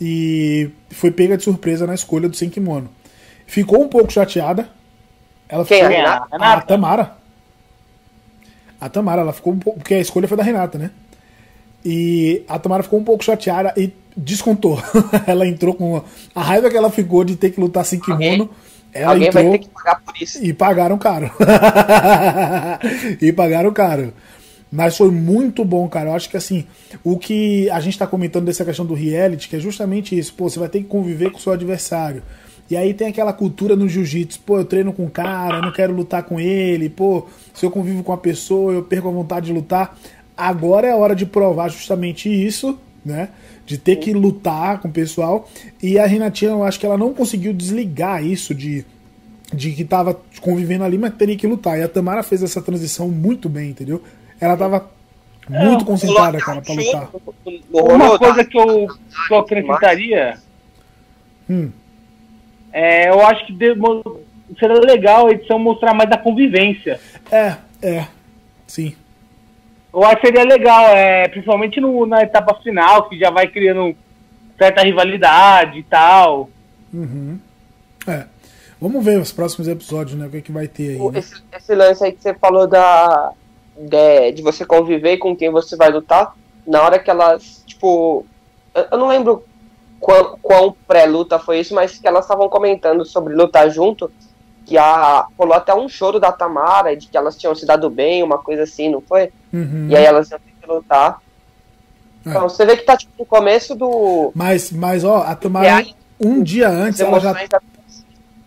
E 0.00 0.70
foi 0.90 1.10
pega 1.10 1.36
de 1.36 1.44
surpresa 1.44 1.86
na 1.86 1.94
escolha 1.94 2.28
do 2.28 2.36
sem 2.36 2.50
kimono. 2.50 2.90
Ficou 3.46 3.82
um 3.82 3.88
pouco 3.88 4.12
chateada. 4.12 4.68
Ela 5.48 5.64
Quem, 5.64 5.80
a 5.80 5.84
ficou, 5.88 5.96
Renata? 5.96 6.26
a 6.30 6.38
Renata? 6.38 6.66
Tamara. 6.66 7.16
A 8.80 8.88
Tamara, 8.88 9.20
ela 9.22 9.32
ficou 9.32 9.52
um 9.52 9.58
pouco. 9.58 9.78
Porque 9.78 9.94
a 9.94 10.00
escolha 10.00 10.26
foi 10.26 10.36
da 10.36 10.42
Renata, 10.42 10.76
né? 10.78 10.90
E 11.84 12.42
a 12.48 12.58
Tamara 12.58 12.82
ficou 12.82 12.98
um 12.98 13.04
pouco 13.04 13.22
chateada 13.24 13.72
e 13.76 13.92
descontou. 14.16 14.80
ela 15.26 15.46
entrou 15.46 15.74
com. 15.74 16.02
A 16.34 16.42
raiva 16.42 16.68
que 16.68 16.76
ela 16.76 16.90
ficou 16.90 17.22
de 17.24 17.36
ter 17.36 17.50
que 17.50 17.60
lutar 17.60 17.84
sem 17.84 18.00
kimono. 18.00 18.22
Alguém- 18.24 18.50
Ela 18.94 19.12
Alguém 19.12 19.28
entrou 19.28 19.42
vai 19.44 19.52
ter 19.52 19.58
que 19.64 19.68
pagar 19.70 20.00
por 20.02 20.14
isso. 20.20 20.44
e 20.44 20.52
pagaram 20.52 20.98
caro. 20.98 21.30
e 23.20 23.32
pagaram 23.32 23.72
caro. 23.72 24.12
Mas 24.72 24.96
foi 24.96 25.10
muito 25.10 25.66
bom, 25.66 25.86
cara. 25.86 26.08
Eu 26.08 26.14
acho 26.14 26.30
que 26.30 26.36
assim, 26.36 26.64
o 27.04 27.18
que 27.18 27.68
a 27.68 27.78
gente 27.78 27.98
tá 27.98 28.06
comentando 28.06 28.46
dessa 28.46 28.64
questão 28.64 28.86
do 28.86 28.94
reality, 28.94 29.46
que 29.46 29.56
é 29.56 29.60
justamente 29.60 30.18
isso. 30.18 30.32
Pô, 30.32 30.48
você 30.48 30.58
vai 30.58 30.70
ter 30.70 30.78
que 30.78 30.86
conviver 30.86 31.30
com 31.30 31.36
o 31.36 31.40
seu 31.40 31.52
adversário. 31.52 32.22
E 32.70 32.76
aí 32.76 32.94
tem 32.94 33.08
aquela 33.08 33.34
cultura 33.34 33.76
no 33.76 33.86
jiu-jitsu, 33.86 34.40
pô, 34.46 34.56
eu 34.56 34.64
treino 34.64 34.94
com 34.94 35.04
o 35.04 35.10
cara, 35.10 35.58
eu 35.58 35.62
não 35.62 35.72
quero 35.72 35.92
lutar 35.92 36.22
com 36.22 36.40
ele, 36.40 36.88
pô, 36.88 37.26
se 37.52 37.66
eu 37.66 37.70
convivo 37.70 38.02
com 38.02 38.14
a 38.14 38.16
pessoa, 38.16 38.72
eu 38.72 38.82
perco 38.82 39.08
a 39.08 39.12
vontade 39.12 39.46
de 39.46 39.52
lutar. 39.52 39.98
Agora 40.34 40.86
é 40.86 40.92
a 40.92 40.96
hora 40.96 41.14
de 41.14 41.26
provar 41.26 41.68
justamente 41.68 42.30
isso, 42.30 42.78
né? 43.04 43.28
De 43.66 43.76
ter 43.76 43.96
que 43.96 44.14
lutar 44.14 44.80
com 44.80 44.88
o 44.88 44.92
pessoal. 44.92 45.50
E 45.82 45.98
a 45.98 46.06
Renatinha, 46.06 46.52
eu 46.52 46.64
acho 46.64 46.80
que 46.80 46.86
ela 46.86 46.96
não 46.96 47.12
conseguiu 47.12 47.52
desligar 47.52 48.24
isso 48.24 48.54
de 48.54 48.86
de 49.54 49.72
que 49.72 49.84
tava 49.84 50.18
convivendo 50.40 50.82
ali, 50.82 50.96
mas 50.96 51.12
teria 51.12 51.36
que 51.36 51.46
lutar. 51.46 51.78
E 51.78 51.82
a 51.82 51.88
Tamara 51.88 52.22
fez 52.22 52.42
essa 52.42 52.62
transição 52.62 53.08
muito 53.10 53.50
bem, 53.50 53.68
entendeu? 53.68 54.02
Ela 54.42 54.56
tava 54.56 54.90
muito 55.48 55.84
concentrada, 55.84 56.36
cara, 56.38 56.60
pra 56.60 56.74
lutar. 56.74 57.08
Uma 57.72 58.18
coisa 58.18 58.44
que 58.44 58.58
eu, 58.58 58.88
que 59.28 59.32
eu 59.32 59.38
acrescentaria. 59.38 60.34
Hum. 61.48 61.70
É, 62.72 63.08
eu 63.08 63.24
acho 63.24 63.46
que 63.46 63.52
demo- 63.52 64.02
seria 64.58 64.80
legal 64.80 65.28
a 65.28 65.30
edição 65.30 65.60
mostrar 65.60 65.94
mais 65.94 66.10
da 66.10 66.18
convivência. 66.18 66.98
É, 67.30 67.54
é. 67.80 68.06
Sim. 68.66 68.96
Eu 69.94 70.02
acho 70.04 70.16
que 70.16 70.26
seria 70.26 70.42
legal, 70.44 70.86
é, 70.88 71.28
principalmente 71.28 71.80
no- 71.80 72.04
na 72.04 72.22
etapa 72.22 72.54
final, 72.62 73.08
que 73.08 73.16
já 73.16 73.30
vai 73.30 73.46
criando 73.46 73.94
certa 74.58 74.82
rivalidade 74.82 75.78
e 75.78 75.82
tal. 75.84 76.50
Uhum. 76.92 77.38
É. 78.08 78.24
Vamos 78.80 79.04
ver 79.04 79.20
os 79.20 79.30
próximos 79.30 79.68
episódios, 79.68 80.18
né? 80.18 80.26
O 80.26 80.30
que, 80.30 80.38
é 80.38 80.40
que 80.40 80.50
vai 80.50 80.66
ter 80.66 80.98
aí. 81.00 81.10
Né? 81.12 81.18
Esse, 81.20 81.34
esse 81.56 81.74
lance 81.76 82.04
aí 82.04 82.10
que 82.12 82.20
você 82.22 82.34
falou 82.34 82.66
da 82.66 83.30
de, 83.76 84.32
de 84.32 84.42
você 84.42 84.64
conviver 84.64 85.18
com 85.18 85.36
quem 85.36 85.50
você 85.50 85.76
vai 85.76 85.90
lutar, 85.90 86.34
na 86.66 86.82
hora 86.82 86.98
que 86.98 87.10
elas, 87.10 87.62
tipo, 87.66 88.24
eu, 88.74 88.86
eu 88.92 88.98
não 88.98 89.08
lembro 89.08 89.44
quão, 90.00 90.38
quão 90.42 90.76
pré-luta 90.86 91.38
foi 91.38 91.60
isso, 91.60 91.74
mas 91.74 91.98
que 91.98 92.06
elas 92.06 92.24
estavam 92.24 92.48
comentando 92.48 93.04
sobre 93.04 93.34
lutar 93.34 93.70
junto, 93.70 94.10
que 94.64 94.78
a, 94.78 95.26
rolou 95.38 95.54
até 95.54 95.74
um 95.74 95.88
choro 95.88 96.20
da 96.20 96.32
Tamara, 96.32 96.96
de 96.96 97.08
que 97.08 97.16
elas 97.16 97.36
tinham 97.36 97.54
se 97.54 97.66
dado 97.66 97.90
bem, 97.90 98.22
uma 98.22 98.38
coisa 98.38 98.62
assim, 98.62 98.88
não 98.90 99.00
foi? 99.00 99.32
Uhum. 99.52 99.88
E 99.88 99.96
aí 99.96 100.04
elas 100.04 100.30
iam 100.30 100.38
ter 100.38 100.52
que 100.60 100.72
lutar. 100.72 101.20
É. 102.24 102.30
Então 102.30 102.48
você 102.48 102.64
vê 102.64 102.76
que 102.76 102.84
tá 102.84 102.96
tipo 102.96 103.12
no 103.18 103.26
começo 103.26 103.74
do. 103.74 104.30
Mas, 104.34 104.70
mas, 104.70 105.04
ó, 105.04 105.22
a 105.22 105.34
Tamara, 105.34 105.84
um 106.20 106.42
dia 106.42 106.68
antes, 106.68 107.00
ela 107.00 107.18
já 107.18 107.32
da- 107.32 107.60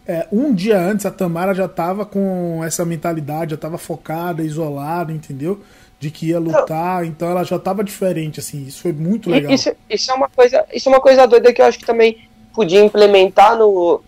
É, 0.08 0.28
um 0.32 0.54
dia 0.54 0.80
antes 0.80 1.06
a 1.06 1.12
Tamara 1.12 1.54
já 1.54 1.68
tava 1.68 2.06
com 2.06 2.63
essa 2.63 2.86
mentalidade, 2.86 3.51
já 3.51 3.58
tava 3.58 3.78
focada, 3.78 4.43
isolada, 4.43 5.12
entendeu? 5.12 5.64
De 5.99 6.12
que 6.12 6.28
ia 6.28 6.39
lutar, 6.39 7.06
então 7.06 7.30
ela 7.30 7.43
já 7.43 7.58
tava 7.58 7.84
diferente, 7.84 8.39
assim, 8.39 8.64
isso 8.66 8.82
foi 8.82 8.93
muito 8.93 9.30
legal. 9.30 9.51
Isso, 9.51 9.72
isso 9.89 10.12
é 10.12 10.14
uma 10.14 10.30
coisa, 10.30 10.64
isso 10.72 10.88
é 10.88 10.91
uma 10.91 11.01
coisa 11.01 11.26
doida 11.26 11.51
que 11.51 11.62
eu 11.62 11.66
acho 11.66 11.80
que 11.80 11.86
também 11.86 12.28
podia 12.53 12.84
implementar 12.84 13.58
no 13.58 14.01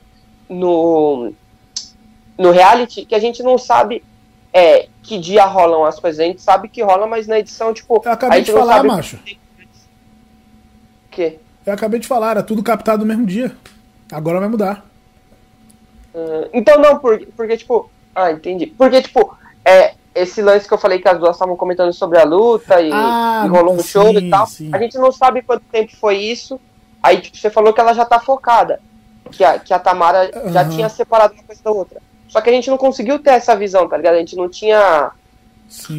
no 0.47 1.33
no 2.37 2.51
reality, 2.51 3.03
que 3.03 3.15
a 3.15 3.19
gente 3.19 3.41
não 3.41 3.57
sabe 3.57 4.03
é, 4.53 4.87
que 5.01 5.17
dia 5.17 5.45
rolam 5.45 5.83
as 5.83 5.99
coisas, 5.99 6.19
a 6.19 6.23
gente 6.23 6.41
sabe 6.41 6.69
que 6.69 6.83
rola, 6.83 7.07
mas 7.07 7.25
na 7.25 7.39
edição 7.39 7.73
tipo, 7.73 8.01
Eu 8.05 8.11
acabei 8.11 8.41
de 8.41 8.51
falar, 8.51 8.83
macho. 8.83 9.15
o 9.15 9.19
quê? 11.09 11.39
Eu 11.65 11.73
acabei 11.73 11.99
de 11.99 12.07
falar, 12.07 12.31
era 12.31 12.43
tudo 12.43 12.61
captado 12.61 12.99
no 12.99 13.07
mesmo 13.07 13.25
dia. 13.25 13.55
Agora 14.11 14.39
vai 14.39 14.47
mudar. 14.47 14.85
Ah, 16.17 16.47
então 16.53 16.79
não, 16.79 16.97
porque, 16.99 17.27
porque 17.35 17.57
tipo, 17.57 17.89
ah, 18.15 18.31
entendi. 18.31 18.67
Porque 18.67 19.01
tipo, 19.01 19.37
é, 19.63 19.93
esse 20.15 20.41
lance 20.41 20.67
que 20.67 20.73
eu 20.73 20.77
falei 20.77 20.99
que 20.99 21.07
as 21.07 21.19
duas 21.19 21.35
estavam 21.35 21.55
comentando 21.55 21.93
sobre 21.93 22.17
a 22.19 22.23
luta 22.23 22.81
e, 22.81 22.89
Ah, 22.91 23.43
e 23.45 23.47
rolou 23.49 23.75
um 23.75 23.79
sim, 23.79 23.87
show 23.87 24.09
e 24.11 24.29
tal. 24.29 24.47
sim. 24.47 24.69
A 24.73 24.79
gente 24.79 24.97
não 24.97 25.11
sabe 25.11 25.41
quanto 25.43 25.63
tempo 25.71 25.95
foi 25.95 26.17
isso. 26.17 26.59
Aí 27.03 27.21
tipo, 27.21 27.37
você 27.37 27.49
falou 27.49 27.71
que 27.71 27.79
ela 27.79 27.93
já 27.93 28.05
tá 28.05 28.19
focada. 28.19 28.79
Que 29.31 29.43
a, 29.43 29.59
que 29.59 29.73
a 29.73 29.79
Tamara 29.79 30.31
já 30.51 30.61
Aham. 30.61 30.69
tinha 30.69 30.89
separado 30.89 31.33
uma 31.33 31.43
coisa 31.43 31.61
da 31.61 31.69
outra. 31.71 32.01
Só 32.29 32.41
que 32.41 32.49
a 32.49 32.53
gente 32.53 32.69
não 32.69 32.77
conseguiu 32.77 33.19
ter 33.19 33.31
essa 33.31 33.55
visão, 33.55 33.87
tá 33.87 33.97
ligado? 33.97 34.15
A 34.15 34.19
gente 34.19 34.35
não 34.35 34.49
tinha 34.49 35.11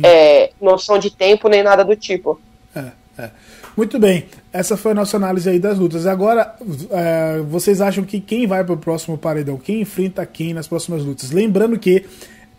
é, 0.03 0.51
noção 0.61 0.99
de 0.99 1.11
tempo 1.11 1.49
nem 1.49 1.63
nada 1.63 1.85
do 1.85 1.95
tipo. 1.95 2.41
É, 2.75 2.85
é. 3.19 3.31
Muito 3.79 3.97
bem, 3.97 4.25
essa 4.53 4.77
foi 4.77 4.91
a 4.91 4.95
nossa 4.97 5.17
análise 5.17 5.49
aí 5.49 5.61
das 5.61 5.79
lutas. 5.79 6.05
Agora, 6.05 6.53
é, 6.91 7.39
vocês 7.49 7.81
acham 7.81 8.03
que 8.03 8.21
quem 8.21 8.45
vai 8.45 8.65
para 8.65 8.75
o 8.75 8.77
próximo 8.77 9.17
paredão? 9.17 9.57
Quem 9.57 9.83
enfrenta 9.83 10.27
quem 10.27 10.53
nas 10.53 10.67
próximas 10.67 11.05
lutas? 11.05 11.31
Lembrando 11.31 11.79
que 11.79 12.05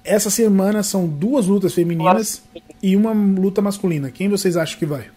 essa 0.01 0.29
semana 0.29 0.81
são 0.81 1.05
duas 1.05 1.45
lutas 1.45 1.73
femininas 1.73 2.41
e 2.81 2.95
uma 2.95 3.11
luta 3.11 3.61
masculina. 3.61 4.09
Quem 4.09 4.29
vocês 4.29 4.55
acham 4.55 4.79
que 4.79 4.85
vai? 4.85 5.07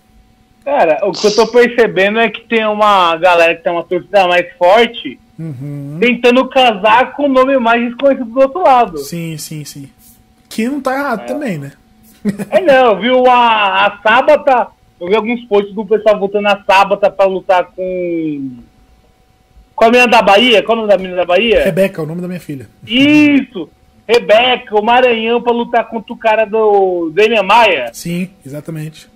Cara, 0.65 0.99
o 1.07 1.13
que 1.13 1.25
eu 1.25 1.37
tô 1.37 1.47
percebendo 1.47 2.19
é 2.19 2.29
que 2.29 2.49
tem 2.49 2.67
uma 2.67 3.17
galera 3.17 3.55
que 3.55 3.63
tem 3.63 3.71
uma 3.71 3.85
torcida 3.85 4.27
mais 4.27 4.53
forte 4.59 5.21
Uhum. 5.39 5.99
tentando 6.01 6.49
casar 6.49 7.13
com 7.15 7.27
o 7.27 7.29
nome 7.29 7.57
mais 7.59 7.81
desconhecido 7.81 8.27
do 8.27 8.41
outro 8.41 8.61
lado. 8.61 8.99
Sim, 8.99 9.39
sim, 9.39 9.65
sim. 9.65 9.89
Que 10.49 10.69
não 10.69 10.81
tá 10.81 10.95
errado 10.95 11.27
também, 11.29 11.59
né? 11.59 11.73
É 12.51 12.61
não, 12.61 13.01
viu 13.01 13.25
a, 13.27 13.87
a 13.87 13.99
Sábata, 14.03 14.69
eu 15.03 15.09
vi 15.09 15.17
alguns 15.17 15.45
posts 15.47 15.75
do 15.75 15.85
pessoal 15.85 16.17
votando 16.19 16.47
a 16.47 16.63
Sábata 16.65 17.11
pra 17.11 17.27
lutar 17.27 17.67
com. 17.75 18.51
Com 19.75 19.85
a 19.85 19.91
menina 19.91 20.07
da 20.07 20.23
Bahia? 20.23 20.63
Qual 20.63 20.79
é 20.79 20.81
o 20.81 20.83
nome 20.83 20.93
da 20.93 20.99
menina 20.99 21.17
da 21.17 21.25
Bahia? 21.25 21.65
Rebeca, 21.65 22.01
é 22.01 22.05
o 22.05 22.07
nome 22.07 22.21
da 22.21 22.29
minha 22.29 22.39
filha. 22.39 22.69
Isso! 22.87 23.69
Rebeca, 24.07 24.79
o 24.79 24.85
Maranhão 24.85 25.43
pra 25.43 25.53
lutar 25.53 25.89
contra 25.89 26.13
o 26.13 26.17
cara 26.17 26.45
do 26.45 27.11
Demian 27.11 27.43
Maia. 27.43 27.91
Sim, 27.93 28.31
exatamente. 28.47 29.09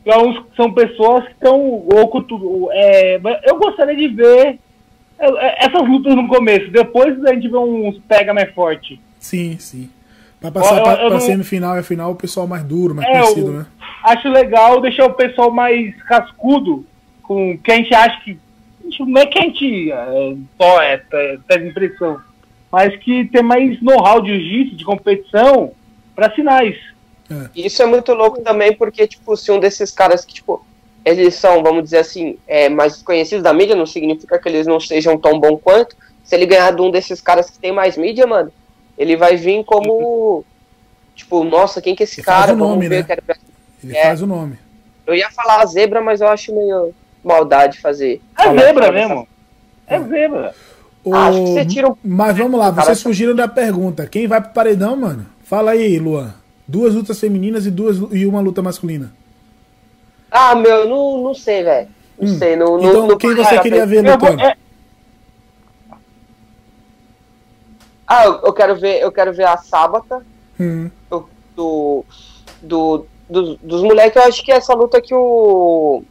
Então, 0.00 0.44
são 0.56 0.72
pessoas 0.72 1.24
que 1.26 1.32
estão. 1.32 1.60
ou 1.60 2.70
É, 2.72 3.20
eu 3.44 3.56
gostaria 3.58 3.94
de 3.94 4.08
ver 4.08 4.58
é, 5.20 5.66
essas 5.66 5.88
lutas 5.88 6.16
no 6.16 6.26
começo. 6.26 6.68
Depois 6.70 7.24
a 7.24 7.34
gente 7.34 7.48
vê 7.48 7.56
uns 7.56 7.96
pega 8.08 8.34
mais 8.34 8.52
forte. 8.52 9.00
Sim, 9.20 9.56
sim. 9.60 9.88
Pra 10.42 10.50
passar 10.50 10.76
Eu- 10.78 10.82
pra, 10.82 10.92
eu 10.92 10.98
pra 10.98 11.10
não- 11.10 11.20
semifinal 11.20 11.76
e 11.76 11.78
a 11.78 11.82
final, 11.82 12.10
o 12.12 12.16
pessoal 12.16 12.46
mais 12.46 12.62
duro, 12.64 12.94
mais 12.94 13.08
É, 13.08 13.12
conhecido, 13.20 13.52
né? 13.52 13.66
Acho 14.04 14.28
legal 14.28 14.80
deixar 14.80 15.06
o 15.06 15.14
pessoal 15.14 15.50
mais 15.50 15.94
cascudo, 16.02 16.84
com 17.22 17.56
que 17.56 17.70
a 17.72 17.76
gente 17.76 17.94
acha 17.94 18.20
que. 18.22 18.38
a 18.80 18.84
gente- 18.84 19.04
Não 19.10 19.22
é 19.22 19.26
que 19.26 19.38
a 19.38 19.42
gente 19.42 19.90
é, 19.92 20.34
só 20.60 20.82
é, 20.82 21.00
é, 21.12 21.38
tem 21.48 21.68
impressão, 21.68 22.20
mas 22.70 22.94
que 22.96 23.24
tem 23.26 23.42
mais 23.42 23.80
know-how 23.80 24.20
de 24.20 24.32
jiu-jitsu, 24.38 24.76
de 24.76 24.84
competição, 24.84 25.72
para 26.14 26.34
sinais. 26.34 26.76
E 27.54 27.64
Isso 27.66 27.82
é 27.82 27.86
muito 27.86 28.12
louco 28.12 28.42
também, 28.42 28.74
porque, 28.74 29.06
tipo, 29.06 29.34
se 29.38 29.50
um 29.50 29.58
desses 29.58 29.90
caras 29.90 30.22
que, 30.24 30.34
tipo, 30.34 30.62
eles 31.04 31.34
são, 31.36 31.62
vamos 31.62 31.84
dizer 31.84 31.98
assim, 31.98 32.36
é, 32.46 32.68
mais 32.68 33.00
conhecidos 33.02 33.42
da 33.42 33.54
mídia, 33.54 33.74
não 33.74 33.86
significa 33.86 34.38
que 34.38 34.48
eles 34.48 34.66
não 34.66 34.78
sejam 34.78 35.16
tão 35.16 35.40
bom 35.40 35.56
quanto. 35.56 35.96
Se 36.24 36.34
ele 36.34 36.44
ganhar 36.44 36.72
de 36.72 36.82
um 36.82 36.90
desses 36.90 37.20
caras 37.22 37.48
que 37.48 37.58
tem 37.58 37.72
mais 37.72 37.96
mídia, 37.96 38.26
mano, 38.26 38.52
ele 39.02 39.16
vai 39.16 39.36
vir 39.36 39.64
como. 39.64 40.44
Tipo, 41.14 41.44
nossa, 41.44 41.80
quem 41.82 41.94
que 41.94 42.02
é 42.02 42.04
esse 42.04 42.20
Ele 42.20 42.24
faz 42.24 42.40
cara? 42.46 42.52
o 42.54 42.56
nome, 42.56 42.70
Vamos 42.72 42.88
ver, 42.88 42.94
né? 42.96 43.00
eu 43.00 43.04
quero 43.04 43.22
ver. 43.26 43.36
Ele 43.84 43.96
É. 43.96 44.02
faz 44.04 44.22
o 44.22 44.26
nome. 44.26 44.58
Eu 45.06 45.14
ia 45.14 45.30
falar 45.30 45.60
a 45.62 45.66
zebra, 45.66 46.00
mas 46.00 46.20
eu 46.20 46.28
acho 46.28 46.54
meio 46.54 46.94
maldade 47.22 47.80
fazer. 47.80 48.20
É 48.38 48.44
falar- 48.44 48.60
zebra 48.62 48.92
mesmo. 48.92 49.28
É 49.86 50.00
zebra. 50.00 50.54
Ô, 51.04 51.14
Acho 51.14 51.38
que 51.44 51.50
você 51.52 51.66
tira 51.66 51.88
um- 51.90 51.96
Mas 52.02 52.36
vamos 52.36 52.58
lá, 52.58 52.70
Cara, 52.72 52.86
vocês 52.86 52.98
tá- 52.98 53.02
fugiram 53.08 53.34
da 53.34 53.48
pergunta. 53.48 54.06
Quem 54.06 54.26
vai 54.28 54.40
pro 54.40 54.52
paredão, 54.52 54.94
mano? 54.96 55.26
Fala 55.44 55.72
aí, 55.72 55.98
Luan. 55.98 56.32
Duas 56.66 56.94
lutas 56.94 57.18
femininas 57.18 57.66
e, 57.66 57.70
duas, 57.72 57.98
e 58.12 58.24
uma 58.24 58.40
luta 58.40 58.62
masculina. 58.62 59.12
Ah, 60.30 60.54
meu, 60.54 60.88
não, 60.88 61.22
não 61.22 61.34
sei, 61.34 61.62
velho. 61.64 61.88
Não 62.18 62.32
Hum. 62.32 62.38
sei. 62.38 62.56
Não, 62.56 62.78
não- 62.78 62.88
Então, 62.88 63.06
não- 63.08 63.18
quem 63.18 63.34
você 63.34 63.42
cara, 63.50 63.62
queria 63.62 63.84
ver 63.84 64.06
Eu 64.06 64.18
vou- 64.18 64.30
lutando? 64.30 64.52
Ah, 68.14 68.24
eu, 68.26 68.40
eu 68.44 68.52
quero 68.52 68.76
ver, 68.76 69.00
eu 69.00 69.10
quero 69.10 69.32
ver 69.32 69.46
a 69.46 69.56
Sábata. 69.56 70.20
Hum, 70.60 70.90
do, 71.10 71.26
do, 71.56 72.04
do- 72.60 73.06
dos, 73.28 73.56
dos 73.62 73.82
moleques, 73.82 74.16
eu 74.16 74.28
acho 74.28 74.42
que 74.44 74.52
essa 74.52 74.74
luta 74.74 75.00
que 75.00 75.14
o 75.14 76.02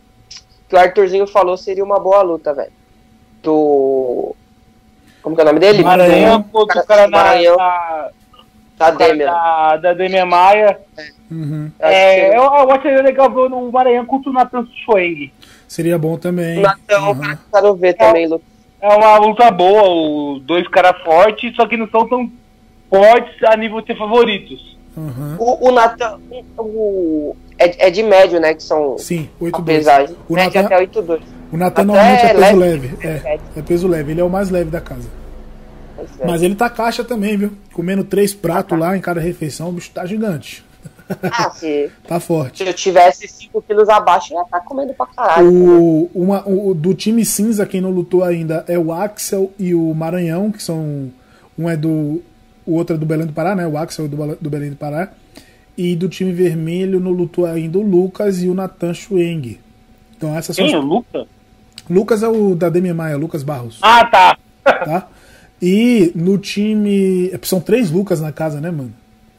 que 0.68 0.76
o 0.76 0.80
Arthurzinho 0.80 1.28
falou 1.28 1.56
seria 1.58 1.84
uma 1.84 2.00
boa 2.00 2.24
luta, 2.24 2.54
velho. 2.54 2.72
Do 3.44 4.36
como 5.22 5.36
que 5.36 5.42
é 5.42 5.44
o 5.44 5.48
nome 5.48 5.60
dele? 5.60 5.84
Maranhão 5.84 6.40
Do- 6.42 6.50
contra 6.50 6.82
o 6.82 6.86
cara 6.88 7.02
da, 7.04 7.10
Maranhão, 7.10 7.56
da, 7.58 8.10
da 8.78 8.92
Demian. 8.92 9.26
da, 9.32 9.78
da 9.78 9.94
Demian 9.94 10.26
Maia. 10.26 10.80
uhum. 11.30 11.70
Eu 11.80 11.88
acho 11.88 11.96
que 11.96 12.02
É, 12.02 12.30
eu, 12.38 12.42
eu 12.44 12.72
acharia 12.72 13.02
legal 13.04 13.30
ver 13.30 13.42
o 13.54 13.72
Maranhão 13.72 14.06
contra 14.08 14.30
o 14.32 14.34
Nathan 14.34 14.66
Schweng. 14.84 15.32
Seria 15.68 16.00
bom 16.00 16.18
também. 16.18 16.58
O 16.58 16.62
Natão, 16.62 17.12
Uhum. 17.12 17.32
eu 17.32 17.38
quero 17.54 17.76
ver 17.76 17.94
também, 17.94 18.28
luta. 18.28 18.44
É 18.82 18.88
uma 18.96 19.18
luta 19.18 19.52
boa, 19.52 20.34
os 20.38 20.42
dois 20.44 20.68
caras 20.68 21.00
fortes, 21.04 21.56
só 21.56 21.68
que 21.68 21.78
não 21.78 21.88
são 21.90 22.08
tão 22.08 22.32
fortes 22.90 23.44
a 23.44 23.56
nível 23.56 23.80
de 23.82 23.88
ser 23.88 23.98
favoritos. 23.98 24.78
Uhum. 24.98 25.36
O, 25.40 25.70
o 25.70 25.72
Natan, 25.72 26.20
o, 26.58 27.36
é, 27.58 27.88
é 27.88 27.90
de 27.92 28.04
médio, 28.04 28.40
né? 28.40 28.54
Que 28.54 28.64
são 28.64 28.98
Sim, 28.98 29.30
a 29.40 29.44
8-2. 29.46 29.64
pesagem. 29.66 30.16
O 30.28 30.36
Natan- 30.36 30.66
até 30.66 30.80
8-2. 30.80 31.22
O 31.54 31.58
Natan 31.58 31.84
normalmente 31.86 32.26
é 32.26 32.34
peso 32.34 32.40
leve. 32.58 32.88
leve. 32.88 33.08
É, 33.08 33.40
é 33.58 33.62
peso 33.62 33.88
leve. 33.88 34.12
Ele 34.12 34.22
é 34.22 34.24
o 34.24 34.30
mais 34.30 34.50
leve 34.50 34.70
da 34.72 34.82
casa. 34.82 35.08
É. 36.20 36.26
Mas 36.26 36.42
ele 36.42 36.56
tá 36.56 36.70
caixa 36.70 37.04
também, 37.04 37.38
viu? 37.38 37.52
Comendo 37.74 38.04
três 38.04 38.34
pratos 38.34 38.78
lá 38.78 38.98
em 38.98 39.02
cada 39.02 39.22
refeição, 39.22 39.70
o 39.70 39.74
bicho 39.74 39.92
tá 39.92 40.06
gigante. 40.06 40.66
Ah, 41.32 41.50
se, 41.56 41.90
Tá 42.08 42.20
forte. 42.20 42.64
se 42.64 42.70
eu 42.70 42.74
tivesse 42.74 43.28
5 43.28 43.62
quilos 43.64 43.90
abaixo, 43.90 44.34
eu 44.34 44.38
ia 44.40 44.44
estar 44.44 44.60
comendo 44.62 44.94
pra 44.94 45.06
caralho. 45.08 45.52
O, 45.52 46.12
uma, 46.14 46.48
o, 46.48 46.74
do 46.74 46.94
time 46.94 47.24
cinza, 47.26 47.66
quem 47.66 47.82
não 47.82 47.92
lutou 47.92 48.24
ainda 48.24 48.64
é 48.68 48.78
o 48.78 48.92
Axel 48.94 49.52
e 49.60 49.74
o 49.76 49.94
Maranhão, 49.94 50.52
que 50.52 50.62
são. 50.62 51.12
Um 51.58 51.70
é 51.70 51.76
do. 51.78 52.22
O 52.66 52.76
outro 52.76 52.96
é 52.96 53.00
do 53.00 53.06
Belém 53.06 53.26
do 53.28 53.34
Pará, 53.34 53.56
né? 53.56 53.66
O 53.68 53.78
Axel 53.78 54.06
é 54.06 54.08
do, 54.08 54.36
do 54.40 54.50
Belém 54.50 54.70
do 54.70 54.76
Pará. 54.76 55.12
E 55.78 55.96
do 55.96 56.08
time 56.10 56.32
vermelho 56.32 57.00
não 57.00 57.12
lutou 57.12 57.46
ainda 57.46 57.78
o 57.78 57.82
Lucas 57.82 58.44
e 58.44 58.48
o 58.48 58.54
Nathan 58.54 58.94
Schweng. 58.94 59.58
Então 60.16 60.36
essas 60.38 60.56
são. 60.56 60.66
Quem? 60.66 60.76
O 60.76 60.80
as- 60.80 60.86
Luca? 60.86 61.28
Lucas 61.90 62.22
é 62.24 62.28
o 62.28 62.56
da 62.56 62.70
Demi 62.70 62.94
Maia, 62.94 63.18
Lucas 63.18 63.42
Barros. 63.44 63.80
Ah, 63.82 64.06
tá. 64.06 64.38
Tá? 64.64 65.08
E 65.62 66.12
no 66.16 66.38
time. 66.38 67.30
é, 67.34 67.40
São 67.44 67.60
três 67.60 67.90
Lucas 67.92 68.22
na 68.22 68.32
casa, 68.32 68.62
né, 68.62 68.70
mano? 68.72 68.94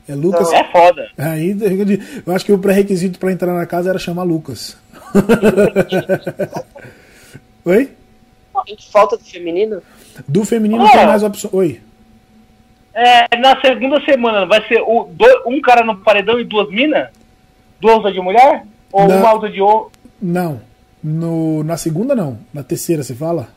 É 0.08 0.14
Lucas. 0.14 0.52
É 0.52 0.64
foda. 0.64 1.08
Aí 1.16 1.56
eu 2.26 2.34
acho 2.34 2.44
que 2.44 2.52
o 2.52 2.58
pré-requisito 2.58 3.18
pra 3.18 3.32
entrar 3.32 3.54
na 3.54 3.66
casa 3.66 3.90
era 3.90 3.98
chamar 3.98 4.24
Lucas. 4.24 4.76
Oi? 7.64 7.90
Gente, 8.68 8.90
falta 8.90 9.16
do 9.16 9.24
feminino? 9.24 9.82
Do 10.28 10.44
feminino 10.44 10.84
Oh. 10.84 10.88
tem 10.90 11.06
mais 11.06 11.22
opções. 11.22 11.54
Oi. 11.54 11.80
É, 12.94 13.36
na 13.38 13.58
segunda 13.60 14.00
semana 14.04 14.44
vai 14.44 14.66
ser 14.68 14.82
o, 14.82 15.04
do- 15.04 15.42
um 15.48 15.60
cara 15.62 15.84
no 15.84 15.96
paredão 15.98 16.38
e 16.38 16.44
duas 16.44 16.68
minas? 16.70 17.08
Duas 17.80 18.12
de 18.12 18.20
mulher? 18.20 18.64
Ou 18.92 19.08
Não. 19.08 19.18
uma 19.20 19.32
luta 19.32 19.48
de? 19.48 19.60
Não. 20.20 20.60
No, 21.02 21.64
na 21.64 21.76
segunda 21.76 22.14
não. 22.14 22.38
Na 22.52 22.62
terceira 22.62 23.02
você 23.02 23.14
fala? 23.14 23.48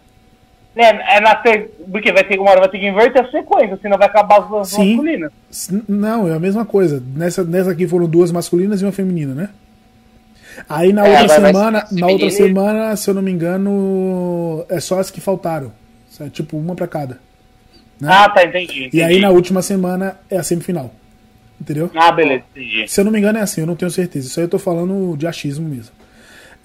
É, 0.75 1.17
é 1.17 1.21
na 1.21 1.35
ter... 1.35 1.71
Porque 1.89 2.11
vai 2.11 2.23
ter 2.23 2.37
uma 2.39 2.51
hora 2.51 2.59
vai 2.59 2.69
ter 2.69 2.79
que 2.79 2.87
inverter 2.87 3.23
a 3.25 3.31
sequência, 3.31 3.77
senão 3.81 3.97
vai 3.97 4.07
acabar 4.07 4.41
as 4.41 4.47
duas 4.49 4.67
Sim. 4.69 4.95
masculinas. 4.95 5.31
Não, 5.87 6.27
é 6.27 6.33
a 6.33 6.39
mesma 6.39 6.65
coisa. 6.65 7.01
Nessa, 7.15 7.43
nessa 7.43 7.71
aqui 7.71 7.87
foram 7.87 8.07
duas 8.07 8.31
masculinas 8.31 8.81
e 8.81 8.85
uma 8.85 8.91
feminina, 8.91 9.33
né? 9.33 9.49
Aí 10.69 10.91
na 10.93 11.05
É, 11.05 11.21
outra 11.21 11.35
semana, 11.35 11.87
na 11.91 12.07
outra 12.07 12.27
e- 12.27 12.31
semana, 12.31 12.95
se 12.95 13.09
eu 13.09 13.13
não 13.13 13.21
me 13.21 13.31
engano, 13.31 14.65
é 14.69 14.79
só 14.79 14.99
as 14.99 15.11
que 15.11 15.19
faltaram. 15.21 15.71
É 16.19 16.29
tipo 16.29 16.57
uma 16.57 16.75
pra 16.75 16.87
cada. 16.87 17.19
Né? 17.99 18.07
Ah, 18.11 18.29
tá, 18.29 18.43
entendi. 18.43 18.89
E 18.93 19.01
aí 19.01 19.11
entendi. 19.11 19.21
na 19.21 19.29
última 19.31 19.61
semana 19.61 20.17
é 20.29 20.37
a 20.37 20.43
semifinal. 20.43 20.91
Entendeu? 21.59 21.89
Ah, 21.95 22.11
beleza, 22.11 22.43
entendi. 22.55 22.85
Se 22.87 22.99
eu 22.99 23.05
não 23.05 23.11
me 23.11 23.19
engano 23.19 23.37
é 23.37 23.41
assim, 23.41 23.61
eu 23.61 23.67
não 23.67 23.75
tenho 23.75 23.91
certeza. 23.91 24.27
Isso 24.27 24.39
aí 24.39 24.45
eu 24.45 24.49
tô 24.49 24.59
falando 24.59 25.15
de 25.17 25.25
achismo 25.27 25.67
mesmo. 25.69 25.93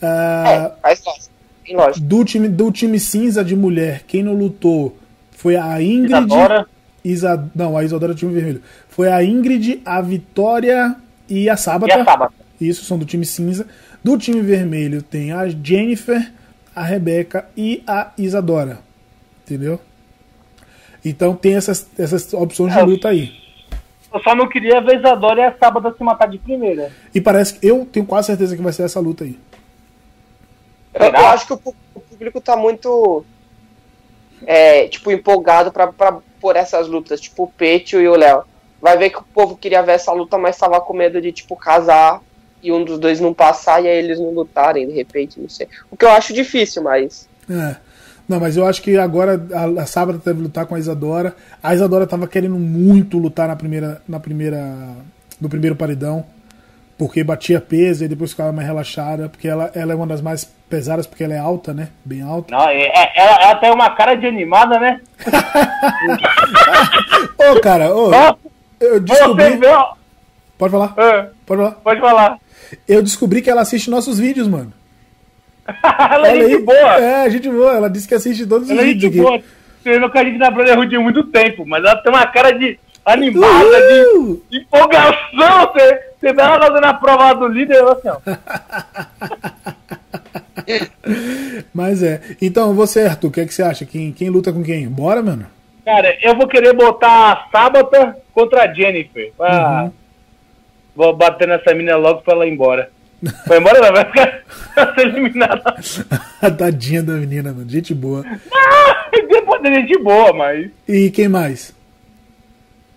É, 0.02 0.06
Ah, 0.06 0.72
faz. 0.82 1.29
Tem 1.70 1.76
lógica. 1.76 2.04
do, 2.04 2.24
time, 2.24 2.48
do 2.48 2.72
time 2.72 2.98
cinza 2.98 3.44
de 3.44 3.54
mulher, 3.54 4.02
quem 4.08 4.24
não 4.24 4.34
lutou 4.34 4.96
foi 5.30 5.54
a 5.56 5.80
Ingrid. 5.80 6.12
Isadora. 6.12 6.66
Isa, 7.04 7.50
não, 7.54 7.76
a 7.78 7.84
Isadora 7.84 8.12
do 8.12 8.18
time 8.18 8.34
vermelho. 8.34 8.60
Foi 8.88 9.08
a 9.10 9.22
Ingrid, 9.22 9.80
a 9.84 10.00
Vitória 10.00 10.96
e 11.28 11.48
a 11.48 11.54
E 11.54 11.56
Sábata. 11.56 11.94
a 11.94 12.04
Sábata. 12.04 12.34
Isso, 12.60 12.84
são 12.84 12.98
do 12.98 13.04
time 13.06 13.24
cinza. 13.24 13.66
Do 14.02 14.18
time 14.18 14.40
vermelho 14.42 15.00
tem 15.00 15.30
a 15.32 15.48
Jennifer, 15.48 16.30
a 16.74 16.82
Rebeca 16.82 17.46
e 17.56 17.82
a 17.86 18.10
Isadora. 18.18 18.80
Entendeu? 19.46 19.80
Então 21.04 21.34
tem 21.34 21.54
essas, 21.54 21.88
essas 21.96 22.34
opções 22.34 22.72
de 22.74 22.78
É, 22.80 22.82
luta 22.82 23.08
aí. 23.08 23.32
Eu 24.12 24.20
só 24.20 24.34
não 24.34 24.48
queria 24.48 24.80
ver 24.80 24.98
Isadora 24.98 25.40
e 25.40 25.44
a 25.44 25.54
Sábata 25.56 25.94
se 25.96 26.02
matar 26.02 26.28
de 26.28 26.36
primeira. 26.38 26.90
E 27.14 27.20
parece 27.20 27.54
que 27.54 27.66
eu 27.66 27.86
tenho 27.90 28.04
quase 28.04 28.26
certeza 28.26 28.56
que 28.56 28.62
vai 28.62 28.72
ser 28.72 28.82
essa 28.82 28.98
luta 29.00 29.22
aí. 29.24 29.38
Eu, 30.94 31.06
eu 31.06 31.26
acho 31.26 31.46
que 31.46 31.52
o, 31.52 31.60
o 31.94 32.00
público 32.00 32.40
tá 32.40 32.56
muito 32.56 33.24
é, 34.46 34.88
tipo, 34.88 35.10
empolgado 35.10 35.70
pra, 35.70 35.88
pra 35.88 36.18
por 36.40 36.56
essas 36.56 36.88
lutas, 36.88 37.20
tipo 37.20 37.44
o 37.44 37.48
Petio 37.48 38.00
e 38.00 38.08
o 38.08 38.16
Léo. 38.16 38.44
vai 38.80 38.96
ver 38.96 39.10
que 39.10 39.18
o 39.18 39.24
povo 39.34 39.56
queria 39.56 39.82
ver 39.82 39.92
essa 39.92 40.10
luta, 40.10 40.38
mas 40.38 40.56
tava 40.56 40.80
com 40.80 40.94
medo 40.94 41.20
de, 41.20 41.30
tipo, 41.32 41.54
casar 41.54 42.20
e 42.62 42.72
um 42.72 42.82
dos 42.82 42.98
dois 42.98 43.20
não 43.20 43.34
passar 43.34 43.82
e 43.84 43.88
aí 43.88 43.98
eles 43.98 44.18
não 44.18 44.30
lutarem, 44.30 44.86
de 44.86 44.94
repente, 44.94 45.38
não 45.38 45.48
sei. 45.48 45.68
O 45.90 45.96
que 45.96 46.04
eu 46.04 46.10
acho 46.10 46.32
difícil, 46.32 46.82
mas. 46.82 47.28
É. 47.48 47.76
Não, 48.28 48.38
mas 48.38 48.56
eu 48.56 48.64
acho 48.64 48.80
que 48.80 48.96
agora 48.96 49.44
a, 49.52 49.82
a 49.82 49.86
Sábado 49.86 50.22
deve 50.24 50.40
lutar 50.40 50.64
com 50.64 50.74
a 50.74 50.78
Isadora. 50.78 51.34
A 51.62 51.74
Isadora 51.74 52.06
tava 52.06 52.28
querendo 52.28 52.56
muito 52.56 53.18
lutar 53.18 53.48
na 53.48 53.56
primeira, 53.56 54.00
na 54.08 54.20
primeira, 54.20 54.72
no 55.40 55.48
primeiro 55.48 55.74
paredão, 55.74 56.24
porque 56.96 57.24
batia 57.24 57.60
peso 57.60 58.04
e 58.04 58.08
depois 58.08 58.30
ficava 58.30 58.52
mais 58.52 58.68
relaxada, 58.68 59.28
porque 59.28 59.48
ela, 59.48 59.70
ela 59.74 59.92
é 59.92 59.96
uma 59.96 60.06
das 60.06 60.20
mais 60.20 60.48
pesadas, 60.70 61.06
porque 61.06 61.24
ela 61.24 61.34
é 61.34 61.38
alta, 61.38 61.74
né? 61.74 61.88
Bem 62.04 62.22
alta. 62.22 62.54
Não, 62.54 62.68
é, 62.68 62.82
é- 62.82 63.12
ela, 63.16 63.42
ela 63.42 63.54
tem 63.56 63.70
uma 63.72 63.90
cara 63.90 64.14
de 64.14 64.26
animada, 64.26 64.78
né? 64.78 65.00
Ô, 67.38 67.60
cara, 67.60 67.94
ô, 67.94 68.10
Ó, 68.12 68.34
eu 68.80 69.00
descobri. 69.00 69.58
Pode 70.56 70.72
falar, 70.72 70.94
É, 70.96 71.28
pode 71.46 71.60
falar. 71.62 71.70
pode 71.82 72.00
falar. 72.00 72.38
Eu 72.86 73.02
descobri 73.02 73.42
que 73.42 73.50
ela 73.50 73.62
assiste 73.62 73.90
nossos 73.90 74.18
vídeos, 74.18 74.46
mano. 74.46 74.72
ela 76.10 76.28
é 76.28 76.34
gente 76.36 76.54
aí. 76.56 76.62
boa. 76.62 77.00
É, 77.00 77.30
gente 77.30 77.48
boa. 77.48 77.72
Ela 77.72 77.90
disse 77.90 78.06
que 78.08 78.14
assiste 78.14 78.46
todos 78.46 78.66
os 78.68 78.70
Ela 78.70 78.82
é 78.82 78.84
vídeos 78.84 79.12
gente 79.12 79.22
boa. 79.22 79.40
Treinou 79.82 80.10
com 80.10 80.18
a 80.18 80.24
gente 80.24 80.38
na 80.38 80.50
Brotherhood 80.50 80.94
há 80.94 81.00
muito 81.00 81.24
tempo, 81.24 81.64
mas 81.66 81.82
ela 81.82 81.96
tem 81.96 82.12
uma 82.12 82.26
cara 82.26 82.52
de 82.52 82.78
animada, 83.04 83.80
de, 83.88 84.40
de 84.50 84.58
empolgação. 84.64 85.16
Você, 85.72 86.00
você 86.20 86.32
vê 86.34 86.42
ela 86.42 86.58
fazendo 86.60 86.84
a 86.84 86.94
prova 86.94 87.34
do 87.34 87.48
líder, 87.48 87.76
ela 87.76 87.92
assim, 87.92 88.08
ó. 88.08 88.18
Mas 91.74 92.02
é. 92.02 92.20
Então, 92.40 92.74
você, 92.74 93.02
Arthur, 93.02 93.28
o 93.28 93.30
que, 93.30 93.40
é 93.40 93.46
que 93.46 93.54
você 93.54 93.62
acha? 93.62 93.84
Quem, 93.84 94.12
quem 94.12 94.28
luta 94.30 94.52
com 94.52 94.62
quem? 94.62 94.88
Bora, 94.88 95.22
mano? 95.22 95.46
Cara, 95.84 96.16
eu 96.22 96.36
vou 96.36 96.46
querer 96.46 96.72
botar 96.74 97.32
a 97.32 97.48
Sábata 97.50 98.16
contra 98.32 98.62
a 98.64 98.72
Jennifer. 98.74 99.32
Ah, 99.40 99.84
Uhum. 99.84 99.92
Vou 100.96 101.16
bater 101.16 101.46
nessa 101.48 101.72
mina 101.72 101.96
logo 101.96 102.20
pra 102.22 102.34
ela 102.34 102.46
ir 102.46 102.52
embora. 102.52 102.90
Vai 103.46 103.58
embora 103.58 103.80
não, 103.80 103.92
vai 103.92 104.04
ficar 104.06 104.42
eliminada. 104.98 105.74
Tadinha 106.58 107.02
da 107.02 107.12
menina, 107.14 107.52
mano. 107.52 107.68
Gente 107.68 107.94
boa. 107.94 108.24
Ah, 108.52 109.06
Depois 109.12 109.62
é 109.64 109.74
gente 109.74 109.98
boa, 110.02 110.32
mas. 110.32 110.70
E 110.88 111.10
quem 111.10 111.28
mais? 111.28 111.74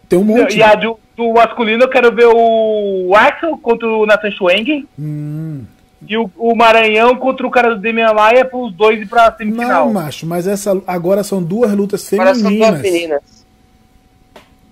Tem 0.10 0.18
um 0.20 0.24
monte. 0.24 0.58
E 0.58 0.64
a 0.64 0.76
do, 0.76 0.98
do 1.16 1.34
masculino 1.34 1.84
eu 1.84 1.90
quero 1.90 2.12
ver 2.14 2.28
o 2.28 3.14
Axel 3.16 3.58
contra 3.58 3.88
o 3.88 4.06
Nathan 4.06 4.32
Schwengen. 4.32 4.88
Hum, 5.00 5.64
E 6.08 6.18
o, 6.18 6.30
o 6.38 6.56
Maranhão 6.56 7.16
contra 7.16 7.46
o 7.48 7.52
cara 7.52 7.76
do 7.76 7.82
Demian 7.82 8.14
Maia 8.14 8.46
pros 8.46 8.74
dois 8.74 9.00
ir 9.02 9.08
pra 9.08 9.32
semifinal. 9.36 9.86
não, 9.86 9.94
macho, 9.94 10.26
mas 10.26 10.48
essa 10.48 10.80
agora 10.86 11.24
são 11.24 11.42
duas 11.42 11.72
lutas 11.74 12.12
Agora 12.14 12.36
são 12.36 12.44
duas 12.44 12.52
femininas. 12.52 12.82
meninas. 12.82 13.22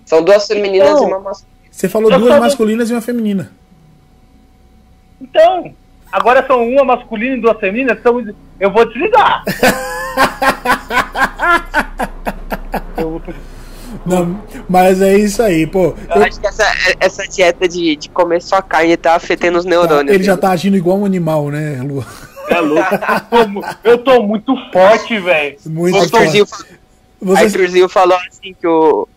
São 0.04 0.22
duas 0.22 0.46
femininas 0.46 0.90
Então- 0.90 1.04
e 1.04 1.06
uma 1.06 1.20
masculina. 1.20 1.52
Você 1.70 1.88
falou 1.88 2.18
duas 2.18 2.38
masculinas 2.38 2.90
e 2.90 2.92
uma 2.92 3.00
feminina. 3.00 3.50
Então, 5.20 5.72
agora 6.10 6.46
são 6.46 6.68
uma 6.68 6.84
masculina 6.84 7.36
e 7.36 7.40
duas 7.40 7.58
femininas, 7.58 7.98
então 7.98 8.22
eu 8.60 8.70
vou 8.70 8.84
desligar. 8.84 9.42
eu, 12.98 13.22
Não, 14.04 14.40
mas 14.68 15.00
é 15.00 15.16
isso 15.16 15.42
aí, 15.42 15.66
pô. 15.66 15.94
Eu 16.10 16.16
Eu- 16.16 16.22
acho 16.24 16.40
que 16.40 16.46
essa, 16.46 16.64
essa 16.98 17.22
dieta 17.28 17.68
de, 17.68 17.96
de 17.96 18.08
comer 18.10 18.42
só 18.42 18.60
carne 18.60 18.96
tá 18.96 19.14
afetando 19.14 19.58
os 19.58 19.64
neurônios. 19.64 20.14
ele 20.14 20.24
já 20.24 20.36
tá 20.36 20.50
agindo 20.50 20.76
igual 20.76 20.98
um 20.98 21.04
animal, 21.04 21.48
né, 21.50 21.80
Lu? 21.82 22.04
é 22.48 22.60
louco. 22.60 22.88
Eu 22.94 23.30
tô 23.30 23.46
mu- 23.48 23.64
Eu 23.84 23.98
tô 23.98 24.22
muito 24.22 24.54
forte, 24.72 25.18
velho. 25.18 25.56
Muito 25.66 25.96
Arthurzinho, 25.98 26.46
Você... 27.20 27.44
Arthurzinho 27.44 27.88
falou 27.88 28.18
assim 28.28 28.54
que 28.60 28.66
o, 28.66 29.08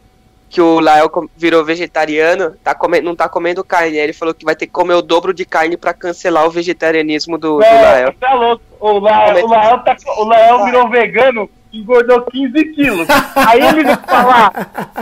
que 0.48 0.62
o 0.62 0.80
Lael 0.80 1.10
virou 1.36 1.66
vegetariano, 1.66 2.54
tá 2.64 2.76
come, 2.76 3.02
não 3.02 3.16
tá 3.16 3.28
comendo 3.28 3.64
carne. 3.64 3.98
Aí 3.98 4.04
Ele 4.04 4.14
falou 4.14 4.34
que 4.34 4.46
vai 4.46 4.56
ter 4.56 4.68
que 4.68 4.72
comer 4.72 4.94
o 4.94 5.02
dobro 5.02 5.34
de 5.34 5.44
carne 5.44 5.76
pra 5.76 5.94
cancelar 5.94 6.46
o 6.46 6.52
vegetarianismo 6.52 7.38
do, 7.38 7.58
do 7.58 7.64
É, 7.64 7.82
Lael. 7.82 8.14
tá 8.20 8.34
louco. 8.36 8.64
O 8.80 9.00
Lael, 9.00 9.46
o 9.46 9.50
Lael, 9.50 9.80
tá, 9.80 9.96
o 10.18 10.24
Lael 10.26 10.64
virou 10.66 10.90
vegano 10.90 11.50
engordou 11.80 12.22
15 12.24 12.66
quilos. 12.74 13.08
Aí 13.36 13.62
ele 13.62 13.84
veio 13.84 13.98
falar: 14.08 14.52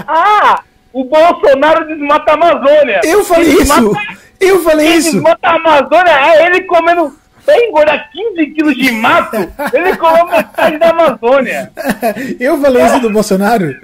Ah, 0.08 0.62
o 0.92 1.06
Bolsonaro 1.06 1.88
desmata 1.88 2.32
a 2.32 2.34
Amazônia. 2.36 3.02
Eu 3.04 3.24
falei 3.26 3.50
Ele 3.50 3.62
isso! 3.62 3.82
desmata- 3.82 4.08
Eu 4.40 4.64
falei 4.64 4.88
Ele 4.88 4.96
isso! 4.98 5.12
desmata 5.14 5.48
a 5.48 5.56
Amazônia, 5.56 6.12
é 6.12 6.46
ele 6.46 6.62
comendo. 6.64 7.18
Pra 7.46 7.58
engordar 7.60 8.10
15 8.14 8.46
quilos 8.52 8.74
de 8.74 8.90
mato, 8.94 9.36
ele 9.74 9.98
comeu 9.98 10.26
metade 10.28 10.78
da 10.78 10.92
Amazônia. 10.92 11.70
Eu 12.40 12.58
falei 12.62 12.86
isso 12.86 13.00
do 13.02 13.10
Bolsonaro? 13.10 13.76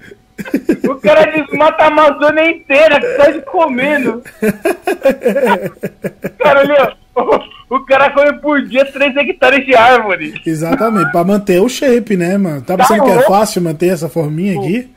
O 0.90 0.96
cara 0.96 1.26
desmata 1.26 1.84
a 1.84 1.88
Amazônia 1.88 2.50
inteira, 2.52 3.02
que 3.02 3.08
tá 3.18 3.30
de 3.32 3.42
comendo. 3.42 4.24
Cara, 6.40 6.60
olha, 6.62 6.94
o, 7.70 7.80
cara 7.86 8.10
come 8.12 8.34
por 8.40 8.62
dia 8.66 8.86
3 8.86 9.16
hectares 9.16 9.66
de 9.66 9.76
árvore. 9.76 10.42
Exatamente, 10.46 11.12
pra 11.12 11.24
manter 11.24 11.62
o 11.62 11.70
shape, 11.70 12.16
né, 12.18 12.38
mano? 12.38 12.62
Tá 12.62 12.78
pensando 12.78 13.04
que 13.04 13.12
é 13.12 13.22
fácil 13.24 13.62
manter 13.62 13.88
essa 13.88 14.10
forminha 14.10 14.60
aqui? 14.60 14.90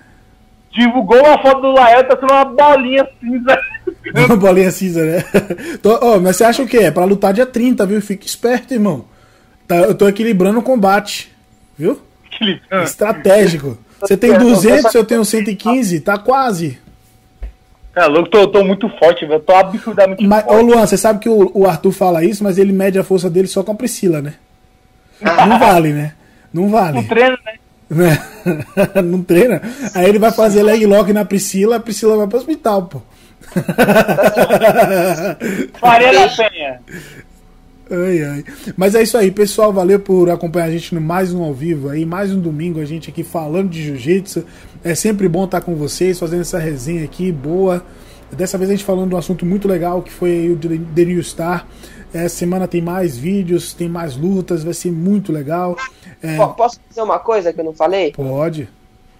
Divulgou 0.73 1.19
uma 1.19 1.39
foto 1.43 1.61
do 1.61 1.73
Lael, 1.73 2.05
tá 2.05 2.17
sendo 2.19 2.33
uma 2.33 2.45
bolinha 2.45 3.07
cinza. 3.21 3.59
Uma 4.15 4.37
bolinha 4.37 4.71
cinza, 4.71 5.05
né? 5.05 5.25
Tô- 5.83 5.99
ó, 6.03 6.19
mas 6.19 6.37
você 6.37 6.45
acha 6.45 6.63
o 6.63 6.67
quê? 6.67 6.79
É 6.79 6.91
pra 6.91 7.05
lutar 7.05 7.33
dia 7.33 7.47
30, 7.47 7.85
viu? 7.87 8.01
Fica 8.01 8.27
esperto, 8.27 8.73
irmão. 8.75 9.05
Tá, 9.67 9.77
eu 9.77 9.95
tô 9.95 10.09
equilibrando 10.09 10.59
o 10.59 10.63
combate, 10.63 11.33
viu? 11.79 12.01
Estratégico. 12.85 13.79
Você 14.01 14.17
tem 14.17 14.37
200, 14.37 14.95
eu 14.95 15.05
tenho 15.05 15.25
115, 15.25 16.01
tá 16.01 16.19
quase. 16.19 16.79
Cara, 17.93 18.07
louco, 18.07 18.31
tô, 18.31 18.49
tô 18.49 18.65
muito 18.65 18.89
forte, 18.99 19.27
velho. 19.27 19.41
Tô 19.41 19.55
absurdamente 19.55 20.27
Mas, 20.27 20.45
ô 20.45 20.49
forte. 20.49 20.65
Luan, 20.65 20.87
você 20.87 20.97
sabe 20.97 21.19
que 21.19 21.29
o, 21.29 21.51
o 21.55 21.67
Arthur 21.67 21.93
fala 21.93 22.25
isso, 22.25 22.43
mas 22.43 22.57
ele 22.59 22.73
mede 22.73 22.99
a 22.99 23.05
força 23.05 23.29
dele 23.29 23.49
só 23.49 23.63
com 23.63 23.73
a 23.73 23.75
Priscila, 23.75 24.23
né? 24.23 24.35
Não 25.21 25.59
vale, 25.59 25.93
né? 25.93 26.15
Não 26.53 26.69
vale. 26.69 26.97
Não 26.97 27.05
treino, 27.05 27.39
né? 27.45 27.53
Né? 27.91 28.19
Não 29.05 29.23
treina? 29.23 29.61
Aí 29.95 30.09
ele 30.09 30.19
vai 30.19 30.33
fazer 30.33 30.63
leg 30.63 30.87
lock 30.87 31.13
na 31.13 31.27
Priscila, 31.27 31.77
a 31.77 31.81
Priscila 31.81 32.17
vai 32.17 32.27
pro 32.27 32.39
hospital, 32.39 32.87
pô. 32.87 33.03
Faria 35.79 36.13
da 36.13 36.29
Penha. 36.29 36.81
Ai, 37.91 38.23
ai. 38.25 38.45
Mas 38.77 38.95
é 38.95 39.03
isso 39.03 39.19
aí, 39.19 39.31
pessoal. 39.31 39.73
Valeu 39.73 40.01
por 40.01 40.31
acompanhar 40.31 40.67
a 40.67 40.71
gente 40.71 40.95
no 40.95 41.01
mais 41.01 41.33
um 41.33 41.43
ao 41.43 41.53
vivo 41.53 41.89
aí, 41.89 42.07
mais 42.07 42.33
um 42.33 42.41
domingo, 42.41 42.81
a 42.81 42.85
gente 42.85 43.11
aqui 43.11 43.23
falando 43.23 43.69
de 43.71 43.83
jiu-jitsu. 43.83 44.45
É 44.83 44.95
sempre 44.95 45.29
bom 45.29 45.45
estar 45.45 45.61
com 45.61 45.75
vocês, 45.75 46.19
fazendo 46.19 46.41
essa 46.43 46.59
resenha 46.59 47.05
aqui, 47.05 47.31
boa. 47.31 47.85
Dessa 48.33 48.57
vez 48.57 48.71
a 48.71 48.75
gente 48.75 48.85
falando 48.85 49.11
de 49.11 49.15
um 49.15 49.19
assunto 49.19 49.45
muito 49.45 49.69
legal 49.69 50.01
que 50.03 50.11
foi 50.11 50.49
o 50.51 50.57
The 50.59 51.05
New 51.05 51.23
Star. 51.23 51.67
Essa 52.15 52.37
semana 52.37 52.67
tem 52.67 52.81
mais 52.81 53.17
vídeos, 53.17 53.75
tem 53.75 53.89
mais 53.89 54.17
lutas, 54.17 54.63
vai 54.65 54.75
ser 54.75 54.91
muito 54.91 55.33
legal. 55.33 55.77
É, 56.23 56.37
Po- 56.37 56.49
Posso 56.55 56.79
dizer 56.89 57.03
uma 57.03 57.19
coisa 57.19 57.53
que 57.53 57.61
eu 57.61 57.65
não 57.65 57.73
falei? 57.75 58.13
pode. 58.13 58.69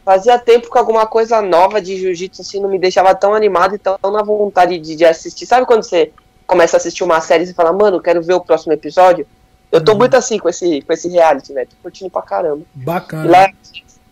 Fazia 0.05 0.37
tempo 0.37 0.69
que 0.71 0.77
alguma 0.77 1.07
coisa 1.07 1.41
nova 1.41 1.81
de 1.81 1.97
jiu-jitsu 1.97 2.43
assim 2.43 2.61
não 2.61 2.69
me 2.69 2.77
deixava 2.79 3.15
tão 3.15 3.35
animado 3.35 3.77
e 3.77 3.79
tão 3.79 3.97
na 4.11 4.21
vontade 4.23 4.77
de, 4.79 4.97
de 4.97 5.05
assistir. 5.05 5.47
Sabe 5.47 5.65
quando 5.65 5.85
você 5.85 6.11
começa 6.53 6.77
a 6.77 6.79
assistir 6.79 7.03
uma 7.03 7.21
série 7.21 7.45
e 7.45 7.53
fala, 7.55 7.73
mano, 7.73 8.01
quero 8.01 8.23
ver 8.23 8.35
o 8.35 8.41
próximo 8.41 8.73
episódio? 8.73 9.27
Eu 9.71 9.83
tô 9.83 9.95
muito 9.97 10.15
assim 10.15 10.39
com 10.39 10.49
esse, 10.49 10.83
com 10.83 10.93
esse 10.93 11.09
reality, 11.09 11.53
velho. 11.55 11.67
Tô 11.69 11.77
curtindo 11.83 12.11
pra 12.11 12.21
caramba. 12.23 12.61
E 12.77 12.79
Bacana. 12.85 13.31
lá, 13.31 13.49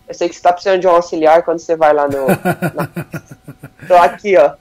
eu 0.07 0.13
sei 0.15 0.27
que 0.27 0.35
você 0.35 0.41
tá 0.41 0.51
precisando 0.51 0.79
de 0.81 0.87
um 0.87 0.91
auxiliar 0.91 1.43
quando 1.43 1.59
você 1.59 1.75
vai 1.75 1.93
lá 1.93 2.07
no. 2.07 2.25
na- 2.27 2.89
Tô 3.87 3.93
aqui, 3.95 4.35
ó. 4.37 4.53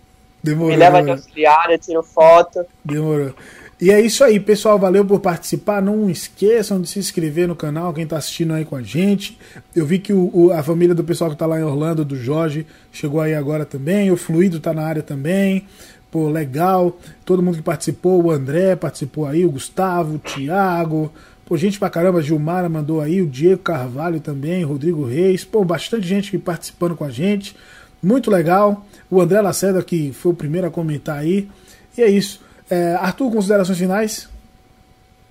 Demorou. 0.42 0.70
Me 0.70 0.76
leva 0.76 0.98
de 0.98 1.04
demorou. 1.06 1.22
auxiliar, 1.24 1.70
eu 1.70 1.78
tiro 1.78 2.02
foto. 2.02 2.64
Demorou. 2.84 3.34
E 3.80 3.90
é 3.90 3.98
isso 3.98 4.22
aí, 4.22 4.38
pessoal. 4.38 4.78
Valeu 4.78 5.02
por 5.06 5.20
participar. 5.20 5.80
Não 5.80 6.10
esqueçam 6.10 6.78
de 6.82 6.86
se 6.88 6.98
inscrever 6.98 7.48
no 7.48 7.56
canal, 7.56 7.94
quem 7.94 8.06
tá 8.06 8.18
assistindo 8.18 8.52
aí 8.52 8.66
com 8.66 8.76
a 8.76 8.82
gente. 8.82 9.38
Eu 9.74 9.86
vi 9.86 9.98
que 9.98 10.12
o, 10.12 10.30
o- 10.34 10.52
a 10.52 10.62
família 10.62 10.94
do 10.94 11.02
pessoal 11.02 11.30
que 11.30 11.36
tá 11.36 11.46
lá 11.46 11.58
em 11.58 11.62
Orlando, 11.64 12.04
do 12.04 12.14
Jorge, 12.16 12.66
chegou 12.92 13.22
aí 13.22 13.34
agora 13.34 13.64
também. 13.64 14.10
O 14.10 14.18
Fluido 14.18 14.60
tá 14.60 14.74
na 14.74 14.82
área 14.84 15.02
também. 15.02 15.66
Pô, 16.10 16.28
legal. 16.28 16.98
Todo 17.24 17.42
mundo 17.42 17.56
que 17.56 17.62
participou, 17.62 18.24
o 18.24 18.30
André 18.30 18.74
participou 18.74 19.26
aí, 19.26 19.44
o 19.44 19.50
Gustavo, 19.50 20.16
o 20.16 20.18
Thiago. 20.18 21.12
Pô, 21.46 21.56
gente 21.56 21.78
pra 21.78 21.90
caramba, 21.90 22.22
Gilmara 22.22 22.68
mandou 22.68 23.00
aí, 23.00 23.20
o 23.20 23.26
Diego 23.26 23.62
Carvalho 23.62 24.20
também, 24.20 24.64
Rodrigo 24.64 25.04
Reis. 25.04 25.44
Pô, 25.44 25.64
bastante 25.64 26.06
gente 26.06 26.36
participando 26.38 26.96
com 26.96 27.04
a 27.04 27.10
gente. 27.10 27.56
Muito 28.02 28.30
legal. 28.30 28.84
O 29.10 29.20
André 29.20 29.40
Lacerda, 29.40 29.82
que 29.82 30.12
foi 30.12 30.32
o 30.32 30.34
primeiro 30.34 30.66
a 30.66 30.70
comentar 30.70 31.18
aí. 31.18 31.48
E 31.96 32.02
é 32.02 32.08
isso. 32.08 32.40
É, 32.70 32.94
Arthur, 32.94 33.32
considerações 33.32 33.78
finais? 33.78 34.28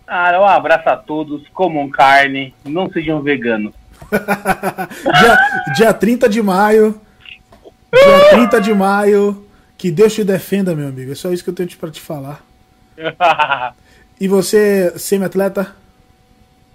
Ah, 0.08 0.40
um 0.40 0.46
abraço 0.46 0.90
a 0.90 0.98
todos, 0.98 1.48
comam 1.50 1.90
carne, 1.90 2.54
não 2.66 2.90
sejam 2.90 3.22
veganos. 3.22 3.74
dia, 4.12 5.38
dia 5.76 5.94
30 5.94 6.28
de 6.28 6.42
maio. 6.42 7.00
Dia 7.94 8.30
30 8.32 8.62
de 8.62 8.74
maio. 8.74 9.46
Que 9.80 9.90
Deus 9.90 10.14
te 10.14 10.24
defenda, 10.26 10.76
meu 10.76 10.90
amigo. 10.90 11.14
É 11.14 11.16
só 11.16 11.32
isso 11.32 11.42
que 11.42 11.50
eu 11.50 11.56
tenho 11.56 11.70
pra 11.78 11.90
te 11.90 12.02
falar. 12.02 12.46
E 14.22 14.28
você, 14.28 14.92
semi-atleta? 14.98 15.74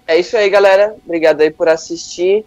É 0.07 0.19
isso 0.19 0.35
aí, 0.35 0.49
galera. 0.49 0.95
Obrigado 1.05 1.41
aí 1.41 1.51
por 1.51 1.69
assistir. 1.69 2.43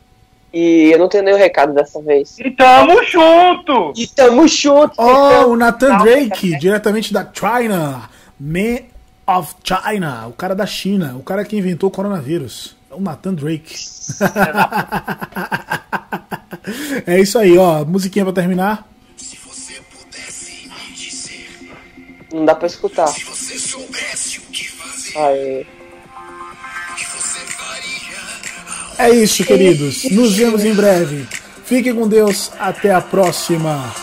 E 0.53 0.91
eu 0.93 0.99
não 0.99 1.09
tenho 1.09 1.23
nenhum 1.23 1.39
recado 1.39 1.73
dessa 1.73 2.03
vez. 2.03 2.37
E 2.41 2.51
tamo 2.51 3.01
junto! 3.05 3.93
E 3.97 4.09
tamo 4.09 4.49
junto! 4.49 4.95
Oh, 4.99 5.51
o 5.51 5.57
Nathan 5.57 5.99
Drake, 5.99 6.59
diretamente 6.59 7.13
da 7.13 7.25
China. 7.33 8.11
Man 8.41 8.81
of 9.25 9.55
China, 9.63 10.27
o 10.27 10.33
cara 10.33 10.57
da 10.57 10.67
China, 10.67 11.15
o 11.17 11.23
cara 11.23 11.45
que 11.45 11.57
inventou 11.57 11.91
o 11.91 11.93
coronavírus. 11.93 12.75
É 12.91 12.95
o 12.97 13.01
Nathan 13.01 13.35
Drake. 13.35 13.77
é 17.07 17.21
isso 17.21 17.39
aí, 17.39 17.57
ó. 17.57 17.85
Musiquinha 17.85 18.25
pra 18.25 18.35
terminar. 18.35 18.85
Não 22.33 22.45
dá 22.45 22.55
pra 22.55 22.67
escutar. 22.67 23.13
Aê. 25.17 25.67
É 28.99 29.11
isso, 29.11 29.45
queridos. 29.45 30.05
Nos 30.11 30.35
vemos 30.35 30.65
em 30.65 30.75
breve. 30.75 31.27
Fiquem 31.65 31.95
com 31.95 32.09
Deus. 32.09 32.51
Até 32.59 32.93
a 32.93 33.01
próxima. 33.01 33.95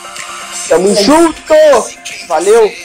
Tamo 0.69 0.95
junto! 0.95 1.41
Valeu! 2.27 2.84